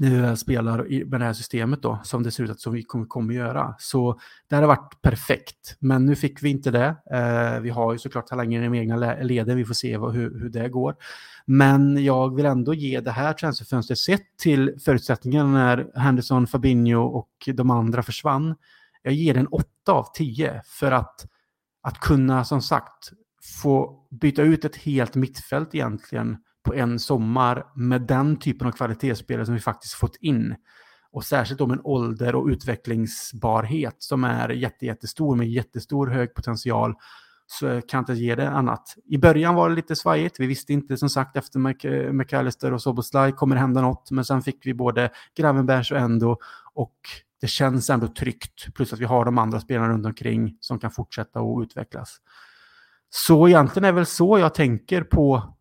när 0.00 0.10
vi 0.10 0.16
väl 0.16 0.36
spelar 0.36 1.04
med 1.06 1.20
det 1.20 1.24
här 1.24 1.32
systemet 1.32 1.82
då, 1.82 2.00
som 2.04 2.22
det 2.22 2.30
ser 2.30 2.44
ut 2.44 2.50
att 2.50 2.60
som 2.60 2.72
vi 2.72 2.82
kommer, 2.82 3.06
kommer 3.06 3.34
göra. 3.34 3.74
Så 3.78 4.20
det 4.48 4.54
hade 4.54 4.66
varit 4.66 5.02
perfekt, 5.02 5.76
men 5.78 6.06
nu 6.06 6.16
fick 6.16 6.42
vi 6.42 6.48
inte 6.50 6.70
det. 6.70 6.96
Eh, 7.12 7.60
vi 7.60 7.70
har 7.70 7.92
ju 7.92 7.98
såklart 7.98 8.26
talanger 8.26 8.60
i 8.60 8.64
de 8.64 8.74
egna 8.74 8.96
leden, 9.22 9.56
vi 9.56 9.64
får 9.64 9.74
se 9.74 9.96
vad, 9.96 10.14
hur, 10.14 10.40
hur 10.40 10.48
det 10.48 10.68
går. 10.68 10.96
Men 11.46 12.04
jag 12.04 12.36
vill 12.36 12.46
ändå 12.46 12.74
ge 12.74 13.00
det 13.00 13.10
här 13.10 13.32
transferfönstret, 13.32 13.98
sett 13.98 14.38
till 14.38 14.74
förutsättningarna 14.84 15.50
när 15.50 15.98
Henderson, 15.98 16.46
Fabinho 16.46 17.02
och 17.02 17.48
de 17.54 17.70
andra 17.70 18.02
försvann, 18.02 18.54
jag 19.02 19.14
ger 19.14 19.34
den 19.34 19.46
8 19.46 19.66
av 19.88 20.06
10 20.14 20.62
för 20.66 20.92
att, 20.92 21.26
att 21.82 21.98
kunna, 21.98 22.44
som 22.44 22.62
sagt, 22.62 23.10
få 23.62 24.06
byta 24.10 24.42
ut 24.42 24.64
ett 24.64 24.76
helt 24.76 25.14
mittfält 25.14 25.74
egentligen 25.74 26.36
på 26.62 26.74
en 26.74 26.98
sommar 26.98 27.66
med 27.74 28.02
den 28.02 28.36
typen 28.36 28.66
av 28.66 28.72
kvalitetsspelare 28.72 29.46
som 29.46 29.54
vi 29.54 29.60
faktiskt 29.60 29.94
fått 29.94 30.16
in. 30.16 30.54
Och 31.12 31.24
särskilt 31.24 31.60
om 31.60 31.70
en 31.70 31.80
ålder 31.84 32.34
och 32.34 32.46
utvecklingsbarhet 32.46 33.96
som 33.98 34.24
är 34.24 34.48
jätte, 34.48 34.86
jättestor 34.86 35.36
med 35.36 35.50
jättestor 35.50 36.06
hög 36.06 36.34
potential 36.34 36.94
så 37.46 37.66
kan 37.66 37.98
jag 37.98 38.00
inte 38.00 38.12
ge 38.12 38.34
det 38.34 38.50
annat. 38.50 38.94
I 39.04 39.18
början 39.18 39.54
var 39.54 39.68
det 39.68 39.74
lite 39.74 39.96
svajigt. 39.96 40.40
Vi 40.40 40.46
visste 40.46 40.72
inte 40.72 40.96
som 40.96 41.08
sagt 41.08 41.36
efter 41.36 42.12
McAllister 42.12 42.72
och 42.72 42.82
Soboslaj 42.82 43.32
kommer 43.32 43.56
det 43.56 43.60
hända 43.60 43.80
något. 43.80 44.10
Men 44.10 44.24
sen 44.24 44.42
fick 44.42 44.66
vi 44.66 44.74
både 44.74 45.10
Gravenbergs 45.36 45.90
och 45.90 45.98
Endo 45.98 46.36
och 46.74 46.94
det 47.40 47.46
känns 47.46 47.90
ändå 47.90 48.08
tryggt. 48.08 48.74
Plus 48.74 48.92
att 48.92 48.98
vi 48.98 49.04
har 49.04 49.24
de 49.24 49.38
andra 49.38 49.60
spelarna 49.60 49.92
runt 49.92 50.06
omkring 50.06 50.56
som 50.60 50.78
kan 50.78 50.90
fortsätta 50.90 51.40
och 51.40 51.60
utvecklas. 51.60 52.16
Så 53.10 53.48
egentligen 53.48 53.84
är 53.84 53.92
väl 53.92 54.06
så 54.06 54.38
jag 54.38 54.54
tänker 54.54 55.02
på 55.02 55.54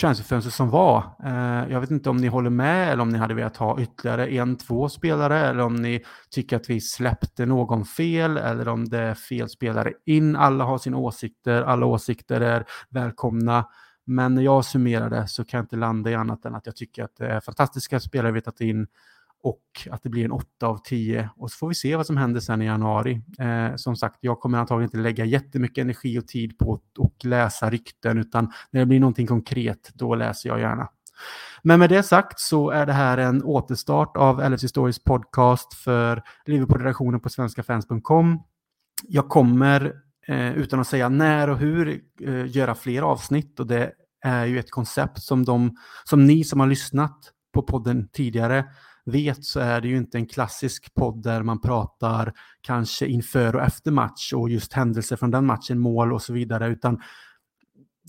transferfönster 0.00 0.50
som 0.50 0.70
var. 0.70 1.04
Eh, 1.24 1.72
jag 1.72 1.80
vet 1.80 1.90
inte 1.90 2.10
om 2.10 2.16
ni 2.16 2.26
håller 2.26 2.50
med 2.50 2.92
eller 2.92 3.02
om 3.02 3.08
ni 3.08 3.18
hade 3.18 3.34
velat 3.34 3.56
ha 3.56 3.80
ytterligare 3.80 4.28
en, 4.28 4.56
två 4.56 4.88
spelare 4.88 5.40
eller 5.40 5.60
om 5.60 5.76
ni 5.76 6.04
tycker 6.30 6.56
att 6.56 6.70
vi 6.70 6.80
släppte 6.80 7.46
någon 7.46 7.84
fel 7.84 8.36
eller 8.36 8.68
om 8.68 8.88
det 8.88 8.98
är 8.98 9.14
fel 9.14 9.48
spelare 9.48 9.92
in. 10.06 10.36
Alla 10.36 10.64
har 10.64 10.78
sina 10.78 10.96
åsikter, 10.96 11.62
alla 11.62 11.86
åsikter 11.86 12.40
är 12.40 12.64
välkomna. 12.90 13.68
Men 14.06 14.34
när 14.34 14.42
jag 14.42 14.64
summerar 14.64 15.10
det 15.10 15.28
så 15.28 15.44
kan 15.44 15.58
jag 15.58 15.64
inte 15.64 15.76
landa 15.76 16.10
i 16.10 16.14
annat 16.14 16.44
än 16.44 16.54
att 16.54 16.66
jag 16.66 16.76
tycker 16.76 17.04
att 17.04 17.16
det 17.16 17.26
är 17.26 17.40
fantastiska 17.40 18.00
spelare 18.00 18.32
vi 18.32 18.40
tagit 18.40 18.60
in 18.60 18.86
och 19.44 19.88
att 19.90 20.02
det 20.02 20.08
blir 20.08 20.24
en 20.24 20.32
8 20.32 20.66
av 20.66 20.78
10. 20.84 21.30
Och 21.36 21.50
så 21.50 21.56
får 21.56 21.68
vi 21.68 21.74
se 21.74 21.96
vad 21.96 22.06
som 22.06 22.16
händer 22.16 22.40
sen 22.40 22.62
i 22.62 22.64
januari. 22.64 23.22
Eh, 23.38 23.76
som 23.76 23.96
sagt, 23.96 24.18
jag 24.20 24.40
kommer 24.40 24.58
antagligen 24.58 24.86
inte 24.86 24.96
lägga 24.96 25.24
jättemycket 25.24 25.82
energi 25.82 26.18
och 26.18 26.28
tid 26.28 26.58
på 26.58 26.80
att 26.98 27.24
läsa 27.24 27.70
rykten, 27.70 28.18
utan 28.18 28.52
när 28.70 28.80
det 28.80 28.86
blir 28.86 29.00
någonting 29.00 29.26
konkret, 29.26 29.90
då 29.94 30.14
läser 30.14 30.48
jag 30.48 30.60
gärna. 30.60 30.88
Men 31.62 31.78
med 31.78 31.90
det 31.90 32.02
sagt 32.02 32.40
så 32.40 32.70
är 32.70 32.86
det 32.86 32.92
här 32.92 33.18
en 33.18 33.42
återstart 33.42 34.16
av 34.16 34.50
LFC 34.50 34.68
Stories 34.68 35.04
podcast 35.04 35.74
för 35.74 36.22
Liverpool-redaktionen 36.46 37.20
på 37.20 37.28
svenskafans.com. 37.28 38.42
Jag 39.02 39.28
kommer, 39.28 39.92
eh, 40.26 40.52
utan 40.52 40.80
att 40.80 40.86
säga 40.86 41.08
när 41.08 41.50
och 41.50 41.58
hur, 41.58 42.00
eh, 42.20 42.56
göra 42.56 42.74
fler 42.74 43.02
avsnitt 43.02 43.60
och 43.60 43.66
det 43.66 43.92
är 44.24 44.44
ju 44.44 44.58
ett 44.58 44.70
koncept 44.70 45.22
som, 45.22 45.44
de, 45.44 45.76
som 46.04 46.26
ni 46.26 46.44
som 46.44 46.60
har 46.60 46.66
lyssnat 46.66 47.30
på 47.54 47.62
podden 47.62 48.08
tidigare 48.12 48.64
vet 49.06 49.44
så 49.44 49.60
är 49.60 49.80
det 49.80 49.88
ju 49.88 49.96
inte 49.96 50.18
en 50.18 50.26
klassisk 50.26 50.94
podd 50.94 51.22
där 51.22 51.42
man 51.42 51.60
pratar 51.60 52.32
kanske 52.60 53.06
inför 53.06 53.56
och 53.56 53.62
efter 53.62 53.90
match 53.90 54.32
och 54.32 54.50
just 54.50 54.72
händelser 54.72 55.16
från 55.16 55.30
den 55.30 55.46
matchen, 55.46 55.78
mål 55.78 56.12
och 56.12 56.22
så 56.22 56.32
vidare, 56.32 56.68
utan 56.68 57.00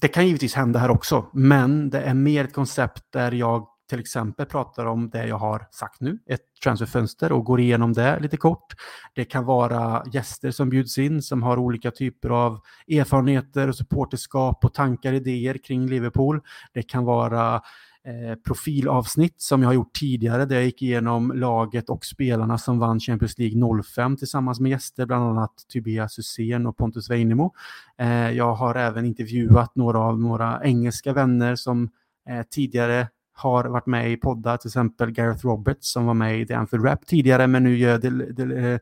det 0.02 0.08
kan 0.08 0.28
givetvis 0.28 0.54
hända 0.54 0.80
här 0.80 0.92
också, 0.92 1.30
men 1.34 1.90
det 1.90 2.02
är 2.02 2.14
mer 2.14 2.44
ett 2.44 2.54
koncept 2.54 3.04
där 3.12 3.32
jag 3.32 3.68
till 3.90 4.00
exempel 4.00 4.46
pratar 4.46 4.86
om 4.86 5.10
det 5.10 5.28
jag 5.28 5.38
har 5.38 5.68
sagt 5.72 6.02
nu, 6.02 6.20
ett 6.26 6.42
transferfönster 6.64 7.32
och 7.32 7.46
går 7.46 7.60
igenom 7.60 7.94
det 7.94 8.20
lite 8.20 8.38
kort. 8.38 8.74
Det 9.16 9.26
kan 9.26 9.46
vara 9.46 10.04
gäster 10.14 10.52
som 10.52 10.70
bjuds 10.70 10.98
in 10.98 11.22
som 11.22 11.44
har 11.44 11.58
olika 11.58 11.92
typer 11.92 12.30
av 12.30 12.60
erfarenheter 12.88 13.68
och 13.68 13.76
supporterskap 13.76 14.66
och 14.66 14.74
tankar, 14.74 15.14
idéer 15.14 15.58
kring 15.58 15.88
Liverpool. 15.88 16.42
Det 16.74 16.84
kan 16.84 17.04
vara 17.06 17.62
eh, 18.06 18.36
profilavsnitt 18.36 19.42
som 19.42 19.62
jag 19.62 19.70
har 19.70 19.74
gjort 19.74 19.94
tidigare 19.94 20.46
där 20.46 20.56
jag 20.56 20.66
gick 20.66 20.82
igenom 20.82 21.32
laget 21.36 21.90
och 21.90 22.06
spelarna 22.06 22.58
som 22.58 22.80
vann 22.80 23.00
Champions 23.00 23.38
League 23.38 23.84
05 23.84 24.18
tillsammans 24.18 24.60
med 24.60 24.70
gäster, 24.70 25.06
bland 25.06 25.24
annat 25.24 25.54
Tobias 25.74 26.20
Hysén 26.20 26.68
och 26.68 26.78
Pontus 26.78 27.10
Weinemo. 27.10 27.54
Eh, 27.98 28.32
jag 28.32 28.54
har 28.56 28.76
även 28.76 29.06
intervjuat 29.06 29.76
några 29.76 30.00
av 30.00 30.22
våra 30.22 30.62
engelska 30.64 31.14
vänner 31.14 31.56
som 31.56 31.90
eh, 32.30 32.42
tidigare 32.50 33.08
har 33.34 33.66
varit 33.66 33.86
med 33.86 34.12
i 34.12 34.18
poddar, 34.18 34.58
till 34.58 34.68
exempel 34.70 35.12
Gareth 35.12 35.46
Roberts 35.46 35.92
som 35.92 36.06
var 36.06 36.14
med 36.14 36.42
i 36.42 36.46
The 36.46 36.54
Anfield 36.54 36.86
Rap 36.86 37.06
tidigare 37.06 37.48
men 37.48 37.64
nu 37.64 37.78
gör 37.78 37.98
det, 37.98 38.10
det, 38.10 38.80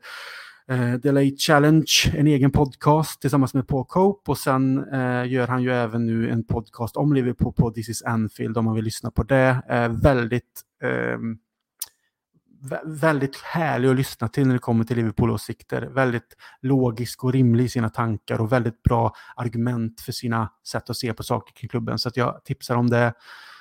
Eh, 0.70 0.94
uh, 0.94 1.00
The 1.00 1.36
Challenge 1.36 2.12
en 2.14 2.26
egen 2.26 2.50
podcast 2.50 3.20
tillsammans 3.20 3.54
med 3.54 3.68
Paul 3.68 3.84
Cope 3.84 4.30
och 4.30 4.38
sen 4.38 4.78
uh, 4.94 5.28
gör 5.28 5.46
han 5.46 5.62
ju 5.62 5.72
även 5.72 6.06
nu 6.06 6.30
en 6.30 6.44
podcast 6.44 6.96
om 6.96 7.12
Liverpool 7.12 7.52
på 7.52 7.70
This 7.70 7.88
is 7.88 8.02
Anfield 8.02 8.58
om 8.58 8.64
man 8.64 8.74
vill 8.74 8.84
lyssna 8.84 9.10
på 9.10 9.22
det. 9.22 9.62
Uh, 9.70 10.02
väldigt 10.02 10.62
um, 11.14 11.38
väldigt 12.84 13.36
härlig 13.36 13.88
att 13.88 13.96
lyssna 13.96 14.28
till 14.28 14.46
när 14.46 14.52
det 14.52 14.58
kommer 14.58 14.84
till 14.84 14.96
Liverpool-åsikter. 14.96 15.82
Väldigt 15.82 16.36
logisk 16.60 17.24
och 17.24 17.32
rimlig 17.32 17.64
i 17.64 17.68
sina 17.68 17.90
tankar 17.90 18.40
och 18.40 18.52
väldigt 18.52 18.82
bra 18.82 19.14
argument 19.36 20.00
för 20.00 20.12
sina 20.12 20.50
sätt 20.66 20.90
att 20.90 20.96
se 20.96 21.12
på 21.12 21.22
saker 21.22 21.54
kring 21.54 21.68
klubben. 21.68 21.98
Så 21.98 22.08
att 22.08 22.16
jag 22.16 22.44
tipsar 22.44 22.76
om 22.76 22.90
det. 22.90 23.12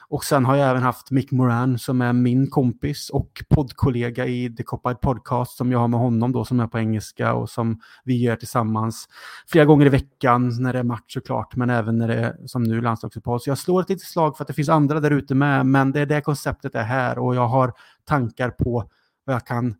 Och 0.10 0.24
sen 0.24 0.46
har 0.46 0.56
jag 0.56 0.70
även 0.70 0.84
haft 0.84 1.12
Mick 1.12 1.32
Moran 1.32 1.80
som 1.80 2.02
är 2.02 2.14
min 2.14 2.50
kompis 2.50 3.10
och 3.10 3.44
poddkollega 3.50 4.26
i 4.26 4.56
The 4.56 4.64
Copide 4.64 4.96
Podcast 4.96 5.58
som 5.58 5.72
jag 5.72 5.80
har 5.80 5.88
med 5.88 6.00
honom 6.00 6.32
då 6.32 6.46
som 6.46 6.60
är 6.60 6.68
på 6.68 6.80
engelska 6.80 7.34
och 7.34 7.50
som 7.50 7.80
vi 8.04 8.24
gör 8.24 8.36
tillsammans 8.36 9.08
flera 9.48 9.66
gånger 9.66 9.86
i 9.86 9.90
veckan 9.90 10.64
när 10.64 10.74
det 10.74 10.80
är 10.80 10.84
match 10.84 11.14
såklart, 11.14 11.56
men 11.56 11.70
även 11.70 11.98
när 11.98 12.08
det 12.08 12.16
är 12.16 12.48
som 12.48 12.64
nu 12.64 12.82
landslagsuppehåll. 12.82 13.40
Så 13.40 13.50
jag 13.50 13.58
slår 13.58 13.82
ett 13.82 13.90
litet 13.90 14.08
slag 14.08 14.38
för 14.38 14.44
att 14.44 14.48
det 14.48 14.54
finns 14.54 14.70
andra 14.70 15.00
där 15.00 15.12
ute 15.12 15.36
med, 15.36 15.66
men 15.66 15.92
det 15.92 16.00
är 16.00 16.06
det 16.06 16.22
konceptet 16.22 16.76
är 16.76 16.84
här 16.84 17.20
och 17.20 17.36
jag 17.36 17.48
har 17.48 17.74
tankar 18.06 18.50
på 18.50 18.90
vad 19.26 19.36
jag 19.36 19.46
kan 19.46 19.76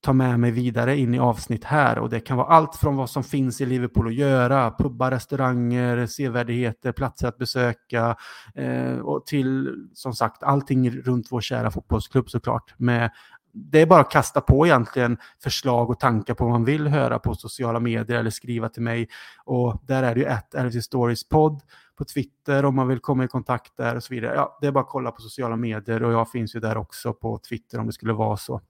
ta 0.00 0.12
med 0.12 0.40
mig 0.40 0.50
vidare 0.50 0.96
in 0.96 1.14
i 1.14 1.18
avsnitt 1.18 1.64
här 1.64 1.98
och 1.98 2.10
det 2.10 2.20
kan 2.20 2.36
vara 2.36 2.46
allt 2.46 2.76
från 2.76 2.96
vad 2.96 3.10
som 3.10 3.24
finns 3.24 3.60
i 3.60 3.66
Liverpool 3.66 4.06
att 4.06 4.14
göra, 4.14 4.74
pubbar, 4.78 5.10
restauranger, 5.10 6.06
sevärdheter, 6.06 6.92
platser 6.92 7.28
att 7.28 7.38
besöka 7.38 8.16
eh, 8.54 8.98
och 8.98 9.26
till 9.26 9.74
som 9.94 10.14
sagt 10.14 10.42
allting 10.42 10.90
runt 10.90 11.26
vår 11.30 11.40
kära 11.40 11.70
fotbollsklubb 11.70 12.30
såklart. 12.30 12.74
Med, 12.76 13.10
det 13.52 13.80
är 13.80 13.86
bara 13.86 14.00
att 14.00 14.10
kasta 14.10 14.40
på 14.40 14.66
egentligen 14.66 15.18
förslag 15.42 15.90
och 15.90 16.00
tankar 16.00 16.34
på 16.34 16.44
vad 16.44 16.52
man 16.52 16.64
vill 16.64 16.86
höra 16.86 17.18
på 17.18 17.34
sociala 17.34 17.80
medier 17.80 18.18
eller 18.18 18.30
skriva 18.30 18.68
till 18.68 18.82
mig 18.82 19.08
och 19.44 19.82
där 19.86 20.02
är 20.02 20.14
det 20.14 20.20
ju 20.20 20.26
ett 20.26 20.54
LFC 20.54 20.84
Stories 20.84 21.28
podd 21.28 21.60
på 21.98 22.04
Twitter 22.04 22.64
om 22.64 22.74
man 22.74 22.88
vill 22.88 23.00
komma 23.00 23.24
i 23.24 23.28
kontakt 23.28 23.76
där 23.76 23.96
och 23.96 24.04
så 24.04 24.14
vidare. 24.14 24.34
Ja, 24.34 24.58
det 24.60 24.66
är 24.66 24.72
bara 24.72 24.84
att 24.84 24.90
kolla 24.90 25.10
på 25.10 25.22
sociala 25.22 25.56
medier 25.56 26.02
och 26.02 26.12
jag 26.12 26.30
finns 26.30 26.56
ju 26.56 26.60
där 26.60 26.76
också 26.76 27.12
på 27.12 27.38
Twitter 27.48 27.78
om 27.78 27.86
det 27.86 27.92
skulle 27.92 28.12
vara 28.12 28.36
så. 28.36 28.60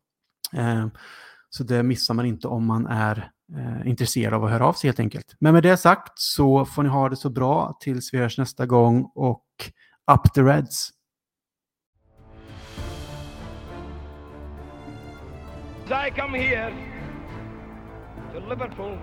Eh, 0.53 0.87
så 1.51 1.65
det 1.65 1.83
missar 1.83 2.15
man 2.15 2.27
inte 2.27 2.49
om 2.49 2.67
man 2.67 2.87
är 2.87 3.31
eh, 3.57 3.89
intresserad 3.89 4.35
av 4.35 4.45
att 4.45 4.51
höra 4.51 4.67
av 4.67 4.73
sig 4.73 4.89
helt 4.89 5.01
enkelt. 5.01 5.37
Men 5.39 5.55
med 5.55 5.63
det 5.63 5.77
sagt 5.77 6.13
så 6.19 6.65
får 6.65 6.83
ni 6.83 6.89
ha 6.89 7.09
det 7.09 7.17
så 7.17 7.31
bra 7.31 7.79
tills 7.81 8.15
vi 8.15 8.19
hörs 8.19 8.39
nästa 8.39 8.67
gång 8.67 9.11
och 9.15 9.45
up 10.13 10.35
the 10.35 10.43
Reds! 10.43 10.91
I 15.93 16.11
come 16.11 16.39
here 16.39 16.73
to 18.33 18.41
Liverpool 18.49 18.97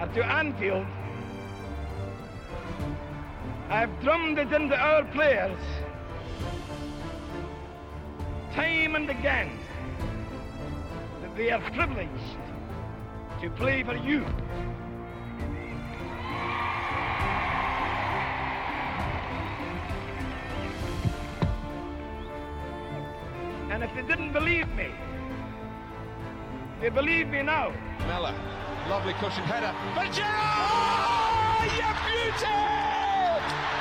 and 0.00 0.14
to 0.14 0.22
Anfield, 0.24 0.86
I've 3.68 4.00
drummed 4.02 4.38
it 4.38 4.52
into 4.52 4.74
our 4.74 5.04
players 5.12 5.58
time 8.54 8.96
and 8.96 9.10
again 9.10 9.61
they 11.36 11.50
are 11.50 11.60
privileged 11.72 12.36
to 13.40 13.50
play 13.50 13.82
for 13.82 13.96
you. 13.96 14.24
And 23.70 23.82
if 23.82 23.94
they 23.94 24.02
didn't 24.02 24.32
believe 24.32 24.68
me, 24.74 24.88
they 26.80 26.90
believe 26.90 27.28
me 27.28 27.42
now. 27.42 27.72
Mella, 28.06 28.34
lovely 28.88 29.14
cushion 29.14 29.44
header. 29.44 29.74
But 29.94 30.12
Gerard! 30.12 31.02
You! 31.72 32.48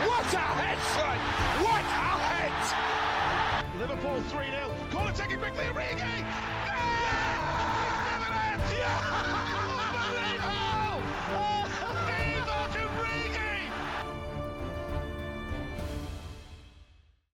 What 0.07 0.33
a 0.33 0.37
head, 0.37 0.79
son! 0.93 1.17
What 1.65 1.81
a 1.81 2.11
head! 2.29 3.79
Liverpool 3.79 4.21
3 4.21 4.45
0. 4.45 4.75
Corner 4.91 5.11
taken 5.13 5.39
quickly, 5.39 5.65
Origi! 5.65 6.60